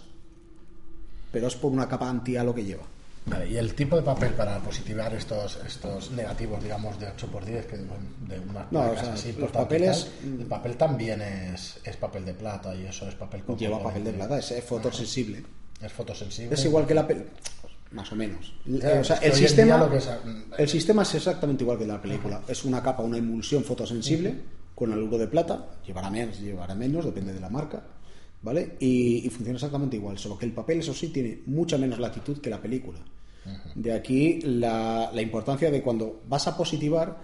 Pero 1.34 1.48
es 1.48 1.56
por 1.56 1.72
una 1.72 1.89
capa 1.89 2.10
anti-halo 2.10 2.54
que 2.56 2.63
lleva. 2.63 2.84
Vale, 3.26 3.50
y 3.50 3.56
el 3.58 3.74
tipo 3.74 3.96
de 3.96 4.02
papel 4.02 4.34
para 4.34 4.60
positivar 4.60 5.14
estos, 5.14 5.58
estos 5.66 6.12
negativos, 6.12 6.62
digamos, 6.62 7.00
de 7.00 7.08
8x10, 7.08 7.66
que 7.66 7.78
bueno, 7.78 8.04
de 8.28 8.40
unas 8.40 8.72
No, 8.72 8.92
o 8.92 8.96
sea, 8.98 9.14
así 9.14 9.32
los 9.34 9.50
papeles- 9.52 10.08
tal, 10.22 10.40
el 10.42 10.46
papel 10.46 10.76
también 10.76 11.22
es, 11.22 11.80
es 11.86 11.96
papel 11.96 12.26
de 12.26 12.34
plata 12.34 12.76
y 12.76 12.86
eso 12.86 13.08
es 13.08 13.16
papel 13.16 13.44
Lleva 13.58 13.82
papel 13.82 14.04
de 14.04 14.12
plata, 14.14 14.40
es 14.40 14.52
eh, 14.52 14.62
fotosensible. 14.62 15.44
Es 15.82 15.92
fotosensible. 15.94 16.54
Es 16.56 16.66
igual 16.66 16.86
que 16.86 16.94
la 16.94 17.08
película. 17.08 17.32
Más 17.92 18.12
o 18.12 18.16
menos. 18.16 18.54
O 19.00 19.04
sea, 19.04 19.20
que 19.20 19.28
el 19.28 19.34
sistema, 19.34 19.90
es- 19.96 20.10
el 20.58 20.68
sistema 20.70 21.04
es 21.04 21.16
exactamente 21.16 21.64
igual 21.64 21.78
que 21.78 21.86
la 21.86 22.02
película. 22.02 22.42
Es 22.48 22.66
una 22.66 22.82
capa, 22.84 23.04
una 23.04 23.18
emulsión 23.18 23.64
fotosensible 23.64 24.36
con 24.76 24.92
aluro 24.92 25.18
de 25.18 25.28
plata. 25.28 25.78
Llevará 25.86 26.10
menos, 26.10 26.40
llevará 26.42 26.74
menos, 26.76 27.06
depende 27.06 27.34
de 27.34 27.40
la 27.40 27.50
marca. 27.50 27.84
¿Vale? 28.42 28.76
Y, 28.82 29.26
y 29.26 29.30
funciona 29.30 29.56
exactamente 29.56 29.96
igual. 29.96 30.18
Solo 30.18 30.38
que 30.38 30.46
el 30.46 30.52
papel, 30.52 30.80
eso 30.80 30.94
sí, 30.94 31.08
tiene 31.10 31.44
mucha 31.46 31.78
menos 31.78 32.00
latitud 32.00 32.40
que 32.42 32.50
la 32.50 32.62
película. 32.62 33.00
De 33.75 33.93
aquí 33.93 34.39
la, 34.41 35.12
la 35.13 35.21
importancia 35.21 35.69
de 35.69 35.82
cuando 35.82 36.21
vas 36.27 36.47
a 36.47 36.56
positivar, 36.56 37.17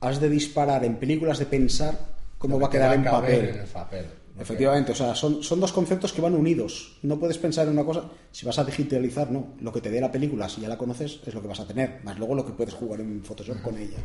has 0.00 0.20
de 0.20 0.28
disparar 0.28 0.84
en 0.84 0.96
películas 0.96 1.38
de 1.38 1.46
pensar 1.46 1.98
cómo 2.38 2.60
va 2.60 2.68
a 2.68 2.70
quedar 2.70 2.94
en 2.94 3.02
caber 3.02 3.20
papel. 3.20 3.48
en 3.48 3.60
el 3.60 3.66
papel. 3.66 4.06
Efectivamente, 4.38 4.92
o 4.92 4.94
sea, 4.94 5.14
son, 5.14 5.42
son 5.42 5.60
dos 5.60 5.72
conceptos 5.72 6.12
que 6.12 6.20
van 6.20 6.34
unidos. 6.34 6.98
No 7.02 7.18
puedes 7.18 7.38
pensar 7.38 7.66
en 7.66 7.72
una 7.72 7.84
cosa, 7.84 8.04
si 8.30 8.44
vas 8.44 8.58
a 8.58 8.64
digitalizar, 8.64 9.30
no. 9.30 9.54
Lo 9.60 9.72
que 9.72 9.80
te 9.80 9.90
dé 9.90 9.98
la 9.98 10.12
película, 10.12 10.48
si 10.48 10.60
ya 10.60 10.68
la 10.68 10.76
conoces, 10.76 11.20
es 11.24 11.32
lo 11.32 11.40
que 11.40 11.48
vas 11.48 11.60
a 11.60 11.66
tener, 11.66 12.00
más 12.04 12.18
luego 12.18 12.34
lo 12.34 12.44
que 12.44 12.52
puedes 12.52 12.74
jugar 12.74 13.00
en 13.00 13.22
Photoshop 13.24 13.62
con 13.62 13.78
ella. 13.78 13.96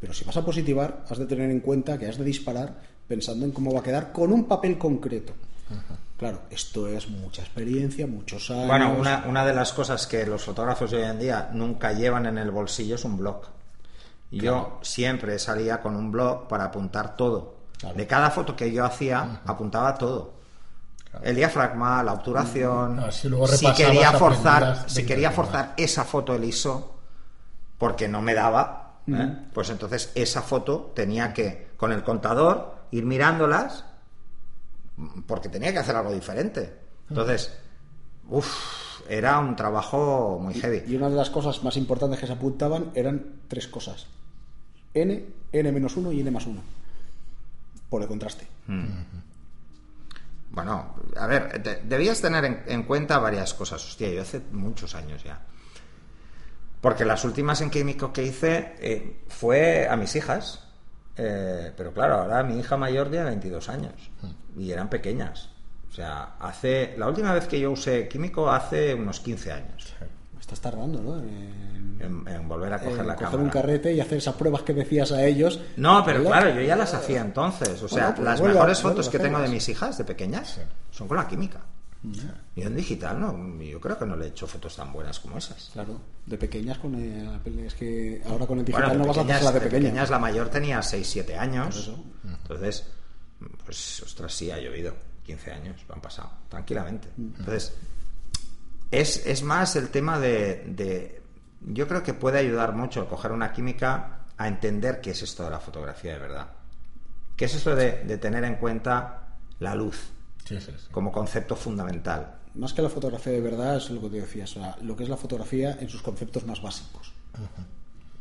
Pero 0.00 0.12
si 0.12 0.24
vas 0.24 0.36
a 0.36 0.44
positivar, 0.44 1.04
has 1.08 1.18
de 1.18 1.26
tener 1.26 1.50
en 1.50 1.60
cuenta 1.60 1.98
que 1.98 2.06
has 2.06 2.16
de 2.16 2.24
disparar 2.24 2.80
pensando 3.08 3.44
en 3.44 3.50
cómo 3.50 3.72
va 3.72 3.80
a 3.80 3.82
quedar 3.82 4.12
con 4.12 4.32
un 4.32 4.44
papel 4.44 4.78
concreto. 4.78 5.32
Claro, 6.16 6.40
esto 6.50 6.88
es 6.88 7.08
mucha 7.08 7.42
experiencia, 7.42 8.06
muchos 8.06 8.50
años. 8.50 8.66
Bueno, 8.66 8.94
una, 8.98 9.24
una 9.26 9.44
de 9.44 9.52
las 9.52 9.72
cosas 9.72 10.06
que 10.06 10.24
los 10.24 10.42
fotógrafos 10.42 10.90
de 10.90 10.98
hoy 10.98 11.04
en 11.04 11.18
día 11.18 11.50
nunca 11.52 11.92
llevan 11.92 12.24
en 12.26 12.38
el 12.38 12.50
bolsillo 12.50 12.94
es 12.94 13.04
un 13.04 13.18
blog. 13.18 13.42
Y 14.30 14.40
Yo 14.40 14.78
siempre 14.82 15.38
salía 15.38 15.80
con 15.80 15.94
un 15.94 16.10
blog 16.10 16.48
para 16.48 16.64
apuntar 16.64 17.16
todo. 17.16 17.56
Claro. 17.78 17.96
De 17.96 18.06
cada 18.06 18.30
foto 18.30 18.56
que 18.56 18.72
yo 18.72 18.84
hacía, 18.84 19.42
apuntaba 19.44 19.94
todo. 19.94 20.36
El 21.22 21.36
diafragma, 21.36 22.02
la 22.02 22.14
obturación. 22.14 22.96
No, 22.96 23.12
si 23.12 23.28
luego 23.28 23.46
si 23.46 23.66
repasabas, 23.66 23.76
quería 23.76 24.12
forzar, 24.12 24.76
si 24.86 24.96
20 24.96 25.06
quería 25.06 25.30
forzar 25.30 25.74
esa 25.76 26.04
foto 26.04 26.34
el 26.34 26.44
ISO, 26.44 26.94
porque 27.78 28.08
no 28.08 28.22
me 28.22 28.34
daba, 28.34 29.00
¿eh? 29.06 29.36
pues 29.52 29.70
entonces 29.70 30.12
esa 30.14 30.42
foto 30.42 30.92
tenía 30.94 31.32
que, 31.32 31.68
con 31.76 31.92
el 31.92 32.02
contador, 32.02 32.74
ir 32.90 33.04
mirándolas 33.04 33.84
porque 35.26 35.48
tenía 35.48 35.72
que 35.72 35.78
hacer 35.78 35.94
algo 35.96 36.12
diferente. 36.12 36.72
Entonces, 37.08 37.52
uff, 38.28 39.00
era 39.08 39.38
un 39.38 39.54
trabajo 39.56 40.38
muy 40.40 40.54
heavy. 40.54 40.82
Y 40.86 40.96
una 40.96 41.08
de 41.10 41.16
las 41.16 41.30
cosas 41.30 41.62
más 41.62 41.76
importantes 41.76 42.18
que 42.20 42.26
se 42.26 42.32
apuntaban 42.32 42.90
eran 42.94 43.40
tres 43.48 43.68
cosas. 43.68 44.06
N, 44.94 45.24
N-1 45.52 46.14
y 46.14 46.20
N 46.20 46.30
más 46.30 46.46
1. 46.46 46.60
Por 47.90 48.02
el 48.02 48.08
contraste. 48.08 48.46
Bueno, 50.50 50.94
a 51.16 51.26
ver, 51.26 51.62
de- 51.62 51.82
debías 51.82 52.20
tener 52.20 52.44
en, 52.44 52.62
en 52.66 52.82
cuenta 52.84 53.18
varias 53.18 53.52
cosas. 53.54 53.84
Hostia, 53.86 54.08
yo 54.10 54.22
hace 54.22 54.40
muchos 54.52 54.94
años 54.94 55.22
ya. 55.22 55.40
Porque 56.80 57.04
las 57.04 57.24
últimas 57.24 57.60
en 57.60 57.70
químico 57.70 58.12
que 58.12 58.22
hice 58.24 58.74
eh, 58.78 59.22
fue 59.28 59.86
a 59.88 59.96
mis 59.96 60.14
hijas. 60.16 60.62
Eh, 61.16 61.72
pero 61.76 61.92
claro, 61.92 62.16
ahora 62.16 62.42
mi 62.42 62.58
hija 62.58 62.76
mayor 62.76 63.10
tiene 63.10 63.24
22 63.26 63.68
años. 63.68 63.92
Y 64.56 64.70
eran 64.70 64.88
pequeñas. 64.88 65.50
O 65.90 65.92
sea, 65.94 66.34
hace. 66.40 66.94
La 66.98 67.08
última 67.08 67.32
vez 67.32 67.46
que 67.46 67.60
yo 67.60 67.70
usé 67.70 68.08
químico 68.08 68.50
hace 68.50 68.94
unos 68.94 69.20
15 69.20 69.52
años. 69.52 69.92
Estás 70.40 70.60
tardando, 70.60 71.00
¿no? 71.02 71.18
En, 71.18 71.96
En, 71.98 72.28
en 72.28 72.46
volver 72.48 72.72
a 72.72 72.78
coger 72.78 73.00
en 73.00 73.06
la 73.06 73.14
coger 73.14 73.26
cámara. 73.30 73.42
un 73.44 73.48
carrete 73.50 73.92
y 73.94 74.00
hacer 74.00 74.18
esas 74.18 74.34
pruebas 74.34 74.62
que 74.62 74.74
decías 74.74 75.10
a 75.12 75.24
ellos. 75.24 75.60
No, 75.76 76.04
pero 76.04 76.18
¿Verdad? 76.22 76.30
claro, 76.42 76.54
yo 76.54 76.60
ya 76.60 76.76
las 76.76 76.92
hacía 76.94 77.20
entonces. 77.22 77.82
O 77.82 77.88
sea, 77.88 78.08
Bueno, 78.10 78.14
pues 78.16 78.24
las 78.26 78.40
vuelve 78.40 78.54
mejores 78.54 78.82
vuelve 78.82 78.94
fotos 78.96 79.08
a 79.08 79.10
que 79.10 79.18
tengo 79.18 79.38
de 79.40 79.48
mis 79.48 79.68
hijas, 79.68 79.96
de 79.98 80.04
pequeñas, 80.04 80.60
son 80.90 81.08
con 81.08 81.16
la 81.16 81.26
química. 81.26 81.60
Yo 82.54 82.62
en 82.68 82.76
digital, 82.76 83.18
no, 83.18 83.60
yo 83.64 83.80
creo 83.80 83.98
que 83.98 84.06
no 84.06 84.14
le 84.14 84.26
he 84.26 84.28
hecho 84.28 84.46
fotos 84.46 84.76
tan 84.76 84.92
buenas 84.92 85.18
como 85.18 85.38
esas. 85.38 85.70
Claro, 85.72 85.98
de 86.26 86.38
pequeñas 86.38 86.78
con 86.78 86.94
el, 86.94 87.40
es 87.66 87.74
que 87.74 88.22
ahora 88.28 88.46
con 88.46 88.58
el 88.60 88.64
digital 88.64 88.90
Bueno, 88.90 88.98
no 88.98 89.02
de 89.04 89.08
vas 89.08 89.18
a 89.18 89.20
pequeñas, 89.22 89.36
hacer 89.38 89.44
la 89.46 89.52
de 89.52 89.58
de 89.60 89.64
pequeña. 89.66 89.82
pequeñas 89.88 90.10
la 90.10 90.18
mayor 90.20 90.48
tenía 90.50 90.78
6-7 90.80 91.24
Por 91.24 91.34
años. 91.38 91.76
eso. 91.76 92.04
Entonces, 92.24 92.84
pues, 93.66 94.00
ostras, 94.02 94.32
sí, 94.32 94.50
ha 94.50 94.58
llovido. 94.58 94.94
15 95.24 95.50
años 95.52 95.84
lo 95.88 95.94
han 95.96 96.00
pasado, 96.00 96.30
tranquilamente. 96.48 97.08
Mm. 97.16 97.26
Entonces, 97.40 97.74
es, 98.90 99.26
es 99.26 99.42
más 99.42 99.74
el 99.76 99.88
tema 99.90 100.18
de, 100.18 100.62
de- 100.68 101.22
Yo 101.60 101.86
creo 101.88 102.02
que 102.02 102.14
puede 102.14 102.38
ayudar 102.38 102.72
mucho 102.72 103.00
el 103.02 103.08
coger 103.08 103.32
una 103.32 103.52
química 103.52 104.20
a 104.38 104.48
entender 104.48 105.00
qué 105.00 105.10
es 105.10 105.22
esto 105.22 105.44
de 105.44 105.50
la 105.50 105.58
fotografía 105.60 106.12
de 106.12 106.18
verdad. 106.20 106.46
¿Qué 107.36 107.46
es 107.46 107.54
esto 107.54 107.74
de, 107.74 108.04
de 108.04 108.18
tener 108.18 108.44
en 108.44 108.54
cuenta 108.56 109.22
la 109.58 109.74
luz 109.74 110.10
Sí, 110.44 110.60
sí, 110.60 110.72
sí. 110.78 110.86
como 110.92 111.10
concepto 111.10 111.56
fundamental? 111.56 112.36
Más 112.54 112.72
que 112.72 112.80
la 112.82 112.88
fotografía 112.88 113.32
de 113.32 113.40
verdad, 113.40 113.76
es 113.78 113.90
lo 113.90 114.00
que 114.00 114.08
te 114.10 114.20
decías, 114.20 114.56
o 114.56 114.60
sea, 114.60 114.76
lo 114.80 114.96
que 114.96 115.02
es 115.02 115.08
la 115.10 115.16
fotografía 115.16 115.76
en 115.80 115.88
sus 115.90 116.00
conceptos 116.02 116.46
más 116.46 116.62
básicos. 116.62 117.12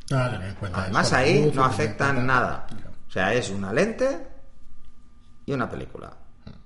Tener 0.08 0.42
en 0.42 0.56
cuenta 0.56 0.82
Además 0.82 1.14
ahí 1.14 1.46
luz, 1.46 1.56
no 1.56 1.64
afectan 1.64 2.26
nada. 2.26 2.68
O 3.08 3.12
sea, 3.12 3.34
es 3.34 3.50
una 3.50 3.72
lente 3.72 4.28
y 5.46 5.52
una 5.52 5.70
película. 5.70 6.12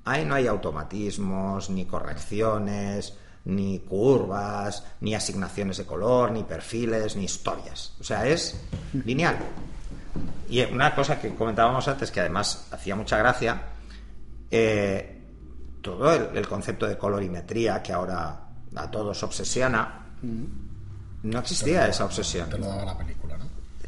Ahí 0.06 0.26
no 0.26 0.36
hay 0.36 0.48
automatismos, 0.48 1.70
ni 1.70 1.86
correcciones, 1.86 3.14
ni 3.46 3.80
curvas, 3.80 4.84
ni 5.02 5.16
asignaciones 5.16 5.78
de 5.78 5.86
color, 5.86 6.32
ni 6.32 6.44
perfiles, 6.44 7.16
ni 7.16 7.26
historias. 7.26 7.94
O 8.00 8.04
sea, 8.04 8.26
es 8.26 8.60
lineal. 9.06 9.38
Y 10.50 10.62
una 10.64 10.96
cosa 10.96 11.20
que 11.20 11.34
comentábamos 11.36 11.88
antes, 11.88 12.12
que 12.12 12.20
además 12.20 12.68
hacía 12.72 12.96
mucha 12.96 13.18
gracia, 13.18 13.62
eh, 14.50 15.22
todo 15.82 16.14
el, 16.14 16.38
el 16.38 16.48
concepto 16.48 16.88
de 16.88 16.98
colorimetría 16.98 17.82
que 17.84 17.94
ahora 17.94 18.48
a 18.76 18.92
todos 18.92 19.22
obsesiona, 19.24 20.06
no 21.24 21.40
existía 21.40 21.88
esa 21.88 22.06
obsesión. 22.06 22.50
Te 22.50 22.58
lo 22.58 22.68
daba 22.68 22.86
la 22.86 22.98
película, 22.98 23.38
¿no? 23.38 23.46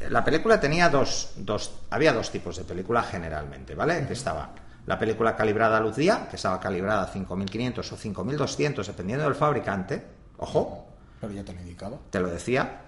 La 0.09 0.23
película 0.23 0.59
tenía 0.59 0.89
dos, 0.89 1.33
dos, 1.37 1.71
había 1.91 2.11
dos 2.13 2.31
tipos 2.31 2.57
de 2.57 2.63
película 2.63 3.03
generalmente, 3.03 3.75
¿vale? 3.75 4.05
Que 4.07 4.13
estaba 4.13 4.49
la 4.85 4.97
película 4.97 5.35
calibrada 5.35 5.77
a 5.77 5.79
luz 5.81 5.95
día, 5.95 6.27
que 6.29 6.35
estaba 6.35 6.59
calibrada 6.59 7.03
a 7.03 7.07
5500 7.07 7.91
o 7.91 7.95
5200, 7.97 8.87
dependiendo 8.87 9.25
del 9.25 9.35
fabricante, 9.35 10.03
ojo, 10.37 10.87
Pero 11.19 11.33
ya 11.33 11.43
te 11.43 11.53
lo 11.53 11.59
indicaba. 11.61 11.97
te 12.09 12.19
lo 12.19 12.27
decía. 12.29 12.81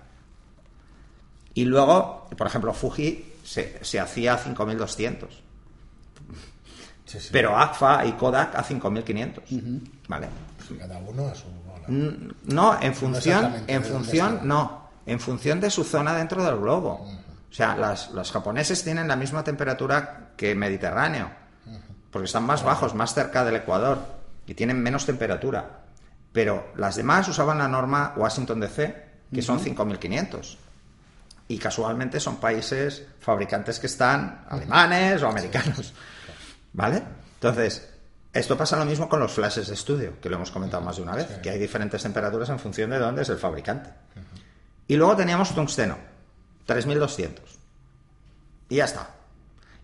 Y 1.54 1.66
luego, 1.66 2.28
por 2.38 2.48
ejemplo, 2.48 2.74
Fuji 2.74 3.34
se, 3.44 3.84
se 3.84 4.00
hacía 4.00 4.34
a 4.34 4.38
5200, 4.38 5.42
Sí, 7.06 7.20
sí. 7.20 7.30
pero 7.32 7.56
AGFA 7.58 8.06
y 8.06 8.14
Kodak 8.14 8.56
a 8.56 8.64
5500, 8.64 9.44
¿vale? 10.08 10.28
Cada 10.80 10.98
uno 11.00 11.28
a 11.28 11.36
su 11.36 11.46
bola. 11.48 11.86
No, 12.46 12.82
en 12.82 12.96
función, 12.96 13.54
en 13.68 13.84
función, 13.84 14.40
no, 14.44 14.90
en 15.06 15.20
función 15.20 15.60
de 15.60 15.70
su 15.70 15.84
zona 15.84 16.16
dentro 16.16 16.44
del 16.44 16.58
globo. 16.58 17.06
O 17.52 17.54
sea, 17.56 17.76
las, 17.76 18.10
los 18.12 18.32
japoneses 18.32 18.84
tienen 18.84 19.08
la 19.08 19.16
misma 19.16 19.44
temperatura 19.44 20.32
que 20.36 20.56
Mediterráneo, 20.56 21.30
porque 22.14 22.28
están 22.28 22.44
más 22.44 22.64
bajos, 22.64 22.94
más 22.94 23.16
cerca 23.16 23.44
del 23.44 23.56
Ecuador 23.56 23.98
y 24.46 24.54
tienen 24.54 24.82
menos 24.82 25.08
temperatura. 25.08 25.80
Pero 26.32 26.72
las 26.78 26.96
demás 26.96 27.28
usaban 27.28 27.58
la 27.58 27.68
norma 27.68 28.14
Washington 28.16 28.60
DC, 28.60 29.06
que 29.34 29.42
son 29.42 29.60
5500. 29.60 30.60
Y 31.48 31.58
casualmente 31.58 32.20
son 32.20 32.38
países 32.38 33.04
fabricantes 33.20 33.80
que 33.80 33.88
están 33.88 34.46
alemanes 34.48 35.24
o 35.24 35.28
americanos. 35.28 35.94
¿Vale? 36.74 37.04
Entonces, 37.34 37.90
esto 38.32 38.56
pasa 38.56 38.78
lo 38.78 38.86
mismo 38.86 39.10
con 39.10 39.20
los 39.20 39.34
flashes 39.34 39.68
de 39.68 39.74
estudio, 39.74 40.20
que 40.22 40.30
lo 40.30 40.36
hemos 40.36 40.52
comentado 40.52 40.84
más 40.84 40.98
de 40.98 41.02
una 41.02 41.16
vez, 41.16 41.28
que 41.42 41.50
hay 41.50 41.60
diferentes 41.60 42.02
temperaturas 42.04 42.50
en 42.50 42.60
función 42.60 42.92
de 42.92 43.00
dónde 43.00 43.24
es 43.24 43.30
el 43.30 43.38
fabricante. 43.38 43.90
Y 44.88 44.96
luego 44.96 45.16
teníamos 45.16 45.54
tungsteno, 45.54 45.98
3200. 46.66 47.44
Y 48.70 48.76
ya 48.76 48.86
está. 48.86 49.10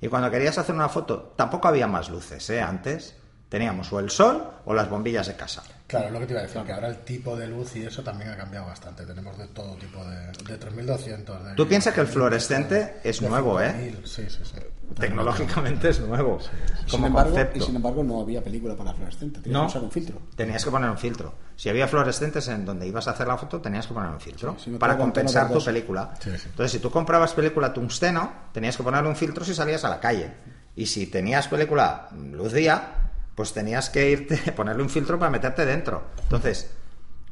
Y 0.02 0.08
cuando 0.08 0.32
querías 0.32 0.58
hacer 0.58 0.76
una 0.76 0.90
foto, 0.90 1.34
tampoco 1.36 1.68
había 1.68 1.88
más 1.88 2.10
luces, 2.10 2.50
¿eh? 2.50 2.62
Antes 2.62 3.16
teníamos 3.50 3.92
o 3.92 4.00
el 4.00 4.10
sol 4.10 4.48
o 4.66 4.74
las 4.74 4.90
bombillas 4.90 5.28
de 5.28 5.36
casa. 5.36 5.64
Claro, 5.88 6.12
lo 6.12 6.20
que 6.20 6.28
te 6.28 6.34
iba 6.34 6.42
a 6.42 6.44
decir, 6.44 6.62
que 6.62 6.72
ahora 6.72 6.88
el 6.88 6.98
tipo 7.00 7.36
de 7.36 7.48
luz 7.48 7.76
y 7.76 7.84
eso 7.84 8.04
también 8.04 8.30
ha 8.30 8.38
cambiado 8.38 8.68
bastante. 8.68 9.06
Tenemos 9.06 9.38
de 9.38 9.48
todo 9.48 9.76
tipo 9.76 10.06
de, 10.06 10.28
de 10.44 10.58
3200. 10.58 11.46
De, 11.46 11.56
Tú 11.56 11.68
piensas 11.68 11.94
que 11.94 12.02
el 12.02 12.08
fluorescente 12.08 13.00
es 13.04 13.22
nuevo, 13.24 13.60
¿eh? 13.60 13.72
5000, 13.72 14.08
Sí, 14.08 14.30
sí, 14.30 14.40
sí. 14.44 14.62
Tecnológicamente 14.96 15.90
es 15.90 16.00
nuevo. 16.02 16.40
Sin 16.40 16.90
Como 16.90 17.08
embargo, 17.08 17.32
concepto. 17.32 17.58
y 17.58 17.62
sin 17.62 17.76
embargo, 17.76 18.04
no 18.04 18.22
había 18.22 18.44
película 18.44 18.76
para 18.76 18.94
fluorescente. 18.94 19.40
Tenías 19.42 19.54
No. 19.54 19.62
que 19.66 19.72
usar 19.72 19.84
un 19.84 19.92
filtro. 19.92 20.22
Tenías 20.36 20.64
que 20.66 20.72
poner 20.72 20.90
un 20.90 20.98
filtro. 20.98 21.34
Si 21.56 21.70
había 21.70 21.88
fluorescentes 21.88 22.48
en 22.48 22.66
donde 22.66 22.88
ibas 22.88 23.08
a 23.08 23.12
hacer 23.12 23.28
la 23.28 23.38
foto, 23.38 23.62
tenías 23.62 23.88
que 23.88 23.94
poner 23.94 24.10
un 24.12 24.20
filtro 24.20 24.56
Sí, 24.58 24.72
si 24.72 24.78
para 24.78 24.98
compensar 24.98 25.52
tu 25.52 25.64
película. 25.64 26.14
Entonces, 26.26 26.72
si 26.72 26.80
tú 26.80 26.90
comprabas 26.90 27.34
película 27.34 27.72
tungsteno, 27.74 28.32
tenías 28.52 28.76
que 28.78 28.84
ponerle 28.84 29.10
un 29.10 29.16
filtro 29.16 29.44
si 29.46 29.54
salías 29.54 29.84
a 29.86 29.90
la 29.90 30.00
calle. 30.00 30.34
Y 30.76 30.86
si 30.86 31.08
tenías 31.08 31.48
película 31.48 32.10
luz 32.32 32.54
día, 32.54 33.12
pues 33.36 33.54
tenías 33.54 33.90
que 33.90 34.10
irte, 34.10 34.38
ponerle 34.56 34.84
un 34.84 34.90
filtro 34.90 35.18
para 35.20 35.32
meterte 35.32 35.66
dentro. 35.66 36.04
Entonces, 36.24 36.72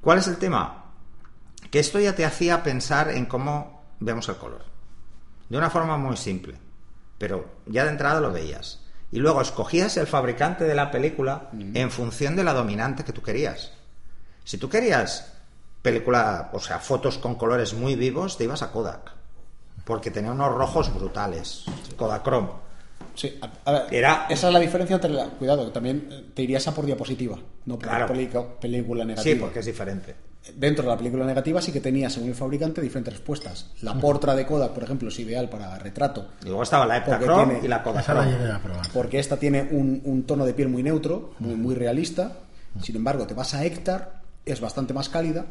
¿cuál 0.02 0.20
es 0.20 0.28
el 0.28 0.38
tema? 0.38 0.86
Que 1.72 1.80
esto 1.80 2.00
ya 2.00 2.14
te 2.16 2.24
hacía 2.26 2.64
pensar 2.64 3.10
en 3.10 3.26
cómo 3.26 3.84
vemos 4.00 4.30
el 4.30 4.36
color. 4.38 4.64
De 5.50 5.58
una 5.58 5.70
forma 5.70 5.98
muy 5.98 6.16
simple. 6.18 6.56
Pero 7.18 7.46
ya 7.66 7.84
de 7.84 7.92
entrada 7.92 8.20
lo 8.22 8.32
veías. 8.32 8.80
Y 9.12 9.20
luego 9.20 9.42
escogías 9.42 9.96
el 9.98 10.08
fabricante 10.08 10.66
de 10.66 10.76
la 10.76 10.92
película 10.92 11.50
en 11.74 11.90
función 11.92 12.36
de 12.36 12.44
la 12.44 12.54
dominante 12.54 13.04
que 13.04 13.14
tú 13.14 13.22
querías. 13.22 13.72
Si 14.44 14.58
tú 14.58 14.70
querías 14.70 15.34
película, 15.82 16.50
o 16.54 16.60
sea, 16.60 16.80
fotos 16.80 17.18
con 17.18 17.36
colores 17.36 17.74
muy 17.74 17.96
vivos, 17.96 18.38
te 18.38 18.44
ibas 18.44 18.62
a 18.62 18.72
Kodak. 18.72 19.12
Porque 19.86 20.12
tenía 20.12 20.32
unos 20.32 20.54
rojos 20.54 20.94
brutales. 20.94 21.64
Kodachrome. 21.96 22.50
Sí, 23.16 23.40
a, 23.42 23.70
a 23.70 23.72
ver, 23.72 23.94
Era- 23.94 24.26
esa 24.30 24.48
es 24.48 24.54
la 24.54 24.60
diferencia 24.60 24.96
entre 24.96 25.12
la. 25.12 25.26
Cuidado, 25.30 25.72
también 25.72 26.08
eh, 26.12 26.26
te 26.34 26.42
irías 26.44 26.68
a 26.68 26.74
por 26.76 26.86
diapositiva, 26.86 27.38
no 27.66 27.80
por 27.80 27.88
Claro. 27.88 28.08
pelica- 28.08 28.60
película 28.60 29.06
negativa. 29.06 29.34
Sí, 29.36 29.40
porque 29.40 29.60
es 29.60 29.66
diferente. 29.66 30.16
Dentro 30.56 30.84
de 30.86 30.90
la 30.92 30.98
película 30.98 31.26
negativa 31.26 31.62
sí 31.62 31.74
que 31.74 31.82
tenía, 31.82 32.10
según 32.10 32.30
el 32.30 32.36
fabricante, 32.36 32.80
diferentes 32.82 33.14
respuestas. 33.16 33.72
La 33.82 33.94
Portra 33.96 34.34
de 34.34 34.46
Kodak, 34.46 34.72
por 34.72 34.84
ejemplo, 34.84 35.10
es 35.10 35.20
ideal 35.20 35.50
para 35.50 35.78
retrato, 35.78 36.30
Y 36.42 36.46
luego 36.46 36.64
estaba 36.64 36.86
la 36.86 37.04
Porque 37.04 37.24
Eplachrome 37.26 37.54
tiene- 37.56 37.66
y 37.66 37.68
la 37.70 37.78
Esa 38.00 38.14
la 38.14 38.62
porque 38.94 39.20
esta 39.20 39.36
tiene 39.38 39.68
un, 39.72 40.02
un 40.06 40.24
tono 40.24 40.46
de 40.46 40.54
piel 40.54 40.70
muy 40.70 40.84
neutro, 40.84 41.34
muy, 41.40 41.56
muy 41.56 41.76
realista. 41.76 42.32
Sin 42.82 42.96
embargo, 42.96 43.28
te 43.28 43.34
vas 43.34 43.54
a 43.56 43.66
Hectar, 43.66 44.22
es 44.46 44.62
bastante 44.62 44.94
más 44.94 45.10
cálida. 45.10 45.46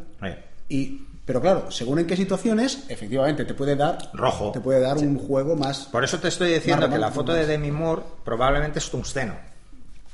Y, 0.68 1.02
pero 1.26 1.40
claro, 1.42 1.70
según 1.70 1.98
en 1.98 2.06
qué 2.06 2.16
situaciones, 2.16 2.84
efectivamente 2.88 3.44
te 3.44 3.52
puede 3.52 3.76
dar 3.76 3.98
Rojo. 4.14 4.52
te 4.52 4.60
puede 4.60 4.80
dar 4.80 4.96
un 4.96 5.18
juego 5.18 5.56
más 5.56 5.86
Por 5.86 6.04
eso 6.04 6.18
te 6.20 6.28
estoy 6.28 6.54
diciendo 6.54 6.88
que 6.88 6.98
la 6.98 7.10
foto 7.10 7.32
de. 7.34 7.46
Demi 7.46 7.70
Moore 7.70 8.02
probablemente 8.24 8.78
es 8.78 8.90
tungsteno. 8.90 9.34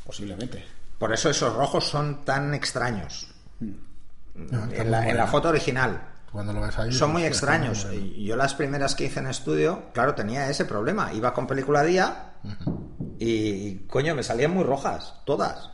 posiblemente. 0.05 0.65
Por 0.99 1.13
eso 1.13 1.31
esos 1.31 1.55
rojos 1.55 1.85
son 1.85 2.25
tan 2.25 2.55
extraños. 2.55 3.29
No, 4.35 4.65
está 4.65 4.83
En 4.83 4.91
la, 4.91 5.09
en 5.09 5.27
foto 5.29 5.49
original. 5.49 6.09
Cuando 6.31 6.53
lo 6.53 6.63
ves 6.63 6.79
ahí. 6.79 6.93
Son 6.93 7.13
muy 7.13 7.25
extraños. 7.25 7.85
muy 7.87 8.25
yo 8.25 8.37
las 8.37 8.55
primeras 8.55 8.95
que 8.95 9.05
hice 9.05 9.21
en 9.21 9.27
estudio, 9.27 9.91
claro, 9.93 10.15
tenía 10.15 10.49
ese 10.49 10.65
problema. 10.65 11.13
Iba 11.13 11.35
con 11.35 11.47
película 11.47 11.83
día 11.83 12.33
y, 13.19 13.81
coño, 13.87 14.15
me 14.15 14.23
salían 14.23 14.53
muy 14.53 14.65
rojas, 14.65 15.15
todas. 15.27 15.71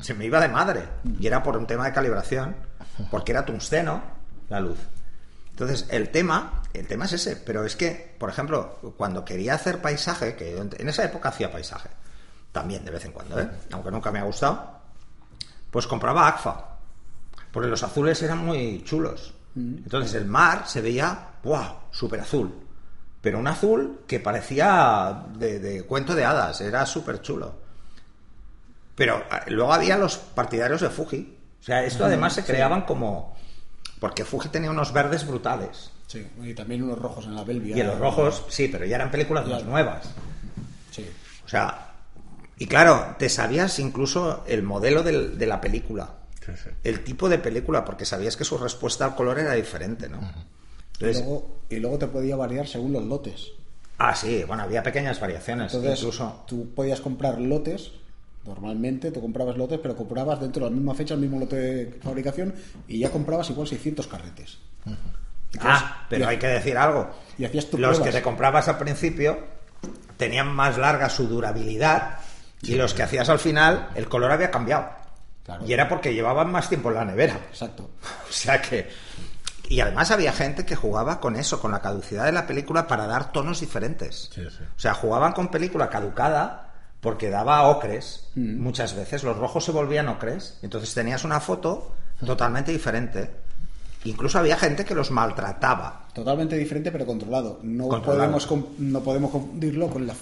Se 0.00 0.14
me 0.14 0.24
iba 0.24 0.40
de 0.40 0.48
madre. 0.48 0.88
Y 1.18 1.26
era 1.26 1.42
por 1.42 1.56
un 1.56 1.66
tema 1.66 1.84
de 1.84 1.92
calibración, 1.92 2.56
porque 3.10 3.32
era 3.32 3.44
tungsteno 3.44 4.02
la 4.48 4.60
luz. 4.60 4.78
Entonces, 5.50 5.86
el 5.90 6.08
tema, 6.08 6.62
el 6.72 6.86
tema 6.86 7.04
es 7.04 7.12
ese. 7.12 7.36
Pero 7.36 7.66
es 7.66 7.76
que, 7.76 8.16
por 8.18 8.30
ejemplo, 8.30 8.78
cuando 8.96 9.26
quería 9.26 9.54
hacer 9.54 9.82
paisaje, 9.82 10.36
que 10.36 10.56
en 10.56 10.88
esa 10.88 11.04
época 11.04 11.28
hacía 11.28 11.52
paisaje, 11.52 11.90
también 12.50 12.84
de 12.84 12.90
vez 12.90 13.04
en 13.04 13.12
cuando, 13.12 13.38
¿eh? 13.38 13.48
aunque 13.72 13.90
nunca 13.90 14.10
me 14.10 14.18
ha 14.18 14.24
gustado, 14.24 14.80
pues 15.70 15.86
compraba 15.86 16.26
ACFA. 16.28 16.69
Porque 17.52 17.68
los 17.68 17.82
azules 17.82 18.20
eran 18.22 18.38
muy 18.38 18.82
chulos. 18.84 19.34
Entonces 19.56 20.14
el 20.14 20.26
mar 20.26 20.64
se 20.66 20.80
veía, 20.80 21.30
¡wow! 21.42 21.64
Súper 21.90 22.20
azul. 22.20 22.54
Pero 23.20 23.38
un 23.38 23.46
azul 23.48 24.00
que 24.06 24.20
parecía 24.20 25.24
de, 25.36 25.58
de 25.58 25.82
cuento 25.82 26.14
de 26.14 26.24
hadas, 26.24 26.60
era 26.60 26.86
súper 26.86 27.20
chulo. 27.20 27.54
Pero 28.94 29.22
ah, 29.30 29.42
luego 29.48 29.72
había 29.72 29.98
los 29.98 30.16
partidarios 30.16 30.80
de 30.80 30.90
Fuji. 30.90 31.36
O 31.60 31.62
sea, 31.62 31.84
esto 31.84 32.04
además 32.04 32.34
se 32.34 32.44
creaban 32.44 32.82
como... 32.82 33.36
Porque 33.98 34.24
Fuji 34.24 34.48
tenía 34.48 34.70
unos 34.70 34.92
verdes 34.92 35.26
brutales. 35.26 35.90
Sí, 36.06 36.26
y 36.42 36.54
también 36.54 36.82
unos 36.82 36.98
rojos 36.98 37.26
en 37.26 37.34
la 37.34 37.44
Belvia. 37.44 37.76
Y 37.76 37.80
en 37.80 37.86
los 37.88 37.98
rojos, 37.98 38.44
sí, 38.48 38.68
pero 38.68 38.84
ya 38.86 38.96
eran 38.96 39.10
películas 39.10 39.46
más 39.46 39.64
nuevas. 39.64 40.08
Sí. 40.90 41.06
O 41.44 41.48
sea, 41.48 41.92
y 42.58 42.66
claro, 42.66 43.14
te 43.18 43.28
sabías 43.28 43.78
incluso 43.78 44.42
el 44.46 44.62
modelo 44.62 45.02
del- 45.02 45.36
de 45.38 45.46
la 45.46 45.60
película. 45.60 46.08
Sí, 46.56 46.62
sí. 46.64 46.70
el 46.84 47.04
tipo 47.04 47.28
de 47.28 47.38
película, 47.38 47.84
porque 47.84 48.04
sabías 48.04 48.36
que 48.36 48.44
su 48.44 48.56
respuesta 48.58 49.04
al 49.04 49.14
color 49.14 49.38
era 49.38 49.54
diferente, 49.54 50.08
¿no? 50.08 50.18
Y 51.00 51.04
luego, 51.04 51.60
y 51.70 51.76
luego 51.76 51.98
te 51.98 52.06
podía 52.08 52.36
variar 52.36 52.66
según 52.66 52.92
los 52.92 53.04
lotes. 53.04 53.52
ah, 53.98 54.14
sí, 54.14 54.44
bueno, 54.46 54.62
había 54.64 54.82
pequeñas 54.82 55.18
variaciones, 55.20 55.72
Entonces, 55.74 55.98
incluso. 56.00 56.44
tú 56.46 56.68
podías 56.74 57.00
comprar 57.00 57.40
lotes. 57.40 57.92
Normalmente 58.46 59.10
tú 59.10 59.20
comprabas 59.20 59.56
lotes, 59.58 59.78
pero 59.82 59.94
comprabas 59.94 60.40
dentro 60.40 60.64
de 60.64 60.70
la 60.70 60.74
misma 60.76 60.94
fecha 60.94 61.12
el 61.14 61.20
mismo 61.20 61.38
lote 61.38 61.56
de 61.56 61.92
fabricación 62.02 62.54
y 62.88 62.98
ya 62.98 63.10
comprabas 63.10 63.50
igual 63.50 63.68
600 63.68 64.06
carretes. 64.06 64.58
Ah, 65.60 66.06
pero 66.08 66.24
y- 66.24 66.28
hay 66.28 66.38
que 66.38 66.46
decir 66.46 66.76
algo. 66.78 67.10
y 67.38 67.44
hacías 67.44 67.66
tus 67.66 67.78
Los 67.80 67.96
pruebas. 67.96 68.06
que 68.14 68.18
te 68.18 68.22
comprabas 68.24 68.68
al 68.68 68.78
principio 68.78 69.38
tenían 70.16 70.48
más 70.54 70.76
larga 70.78 71.08
su 71.08 71.26
durabilidad 71.28 72.18
y 72.62 72.74
los 72.74 72.92
que 72.94 73.02
hacías 73.02 73.28
al 73.30 73.38
final, 73.38 73.88
el 73.94 74.08
color 74.08 74.30
había 74.32 74.50
cambiado. 74.50 74.88
Claro. 75.44 75.66
Y 75.66 75.72
era 75.72 75.88
porque 75.88 76.14
llevaban 76.14 76.50
más 76.50 76.68
tiempo 76.68 76.90
en 76.90 76.94
la 76.96 77.04
nevera. 77.04 77.40
Exacto. 77.50 77.90
O 78.28 78.32
sea 78.32 78.60
que. 78.60 78.88
Y 79.68 79.80
además 79.80 80.10
había 80.10 80.32
gente 80.32 80.64
que 80.64 80.74
jugaba 80.74 81.20
con 81.20 81.36
eso, 81.36 81.60
con 81.60 81.70
la 81.70 81.80
caducidad 81.80 82.24
de 82.24 82.32
la 82.32 82.46
película 82.46 82.86
para 82.86 83.06
dar 83.06 83.32
tonos 83.32 83.60
diferentes. 83.60 84.28
Sí, 84.32 84.42
sí. 84.42 84.64
O 84.64 84.80
sea, 84.80 84.94
jugaban 84.94 85.32
con 85.32 85.48
película 85.48 85.88
caducada 85.88 86.72
porque 87.00 87.30
daba 87.30 87.62
ocres. 87.68 88.28
Mm. 88.34 88.60
Muchas 88.60 88.94
veces 88.94 89.22
los 89.22 89.36
rojos 89.36 89.64
se 89.64 89.72
volvían 89.72 90.08
ocres. 90.08 90.58
Entonces 90.62 90.92
tenías 90.92 91.24
una 91.24 91.40
foto 91.40 91.94
totalmente 92.24 92.72
diferente. 92.72 93.30
Incluso 94.04 94.38
había 94.38 94.56
gente 94.56 94.84
que 94.84 94.94
los 94.94 95.10
maltrataba. 95.10 96.08
Totalmente 96.14 96.56
diferente, 96.56 96.90
pero 96.90 97.04
controlado. 97.04 97.60
No, 97.62 97.88
Controlado. 97.88 98.32
Podemos, 98.32 98.78
no 98.78 99.00
podemos 99.00 99.30
confundirlo 99.30 99.88
con 99.88 100.06
la 100.06 100.14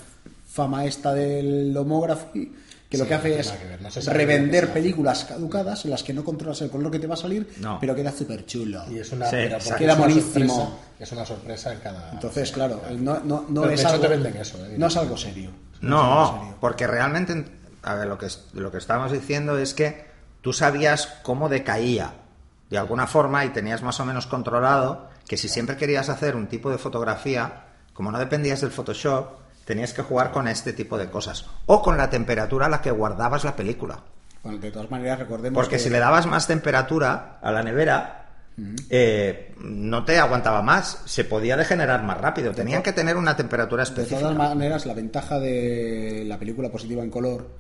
fama 0.48 0.84
esta 0.84 1.14
del 1.14 1.76
homography, 1.76 2.52
que 2.88 2.96
lo 2.96 3.04
Sí, 3.04 3.08
que 3.08 3.14
no 3.14 3.18
hace 3.20 3.28
tiene 3.28 3.40
es 3.42 3.50
que 3.50 3.66
ver, 3.68 3.82
no 3.82 3.90
sabe 3.90 4.16
revender 4.16 4.62
lo 4.64 4.68
que 4.68 4.74
películas 4.80 5.24
caducadas 5.24 5.84
en 5.84 5.90
las 5.90 6.02
que 6.02 6.12
no 6.14 6.24
controlas 6.24 6.60
el 6.62 6.70
color 6.70 6.90
que 6.90 6.98
te 6.98 7.06
va 7.06 7.14
a 7.14 7.18
salir, 7.18 7.46
No. 7.60 7.78
pero 7.80 7.94
queda 7.94 8.10
súper 8.12 8.46
chulo. 8.46 8.82
Y 8.90 8.98
es 8.98 9.12
una, 9.12 9.26
Sí, 9.26 9.32
pero 9.32 9.44
exacto. 9.56 9.68
porque 9.68 9.84
Queda 9.84 9.94
buenísimo. 9.94 10.54
sorpresa- 10.54 10.78
es 10.98 11.12
una 11.12 11.26
sorpresa 11.26 11.72
en 11.74 11.78
cada. 11.80 12.10
Entonces, 12.12 12.50
claro, 12.50 12.80
no, 12.98 13.20
no, 13.20 13.44
no 13.48 13.62
de 13.62 13.74
es 13.74 13.84
algo, 13.84 14.00
te 14.00 14.08
venden 14.08 14.36
eso, 14.36 14.56
¿eh? 14.64 14.74
no 14.78 14.86
es 14.86 14.96
algo 14.96 15.16
serio. 15.16 15.50
No, 15.82 16.38
serio. 16.38 16.56
porque 16.60 16.86
realmente, 16.86 17.44
a 17.82 17.94
ver, 17.94 18.06
lo 18.08 18.16
que, 18.16 18.28
lo 18.54 18.70
que 18.72 18.78
estábamos 18.78 19.12
diciendo 19.12 19.58
es 19.58 19.74
que 19.74 20.06
tú 20.40 20.52
sabías 20.54 21.06
cómo 21.22 21.48
decaía 21.50 22.14
de 22.70 22.78
alguna 22.78 23.06
forma 23.06 23.44
y 23.44 23.50
tenías 23.50 23.82
más 23.82 24.00
o 24.00 24.04
menos 24.06 24.26
controlado 24.26 25.08
que 25.26 25.36
si 25.36 25.48
siempre 25.48 25.76
querías 25.76 26.08
hacer 26.08 26.36
un 26.36 26.46
tipo 26.48 26.70
de 26.70 26.78
fotografía, 26.78 27.64
como 27.92 28.10
no 28.10 28.18
dependías 28.18 28.60
del 28.62 28.70
Photoshop, 28.70 29.38
tenías 29.68 29.92
que 29.92 30.00
jugar 30.00 30.32
con 30.32 30.48
este 30.48 30.72
tipo 30.72 30.96
de 30.96 31.10
cosas. 31.10 31.44
O 31.66 31.82
con 31.82 31.98
la 31.98 32.08
temperatura 32.08 32.66
a 32.66 32.68
la 32.70 32.80
que 32.80 32.90
guardabas 32.90 33.44
la 33.44 33.54
película. 33.54 34.02
Bueno, 34.42 34.56
de 34.58 34.70
todas 34.70 34.90
maneras, 34.90 35.18
recordemos 35.18 35.54
Porque 35.54 35.76
que 35.76 35.82
si 35.82 35.90
le 35.90 35.98
dabas 35.98 36.26
más 36.26 36.46
temperatura 36.46 37.38
a 37.42 37.52
la 37.52 37.62
nevera, 37.62 38.30
eh, 38.88 39.54
no 39.60 40.06
te 40.06 40.18
aguantaba 40.18 40.62
más, 40.62 41.02
se 41.04 41.24
podía 41.24 41.54
degenerar 41.58 42.02
más 42.02 42.18
rápido. 42.18 42.52
Tenían 42.52 42.82
que 42.82 42.94
tener 42.94 43.18
una 43.18 43.36
temperatura 43.36 43.84
De 43.84 43.90
específica. 43.90 44.20
todas 44.20 44.38
maneras, 44.38 44.86
la 44.86 44.94
ventaja 44.94 45.38
de 45.38 46.24
la 46.26 46.38
película 46.38 46.70
positiva 46.70 47.02
en 47.02 47.10
color 47.10 47.50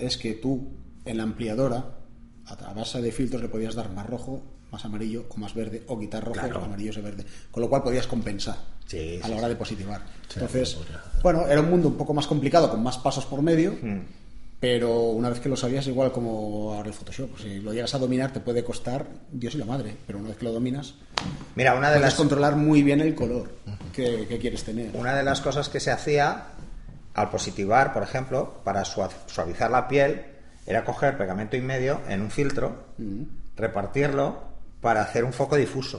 es 0.00 0.16
que 0.16 0.34
tú, 0.34 0.72
en 1.04 1.16
la 1.16 1.22
ampliadora, 1.22 1.84
a 2.46 2.72
base 2.74 3.00
de 3.00 3.12
filtros 3.12 3.40
le 3.40 3.48
podías 3.48 3.76
dar 3.76 3.92
más 3.92 4.06
rojo, 4.06 4.42
más 4.70 4.84
amarillo 4.84 5.26
o 5.28 5.36
más 5.38 5.54
verde, 5.54 5.82
o 5.88 5.98
quitar 5.98 6.22
rojo, 6.24 6.40
Claro. 6.40 6.64
amarillos 6.64 6.96
y 6.96 7.00
verde. 7.00 7.24
Con 7.50 7.62
lo 7.62 7.68
cual 7.68 7.82
podías 7.82 8.06
compensar 8.06 8.56
Sí, 8.86 9.20
a 9.22 9.28
la 9.28 9.36
hora 9.36 9.48
de 9.48 9.56
positivar. 9.56 10.00
Entonces, 10.34 10.76
bueno, 11.22 11.46
era 11.46 11.60
un 11.60 11.70
mundo 11.70 11.88
un 11.88 11.96
poco 11.96 12.14
más 12.14 12.26
complicado, 12.26 12.70
con 12.70 12.82
más 12.82 12.98
pasos 12.98 13.26
por 13.26 13.42
medio. 13.42 13.72
Mm. 13.80 14.00
Pero 14.58 15.10
una 15.10 15.28
vez 15.28 15.38
que 15.40 15.50
lo 15.50 15.56
sabías, 15.56 15.86
igual 15.86 16.10
como 16.12 16.72
ahora 16.72 16.88
el 16.88 16.94
Photoshop, 16.94 17.38
si 17.38 17.60
lo 17.60 17.74
llegas 17.74 17.94
a 17.94 17.98
dominar 17.98 18.32
te 18.32 18.40
puede 18.40 18.64
costar 18.64 19.06
Dios 19.30 19.54
y 19.54 19.58
la 19.58 19.66
madre, 19.66 19.94
pero 20.06 20.18
una 20.18 20.28
vez 20.28 20.38
que 20.38 20.44
lo 20.46 20.52
dominas, 20.52 20.94
Mira, 21.56 21.74
una 21.74 21.88
de 21.90 21.96
puedes 21.96 22.12
las 22.12 22.14
controlar 22.14 22.56
muy 22.56 22.82
bien 22.82 23.00
el 23.02 23.14
color 23.14 23.50
que, 23.92 24.26
que 24.26 24.38
quieres 24.38 24.64
tener. 24.64 24.90
Una 24.96 25.14
de 25.14 25.22
las 25.24 25.42
cosas 25.42 25.68
que 25.68 25.78
se 25.78 25.90
hacía 25.90 26.44
al 27.12 27.28
positivar, 27.30 27.92
por 27.92 28.02
ejemplo, 28.02 28.60
para 28.64 28.82
sua- 28.86 29.10
suavizar 29.26 29.70
la 29.70 29.88
piel, 29.88 30.22
era 30.66 30.84
coger 30.86 31.18
pegamento 31.18 31.56
y 31.56 31.60
medio 31.60 32.00
en 32.08 32.22
un 32.22 32.30
filtro, 32.30 32.86
repartirlo 33.56 34.55
para 34.86 35.02
hacer 35.02 35.24
un 35.24 35.32
foco 35.32 35.56
difuso 35.56 35.98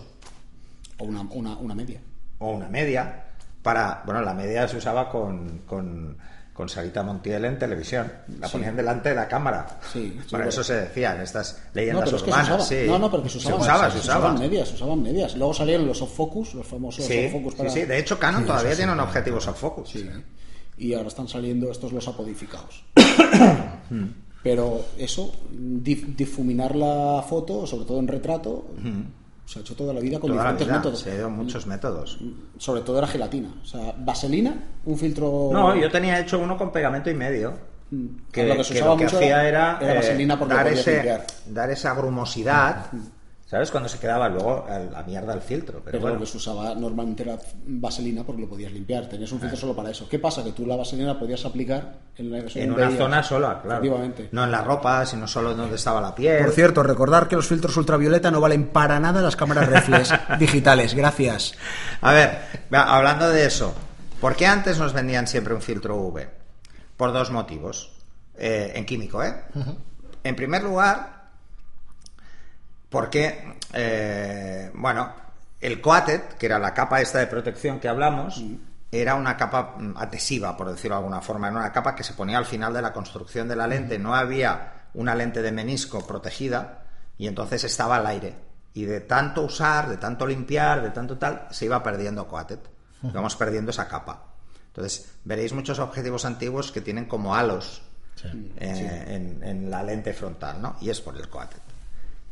O 0.99 1.03
una, 1.03 1.19
una, 1.31 1.57
una 1.57 1.75
media. 1.75 1.99
o 2.39 2.51
una 2.51 2.69
media. 2.69 3.25
Para, 3.61 4.01
bueno, 4.05 4.21
la 4.21 4.33
media 4.33 4.65
se 4.65 4.77
usaba 4.77 5.09
con, 5.09 5.63
con, 5.67 6.17
con 6.53 6.69
Sarita 6.69 7.03
Montiel 7.03 7.43
en 7.43 7.59
televisión. 7.59 8.09
La 8.39 8.47
Sí. 8.47 8.53
ponían 8.53 8.77
delante 8.77 9.09
de 9.09 9.15
la 9.15 9.27
cámara. 9.27 9.67
Sí, 9.91 10.17
sí, 10.23 10.31
para 10.31 10.47
eso 10.47 10.63
se 10.63 10.75
decía 10.75 11.15
en 11.15 11.21
estas 11.21 11.57
No, 11.73 11.81
leyendas 11.81 12.13
es 12.13 12.13
que 12.13 12.19
se 12.19 12.25
urbanas. 12.31 12.47
usaba. 12.47 12.63
sí. 12.63 12.85
No, 12.87 12.97
no, 12.97 13.11
pero 13.11 13.23
que 13.23 13.29
se 13.29 13.37
usaban. 13.39 13.59
se 13.59 13.63
usaba. 13.65 13.85
se 13.87 13.91
se 13.91 13.99
usaba. 13.99 14.19
usaban 14.19 14.39
medias, 14.39 14.67
se 14.69 14.75
usaban 14.75 15.03
medias. 15.03 15.35
Luego 15.35 15.53
salieron 15.53 15.85
los 15.85 15.97
soft 15.97 16.15
focus, 16.15 16.53
los 16.53 16.65
famosos 16.65 17.03
Sí, 17.03 17.23
soft 17.23 17.31
focus 17.33 17.55
para... 17.55 17.69
sí, 17.69 17.81
sí. 17.81 17.85
De 17.85 17.97
hecho, 17.99 18.17
Canon 18.17 18.45
todavía 18.45 18.73
tiene 18.77 18.93
un 18.93 19.01
objetivo 19.01 19.41
soft 19.41 19.59
focus. 19.59 19.89
Sí. 19.89 20.09
Y 20.77 20.93
ahora 20.93 21.09
están 21.09 21.27
saliendo 21.27 21.69
estos 21.69 21.91
los 21.91 22.07
apodificados. 22.07 22.85
Pero 24.47 24.85
eso, 24.97 25.33
dif- 25.51 26.15
difuminar 26.15 26.73
la 26.73 27.21
foto, 27.27 27.67
sobre 27.67 27.83
todo 27.85 27.99
en 27.99 28.07
retrato, 28.07 28.65
se 29.45 29.59
ha 29.59 29.61
hecho 29.61 29.75
toda 29.75 29.93
la 29.93 29.99
vida 29.99 30.19
con 30.21 30.29
Toda 30.29 30.41
diferentes 30.41 30.67
vida. 30.67 30.77
métodos. 30.77 30.99
Se 31.01 31.11
ha 31.11 31.15
ido 31.15 31.29
muchos 31.29 31.67
métodos. 31.67 32.17
Sobre 32.57 32.79
todo 32.81 32.97
era 32.97 33.07
gelatina. 33.07 33.53
O 33.61 33.65
sea, 33.65 33.93
vaselina, 33.97 34.55
un 34.85 34.97
filtro... 34.97 35.49
No, 35.51 35.75
yo 35.75 35.91
tenía 35.91 36.17
hecho 36.19 36.39
uno 36.39 36.57
con 36.57 36.71
pegamento 36.71 37.09
y 37.09 37.13
medio. 37.13 37.53
Que 38.31 38.43
Lo 38.43 38.49
lo 38.49 38.57
que 38.57 38.63
se 38.63 38.73
usaba 38.75 38.95
que 38.97 39.03
mucho 39.03 39.17
hacía 39.17 39.47
era- 39.49 39.79
eh, 39.81 39.95
vaselina 39.95 40.39
porque 40.39 40.53
dar, 40.53 40.67
ese, 40.69 41.19
dar 41.47 41.69
esa 41.71 41.93
grumosidad 41.93 42.85
¿Sabes? 43.49 43.71
Cuando 43.71 43.87
se 43.87 43.97
quedaba 43.97 44.27
luego 44.27 44.65
la 44.91 45.03
mierda 45.03 45.33
el 45.33 45.39
filtro. 45.39 45.75
Pero, 45.79 45.85
Pero 45.85 45.99
bueno. 46.01 46.15
lo 46.15 46.19
que 46.21 46.27
se 46.27 46.35
usaba 46.35 46.75
normalmente 46.75 47.23
era 47.23 47.37
vaselina 47.65 48.23
porque 48.25 48.41
lo 48.41 48.49
podías 48.49 48.73
limpiar. 48.73 49.07
Tenías 49.07 49.31
un 49.31 49.39
filtro 49.39 49.57
solo 49.57 49.73
para 49.73 49.89
eso. 49.89 50.05
¿Qué 50.09 50.19
pasa? 50.19 50.43
Que 50.43 50.51
tú 50.51 50.65
la 50.65 50.75
vaselina 50.75 51.13
la 51.13 51.19
podías 51.19 51.45
aplicar 51.45 51.93
en, 52.17 52.29
la- 52.29 52.39
En 52.39 52.73
una 52.73 52.87
veías. 52.87 52.99
zona 52.99 53.23
sola, 53.23 53.61
claro. 53.61 53.77
Efectivamente. 53.81 54.27
No 54.33 54.43
en 54.43 54.51
la 54.51 54.61
ropa, 54.63 55.05
sino 55.05 55.29
solo 55.29 55.55
donde 55.55 55.77
estaba 55.77 56.01
la 56.01 56.13
piel. 56.13 56.43
Por 56.43 56.53
cierto, 56.53 56.83
recordar 56.83 57.29
que 57.29 57.37
los 57.37 57.47
filtros 57.47 57.77
ultravioleta 57.77 58.29
no 58.31 58.41
valen 58.41 58.67
para 58.67 58.99
nada 58.99 59.19
en 59.19 59.25
las 59.25 59.37
cámaras 59.37 59.69
reflex 59.69 60.13
digitales. 60.39 60.93
Gracias. 60.93 61.53
A 62.01 62.11
ver, 62.11 62.39
hablando 62.71 63.29
de 63.29 63.45
eso, 63.45 63.73
¿por 64.19 64.35
qué 64.35 64.45
antes 64.45 64.77
nos 64.77 64.91
vendían 64.91 65.25
siempre 65.25 65.53
un 65.53 65.61
filtro 65.61 65.95
UV? 65.95 66.19
Por 66.97 67.13
dos 67.13 67.31
motivos. 67.31 67.93
Eh, 68.37 68.73
en 68.75 68.85
químico, 68.85 69.23
¿eh? 69.23 69.33
En 70.23 70.35
primer 70.35 70.63
lugar, 70.63 71.16
porque, 72.89 73.55
eh, 73.73 74.71
bueno, 74.73 75.13
el 75.59 75.81
coated, 75.81 76.21
que 76.37 76.45
era 76.45 76.59
la 76.59 76.73
capa 76.73 77.01
esta 77.01 77.19
de 77.19 77.27
protección 77.27 77.79
que 77.79 77.87
hablamos, 77.89 78.41
era 78.91 79.15
una 79.15 79.35
capa 79.35 79.75
mm, 79.77 79.97
adhesiva, 79.97 80.55
por 80.55 80.69
decirlo 80.69 80.95
de 80.95 80.99
alguna 80.99 81.21
forma. 81.21 81.47
Era 81.49 81.57
una 81.57 81.71
capa 81.71 81.95
que 81.95 82.03
se 82.03 82.13
ponía 82.13 82.37
al 82.37 82.45
final 82.45 82.73
de 82.73 82.81
la 82.81 82.93
construcción 82.93 83.47
de 83.47 83.55
la 83.55 83.67
lente. 83.67 83.99
No 83.99 84.15
había 84.15 84.85
una 84.93 85.13
lente 85.15 85.41
de 85.41 85.51
menisco 85.51 86.05
protegida 86.07 86.83
y 87.17 87.27
entonces 87.27 87.63
estaba 87.65 87.97
al 87.97 88.07
aire. 88.07 88.35
Y 88.73 88.85
de 88.85 89.01
tanto 89.01 89.41
usar, 89.41 89.89
de 89.89 89.97
tanto 89.97 90.25
limpiar, 90.27 90.81
de 90.83 90.91
tanto 90.91 91.17
tal, 91.17 91.47
se 91.51 91.65
iba 91.65 91.81
perdiendo 91.83 92.27
coated. 92.27 92.59
Íbamos 93.03 93.35
perdiendo 93.35 93.71
esa 93.71 93.87
capa. 93.87 94.23
Entonces, 94.67 95.11
veréis 95.23 95.51
muchos 95.53 95.79
objetivos 95.79 96.23
antiguos 96.25 96.71
que 96.71 96.81
tienen 96.81 97.05
como 97.05 97.35
halos 97.35 97.81
Sí. 98.15 98.51
eh, 98.57 99.03
En, 99.09 99.43
en 99.43 99.69
la 99.69 99.83
lente 99.83 100.11
frontal, 100.13 100.59
¿no? 100.61 100.75
Y 100.81 100.89
es 100.89 100.99
por 101.01 101.15
el 101.17 101.29
coated. 101.29 101.59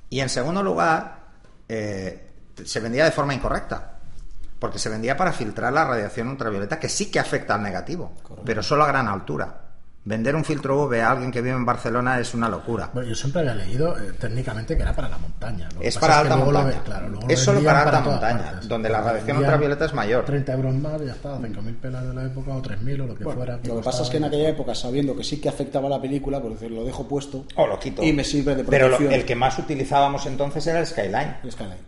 Y 0.09 0.19
en 0.19 0.29
segundo 0.29 0.61
lugar, 0.63 1.25
eh, 1.67 2.31
se 2.63 2.79
vendía 2.79 3.05
de 3.05 3.11
forma 3.11 3.33
incorrecta. 3.33 3.91
Porque 4.59 4.79
se 4.79 4.89
vendía 4.89 5.17
para 5.17 5.33
filtrar 5.33 5.73
la 5.73 5.85
radiación 5.85 6.29
ultravioleta, 6.29 6.79
que 6.79 6.89
sí 6.89 7.11
que 7.11 7.19
afecta 7.19 7.55
al 7.55 7.61
negativo, 7.61 8.13
pero 8.45 8.63
solo 8.63 8.83
a 8.83 8.87
gran 8.87 9.07
altura. 9.07 9.64
Vender 10.07 10.35
un 10.35 10.45
filtro 10.45 10.83
UV 10.83 11.01
a 11.01 11.09
alguien 11.09 11.31
que 11.31 11.41
vive 11.41 11.55
en 11.55 11.65
Barcelona 11.65 12.19
es 12.19 12.35
una 12.35 12.47
locura. 12.47 12.91
Bueno, 12.93 13.09
yo 13.09 13.15
siempre 13.15 13.41
había 13.41 13.55
leído 13.55 13.97
eh, 13.97 14.11
técnicamente 14.19 14.75
que 14.75 14.83
era 14.83 14.93
para 14.93 15.09
la 15.09 15.17
montaña. 15.17 15.67
Lo 15.73 15.81
Es 15.81 15.97
para 15.97 16.19
alta 16.19 16.35
montaña. 16.37 16.65
ve- 16.67 16.75
claro, 16.85 17.09
luego 17.09 17.27
Es 17.27 17.39
solo 17.39 17.63
para 17.63 17.81
alta 17.81 18.01
montaña, 18.01 18.43
partes. 18.43 18.67
donde 18.69 18.89
la 18.89 19.01
radiación 19.01 19.37
ultravioleta 19.37 19.85
es 19.85 19.93
mayor. 19.95 20.23
30 20.25 20.53
euros 20.53 20.75
más 20.75 21.01
y 21.01 21.05
ya 21.07 21.11
está, 21.13 21.39
5.000 21.39 21.75
pelas 21.77 22.07
de 22.07 22.13
la 22.13 22.23
época 22.23 22.51
o 22.51 22.61
3.000 22.61 23.01
o 23.01 23.07
lo 23.07 23.15
que 23.15 23.23
fuera. 23.23 23.59
Lo 23.63 23.77
que 23.77 23.81
pasa 23.81 24.03
es 24.03 24.09
que 24.11 24.17
en 24.17 24.25
aquella 24.25 24.49
época, 24.49 24.75
sabiendo 24.75 25.15
que 25.15 25.23
sí 25.23 25.41
que 25.41 25.49
afectaba 25.49 25.89
la 25.89 25.99
película, 25.99 26.39
por 26.39 26.51
decir, 26.51 26.69
lo 26.69 26.85
dejo 26.85 27.07
puesto 27.07 27.45
O 27.55 27.65
lo 27.65 27.79
quito. 27.79 28.03
y 28.03 28.13
me 28.13 28.23
sirve 28.23 28.53
de 28.53 28.63
Pero 28.63 28.85
lo- 28.89 28.97
protección. 28.97 29.19
el 29.19 29.25
que 29.25 29.35
más 29.35 29.57
utilizábamos 29.57 30.23
entonces 30.27 30.67
era 30.67 30.81
el 30.81 30.85
Skyline. 30.85 31.37
el 31.43 31.51
Skyline. 31.51 31.79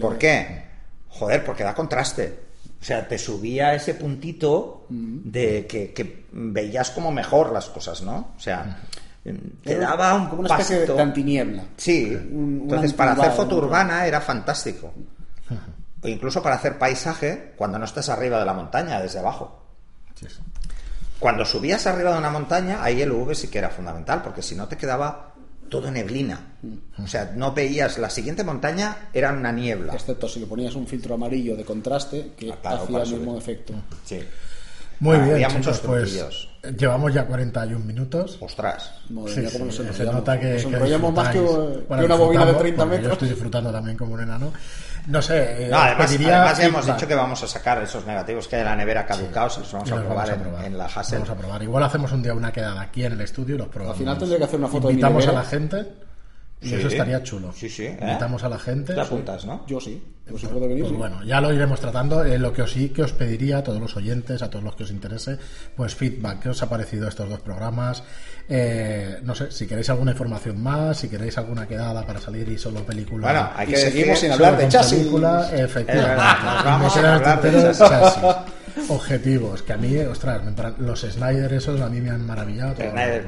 ¿Por 0.00 0.16
qué? 0.16 0.64
Joder, 1.08 1.44
porque 1.44 1.62
da 1.62 1.74
contraste. 1.74 2.43
O 2.84 2.86
sea, 2.86 3.08
te 3.08 3.16
subía 3.16 3.74
ese 3.74 3.94
puntito 3.94 4.84
de 4.90 5.66
que, 5.66 5.94
que 5.94 6.26
veías 6.32 6.90
como 6.90 7.10
mejor 7.10 7.50
las 7.50 7.70
cosas, 7.70 8.02
¿no? 8.02 8.34
O 8.36 8.38
sea, 8.40 8.76
te 9.22 9.72
Era 9.72 9.88
daba 9.88 10.12
un 10.16 10.26
como 10.28 10.40
una 10.40 10.50
especie 10.50 10.80
de 10.80 10.86
pasto. 10.88 11.00
antiniebla. 11.02 11.64
Sí, 11.78 12.14
Un- 12.14 12.34
un 12.34 12.60
entonces 12.64 12.92
para 12.92 13.12
hacer 13.12 13.32
foto 13.32 13.56
urbana 13.56 14.06
era 14.06 14.20
fantástico. 14.20 14.92
O 16.02 16.08
incluso 16.08 16.42
para 16.42 16.56
hacer 16.56 16.76
paisaje 16.78 17.54
cuando 17.56 17.78
no 17.78 17.86
estás 17.86 18.10
arriba 18.10 18.38
de 18.38 18.44
la 18.44 18.52
montaña, 18.52 19.00
desde 19.00 19.20
abajo. 19.20 19.62
Cuando 21.18 21.46
subías 21.46 21.86
arriba 21.86 22.12
de 22.12 22.18
una 22.18 22.28
montaña, 22.30 22.82
ahí 22.84 23.00
el 23.00 23.12
UV 23.12 23.34
sí 23.34 23.48
que 23.48 23.56
era 23.58 23.70
fundamental, 23.70 24.20
porque 24.22 24.42
si 24.42 24.54
no 24.54 24.68
te 24.68 24.76
quedaba 24.76 25.32
todo 25.68 25.90
neblina. 25.90 26.40
O 27.02 27.06
sea, 27.06 27.32
no 27.36 27.52
veías, 27.52 27.98
la 27.98 28.08
siguiente 28.10 28.44
montaña 28.44 29.08
era 29.12 29.32
una 29.32 29.52
niebla. 29.52 29.94
Excepto 29.94 30.28
si 30.28 30.40
le 30.40 30.46
ponías 30.46 30.74
un 30.74 30.86
filtro 30.86 31.14
amarillo 31.14 31.56
de 31.56 31.64
contraste 31.64 32.32
que 32.36 32.52
Ah, 32.52 32.58
claro, 32.60 32.82
hacía 32.84 33.02
el 33.02 33.10
mismo 33.10 33.32
subir. 33.32 33.42
efecto. 33.42 33.74
Sí. 34.04 34.20
Muy 35.00 35.16
Ah, 35.16 35.18
bien, 35.24 35.34
había 35.34 35.48
chicos, 35.48 35.66
muchos 35.66 35.80
pues 35.80 36.48
llevamos 36.78 37.12
ya 37.12 37.26
41 37.26 37.84
minutos. 37.84 38.38
Ostras. 38.40 38.92
Madre 39.10 39.34
Sí, 39.34 39.40
mía, 39.40 39.48
cómo 39.52 39.70
sí, 39.72 39.82
nos 39.82 39.96
se 39.96 40.04
nota 40.04 40.38
que, 40.40 40.52
Nos 40.52 40.62
que 40.62 40.68
enrollamos 40.68 41.12
más 41.12 41.28
que, 41.30 41.40
disfrutáis. 41.40 41.76
que 41.78 41.84
Bueno, 41.88 42.04
una 42.04 42.14
bobina 42.14 42.44
de 42.46 42.52
disfrutamos, 42.52 42.60
30 42.62 42.82
porque 42.84 42.94
Yo 42.96 43.00
metros. 43.00 43.12
estoy 43.14 43.28
disfrutando 43.28 43.72
también 43.72 43.96
como 43.96 44.14
un 44.14 44.20
enano. 44.20 44.52
No 45.06 45.20
sé, 45.20 45.68
No, 45.70 45.76
además, 45.78 46.06
pediría 46.06 46.36
además 46.40 46.58
ya 46.58 46.64
hemos 46.64 46.86
dicho 46.86 47.06
que 47.06 47.14
vamos 47.14 47.42
a 47.42 47.46
sacar 47.46 47.82
esos 47.82 48.06
negativos 48.06 48.48
que 48.48 48.56
hay 48.56 48.62
en 48.62 48.68
la 48.68 48.76
nevera 48.76 49.04
caducados 49.04 49.58
y 49.58 49.60
los 49.60 49.72
vamos 49.72 49.88
Y 49.88 49.92
a 49.92 49.96
los 49.96 50.04
probar, 50.06 50.26
vamos 50.26 50.30
a 50.30 50.34
en- 50.34 50.40
probar. 50.50 50.64
En, 50.64 50.78
la 50.78 50.84
Hassel. 50.86 51.18
Vamos 51.20 51.30
a 51.30 51.34
probar. 51.40 51.62
Igual 51.62 51.82
hacemos 51.82 52.12
un 52.12 52.22
día 52.22 52.32
una 52.32 52.50
quedada 52.52 52.80
aquí 52.80 53.04
en 53.04 53.12
el 53.12 53.20
estudio 53.20 53.54
y 53.56 53.58
los 53.58 53.68
probamos. 53.68 53.96
Al 53.96 53.98
final 53.98 54.18
tendré 54.18 54.38
que 54.38 54.44
hacer 54.44 54.58
una 54.58 54.68
foto 54.68 54.88
de 54.88 54.94
mi 54.94 55.00
Invitamos 55.00 55.22
a 55.24 55.26
nevera. 55.26 55.42
la 55.42 55.48
gente 55.48 55.92
y 56.64 56.68
Sí. 56.70 56.74
eso 56.76 56.88
estaría 56.88 57.22
chulo. 57.22 57.52
Sí, 57.52 57.68
sí, 57.68 57.84
¿eh? 57.84 57.96
Invitamos 58.00 58.42
a 58.42 58.48
la 58.48 58.58
gente. 58.58 58.94
Te 58.94 59.00
apuntas, 59.00 59.44
¿no? 59.44 59.64
Yo 59.66 59.78
sí, 59.80 60.02
yo 60.28 60.38
sí 60.38 60.46
puedo 60.46 60.62
venir. 60.66 60.80
Pues 60.80 60.90
sí. 60.92 60.96
bueno, 60.96 61.22
ya 61.24 61.40
lo 61.40 61.52
iremos 61.52 61.78
tratando. 61.80 62.24
Eh, 62.24 62.38
lo 62.38 62.52
que 62.52 62.62
os 62.62 62.72
sí 62.72 62.88
que 62.88 63.02
os 63.02 63.12
pediría 63.12 63.58
a 63.58 63.62
todos 63.62 63.80
los 63.80 63.96
oyentes, 63.96 64.42
a 64.42 64.50
todos 64.50 64.64
los 64.64 64.74
que 64.74 64.84
os 64.84 64.90
interese, 64.90 65.38
pues 65.76 65.94
feedback. 65.94 66.40
¿Qué 66.40 66.48
os 66.48 66.62
ha 66.62 66.68
parecido 66.68 67.06
estos 67.08 67.28
dos 67.28 67.40
programas? 67.40 68.02
Eh, 68.48 69.18
no 69.22 69.34
sé, 69.34 69.50
si 69.50 69.66
queréis 69.66 69.88
alguna 69.90 70.10
información 70.12 70.62
más, 70.62 70.98
si 70.98 71.08
queréis 71.08 71.36
alguna 71.38 71.66
quedada 71.66 72.04
para 72.06 72.20
salir 72.20 72.48
y 72.48 72.58
solo 72.58 72.80
película. 72.84 73.26
Bueno, 73.32 73.50
hay 73.56 73.68
Y 73.68 73.70
que 73.72 73.76
seguimos 73.78 74.18
sin 74.18 74.32
hablar 74.32 74.56
de 74.58 74.68
chasis. 74.68 74.98
película, 74.98 75.50
efectivamente. 75.54 76.22
vamos 76.64 76.96
a 76.96 76.98
hablar 76.98 77.40
de 77.42 77.50
chasis. 77.74 78.24
Objetivos, 78.88 79.62
que 79.62 79.72
a 79.72 79.76
mí, 79.76 79.96
ostras, 79.98 80.42
me 80.44 80.50
paran- 80.52 80.74
los 80.78 81.00
Snyder 81.02 81.52
esos 81.52 81.80
a 81.80 81.88
mí 81.88 82.00
me 82.00 82.10
han 82.10 82.26
maravillado. 82.26 82.74
Snyder. 82.74 83.24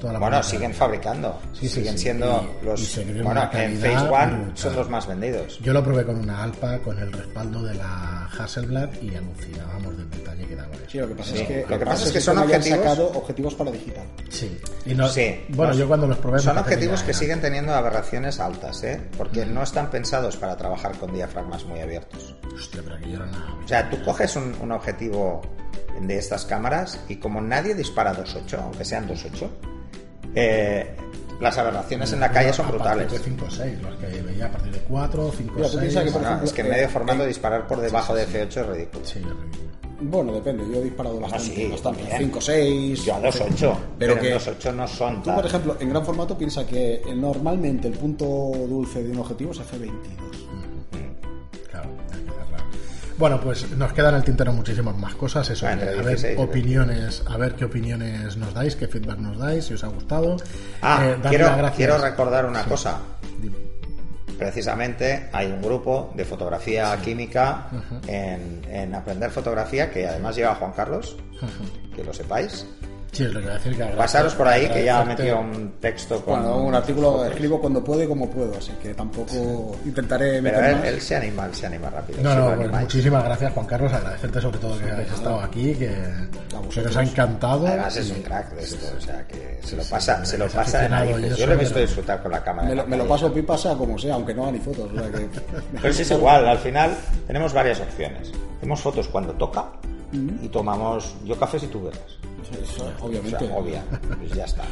Toda 0.00 0.14
la 0.14 0.18
Bueno, 0.18 0.42
siguen 0.42 0.74
fabricando. 0.74 1.38
Sí, 1.52 1.68
sí, 1.68 1.76
siguen 1.76 1.92
sí. 1.96 2.04
siendo 2.04 2.56
Y- 2.62 2.64
los. 2.64 2.98
y 2.98 3.04
bueno, 3.22 3.48
en 3.52 3.76
Phase 3.78 3.96
One 4.08 4.34
brutal. 4.36 4.52
son 4.54 4.76
los 4.76 4.88
más 4.90 5.06
vendidos. 5.06 5.58
Yo 5.60 5.72
lo 5.72 5.84
probé 5.84 6.04
con 6.04 6.16
una 6.16 6.42
Alpa 6.42 6.78
con 6.78 6.98
el 6.98 7.12
respaldo 7.12 7.62
de 7.62 7.74
la 7.74 8.24
Hasselblad 8.26 8.88
y 9.02 9.14
alucinábamos 9.14 9.96
del 9.96 10.10
detalle 10.10 10.46
que 10.46 10.56
daba 10.56 10.74
eso. 10.74 10.84
Sí, 10.88 10.98
lo 10.98 11.08
que 11.08 11.14
pasa 11.14 11.30
Sí, 11.32 11.38
es 11.42 11.46
que, 11.46 11.66
lo 11.68 11.78
que 11.78 11.84
pasa 11.86 12.04
es 12.06 12.12
que 12.12 12.20
son 12.20 12.38
objetivos- 12.38 12.78
sacado 12.78 13.06
objetivos 13.14 13.54
para 13.54 13.70
digital. 13.70 14.04
Sí. 14.30 14.58
Y 14.86 14.94
no- 14.94 15.08
Sí. 15.08 15.44
Bueno, 15.50 15.74
yo 15.74 15.86
cuando 15.86 16.06
los 16.06 16.18
probé 16.18 16.38
Son 16.40 16.56
objetivos 16.58 17.02
que 17.02 17.10
era- 17.10 17.18
siguen 17.18 17.40
teniendo 17.40 17.74
aberraciones 17.74 18.40
altas, 18.40 18.82
¿eh? 18.82 19.00
Porque 19.16 19.44
no 19.46 19.62
están 19.62 19.90
pensados 19.90 20.36
para 20.36 20.56
trabajar 20.56 20.92
con 20.98 21.12
diafragmas 21.12 21.64
muy 21.64 21.80
abiertos. 21.80 22.34
Hostia, 22.54 22.80
pero 22.82 22.96
aquello 22.96 23.16
era 23.16 23.24
una... 23.26 23.58
O 23.64 23.68
sea, 23.68 23.88
tú 23.90 24.02
coges 24.02 24.34
un, 24.36 24.54
un 24.60 24.72
objetivo 24.72 25.42
de 26.00 26.16
estas 26.18 26.44
cámaras 26.46 26.98
y 27.08 27.16
como 27.16 27.40
nadie 27.40 27.74
dispara 27.74 28.14
2.8, 28.14 28.58
aunque 28.62 28.84
sean 28.84 29.06
2.8, 29.06 29.48
eh, 30.34 30.96
las 31.40 31.56
aberraciones 31.58 32.12
en 32.12 32.20
la 32.20 32.30
calle 32.30 32.52
son 32.52 32.68
brutales. 32.68 33.10
de 33.10 33.18
5 33.18 33.44
o 33.46 33.50
6, 33.50 33.78
los 33.82 33.94
que 33.96 34.06
veía 34.22 34.46
a 34.46 34.50
partir 34.50 34.72
de 34.72 34.78
4, 34.80 35.32
5 35.36 35.52
Mira, 35.54 35.66
o 35.66 35.70
tú 35.70 35.78
6. 35.78 35.80
piensas 35.80 36.04
que, 36.04 36.10
por 36.10 36.20
Bueno, 36.20 36.26
ejemplo, 36.28 36.46
es 36.46 36.52
que 36.52 36.60
en 36.60 36.66
eh, 36.66 36.70
medio 36.70 36.88
formato 36.90 37.22
eh, 37.22 37.26
disparar 37.26 37.66
por 37.66 37.80
debajo 37.80 38.14
de 38.14 38.26
F8 38.26 38.56
es 38.60 38.66
ridículo. 38.66 39.04
Sí, 39.06 39.18
es 39.18 39.24
ridículo. 39.24 39.70
Bueno, 40.02 40.32
depende, 40.32 40.64
yo 40.66 40.80
he 40.80 40.84
disparado 40.84 41.20
bastante, 41.20 41.44
sí, 41.54 41.68
bastante. 41.68 42.00
también. 42.04 42.18
5, 42.30 42.40
6. 42.40 43.04
Yo 43.04 43.14
a 43.14 43.20
2.8, 43.20 43.58
pero, 43.58 43.76
Pero 43.98 44.12
en 44.14 44.18
que 44.20 44.34
2.8 44.36 44.74
no 44.74 44.88
son 44.88 45.16
Tú, 45.16 45.22
tal. 45.24 45.34
por 45.36 45.46
ejemplo, 45.46 45.76
en 45.78 45.88
gran 45.90 46.04
formato 46.06 46.38
piensa 46.38 46.66
que 46.66 46.94
eh, 46.94 47.14
normalmente 47.14 47.88
el 47.88 47.94
punto 47.94 48.24
dulce 48.26 49.02
de 49.02 49.10
un 49.10 49.18
objetivo 49.18 49.52
es 49.52 49.58
F22. 49.60 49.60
Claro, 49.70 49.88
hay 50.30 50.90
que 50.90 50.96
cerrar. 50.96 50.99
Bueno, 53.20 53.38
pues 53.38 53.70
nos 53.72 53.92
quedan 53.92 54.14
en 54.14 54.20
el 54.20 54.24
tintero 54.24 54.50
muchísimas 54.50 54.96
más 54.96 55.14
cosas. 55.14 55.50
Eso, 55.50 55.66
que 55.66 55.72
entre 55.72 55.90
a 55.90 55.92
ver 55.96 56.06
16 56.06 56.38
y 56.38 56.42
opiniones, 56.42 57.22
a 57.28 57.36
ver 57.36 57.54
qué 57.54 57.66
opiniones 57.66 58.38
nos 58.38 58.54
dais, 58.54 58.74
qué 58.76 58.88
feedback 58.88 59.18
nos 59.18 59.36
dais, 59.36 59.66
si 59.66 59.74
os 59.74 59.84
ha 59.84 59.88
gustado. 59.88 60.38
Ah, 60.80 61.04
Eh, 61.04 61.16
quiero, 61.76 61.98
recordar 61.98 62.46
una 62.46 62.64
cosa. 62.64 62.98
Dime. 63.38 63.58
Precisamente 64.38 65.28
hay 65.34 65.48
un 65.48 65.60
grupo 65.60 66.10
de 66.14 66.24
fotografía 66.24 66.96
química 67.04 67.68
en, 68.06 68.62
en 68.70 68.94
Aprender 68.94 69.30
Fotografía 69.30 69.90
que 69.90 70.08
además 70.08 70.34
lleva 70.34 70.54
Juan 70.54 70.72
Carlos, 70.72 71.18
que 71.94 72.02
lo 72.02 72.14
sepáis. 72.14 72.66
Sí, 73.12 73.24
es 73.24 73.32
lo 73.32 73.40
que 73.40 73.46
voy 73.46 73.54
a 73.54 73.58
decir. 73.58 73.72
Que 73.76 73.82
agradecer- 73.82 73.96
Pasaros 73.98 74.34
por 74.36 74.46
ahí 74.48 74.68
que 74.68 74.84
ya 74.84 75.00
ha 75.00 75.04
metido 75.04 75.40
un 75.40 75.72
texto 75.80 76.24
con. 76.24 76.40
Bueno, 76.42 76.56
un 76.58 76.74
artículo 76.74 77.10
fotos. 77.12 77.28
escribo 77.32 77.60
cuando 77.60 77.82
puedo 77.82 78.02
y 78.02 78.06
como 78.06 78.30
puedo, 78.30 78.56
así 78.56 78.72
que 78.82 78.94
tampoco 78.94 79.76
intentaré 79.84 80.40
Pero 80.40 80.42
meter 80.42 80.64
él, 80.64 80.76
más. 80.76 80.84
él 80.86 81.00
se 81.00 81.16
anima, 81.16 81.46
él 81.46 81.54
se 81.54 81.66
anima 81.66 81.90
rápido. 81.90 82.22
No, 82.22 82.34
no, 82.34 82.56
pues 82.56 82.70
muchísimas 82.70 83.24
gracias 83.24 83.52
Juan 83.52 83.66
Carlos, 83.66 83.92
agradecerte 83.92 84.40
sobre 84.40 84.58
todo 84.58 84.78
que 84.78 84.84
hayáis 84.84 85.12
estado 85.12 85.40
aquí, 85.40 85.72
que, 85.74 85.88
que 85.88 86.56
vosotros. 86.56 86.84
nos 86.86 86.96
ha 86.96 87.02
encantado. 87.02 87.66
Además 87.66 87.96
es 87.96 88.10
un 88.10 88.22
crack 88.22 88.52
de 88.54 88.62
esto, 88.62 88.86
o 88.96 89.00
sea 89.00 89.26
que 89.26 89.58
se 89.64 89.76
lo 89.76 89.82
pasa, 89.84 90.24
se 90.24 90.38
lo 90.38 90.48
pasa 90.48 90.88
Yo 91.36 91.46
lo 91.46 91.52
he 91.54 91.56
visto 91.56 91.74
pero- 91.74 91.86
disfrutar 91.86 92.22
con 92.22 92.30
la 92.30 92.42
cámara. 92.44 92.68
Me 92.68 92.74
lo, 92.76 92.86
me 92.86 92.96
paso 93.04 93.32
pipa 93.32 93.58
sea 93.58 93.74
como 93.74 93.98
sea, 93.98 94.14
aunque 94.14 94.32
no 94.34 94.42
haga 94.44 94.52
ni 94.52 94.58
fotos. 94.60 94.88
o 94.92 94.94
sea 94.98 95.10
que- 95.10 95.28
Pero 95.82 95.92
sí 95.92 96.02
es 96.02 96.10
igual, 96.12 96.46
al 96.46 96.58
final 96.58 96.96
tenemos 97.26 97.52
varias 97.52 97.80
opciones. 97.80 98.30
Hacemos 98.58 98.80
fotos 98.80 99.08
cuando 99.08 99.32
toca 99.32 99.64
y 100.12 100.48
tomamos 100.48 101.14
yo 101.24 101.38
cafés 101.38 101.62
y 101.64 101.66
tú 101.68 101.82
verás. 101.84 102.00
Eso, 102.62 102.90
obviamente. 103.00 103.36
O 103.36 103.48
sea, 103.48 103.56
obvia. 103.56 103.84
Pues 104.18 104.32
ya 104.32 104.44
está. 104.44 104.62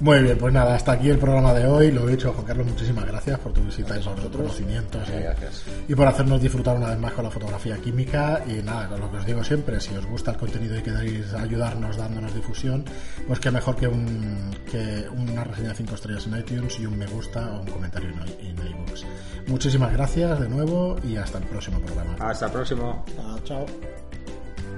Muy 0.00 0.18
bien, 0.22 0.36
pues 0.36 0.52
nada, 0.52 0.74
hasta 0.74 0.92
aquí 0.92 1.08
el 1.08 1.18
programa 1.18 1.54
de 1.54 1.66
hoy. 1.66 1.90
Lo 1.92 2.06
he 2.08 2.12
dicho, 2.12 2.32
Juan 2.32 2.44
Carlos, 2.44 2.66
muchísimas 2.66 3.06
gracias 3.06 3.38
por 3.38 3.52
tu 3.52 3.62
visita 3.62 3.98
y 3.98 4.02
por 4.02 4.14
tus 4.14 4.36
conocimientos 4.36 5.08
y, 5.08 5.22
Gracias. 5.22 5.64
y 5.88 5.94
por 5.94 6.06
hacernos 6.08 6.42
disfrutar 6.42 6.76
una 6.76 6.88
vez 6.90 6.98
más 6.98 7.12
con 7.12 7.24
la 7.24 7.30
fotografía 7.30 7.76
química. 7.78 8.42
Y 8.46 8.62
nada, 8.62 8.88
con 8.88 9.00
lo 9.00 9.10
que 9.10 9.18
os 9.18 9.26
digo 9.26 9.44
siempre, 9.44 9.80
si 9.80 9.94
os 9.94 10.04
gusta 10.06 10.32
el 10.32 10.36
contenido 10.36 10.76
y 10.76 10.82
queréis 10.82 11.32
ayudarnos 11.32 11.96
dándonos 11.96 12.34
difusión, 12.34 12.84
pues 13.26 13.38
qué 13.40 13.50
mejor 13.50 13.76
que, 13.76 13.86
un, 13.86 14.50
que 14.70 15.06
una 15.16 15.44
reseña 15.44 15.68
de 15.68 15.74
5 15.76 15.94
estrellas 15.94 16.26
en 16.26 16.38
iTunes 16.38 16.78
y 16.80 16.86
un 16.86 16.98
me 16.98 17.06
gusta 17.06 17.52
o 17.54 17.60
un 17.60 17.66
comentario 17.66 18.10
en, 18.10 18.46
en 18.46 18.66
iBooks. 18.66 19.06
Muchísimas 19.46 19.92
gracias 19.92 20.40
de 20.40 20.48
nuevo 20.48 20.96
y 21.04 21.16
hasta 21.16 21.38
el 21.38 21.44
próximo 21.44 21.78
programa. 21.80 22.16
Hasta 22.18 22.46
el 22.46 22.52
próximo. 22.52 23.04
Ah, 23.18 23.36
chao. 23.44 23.64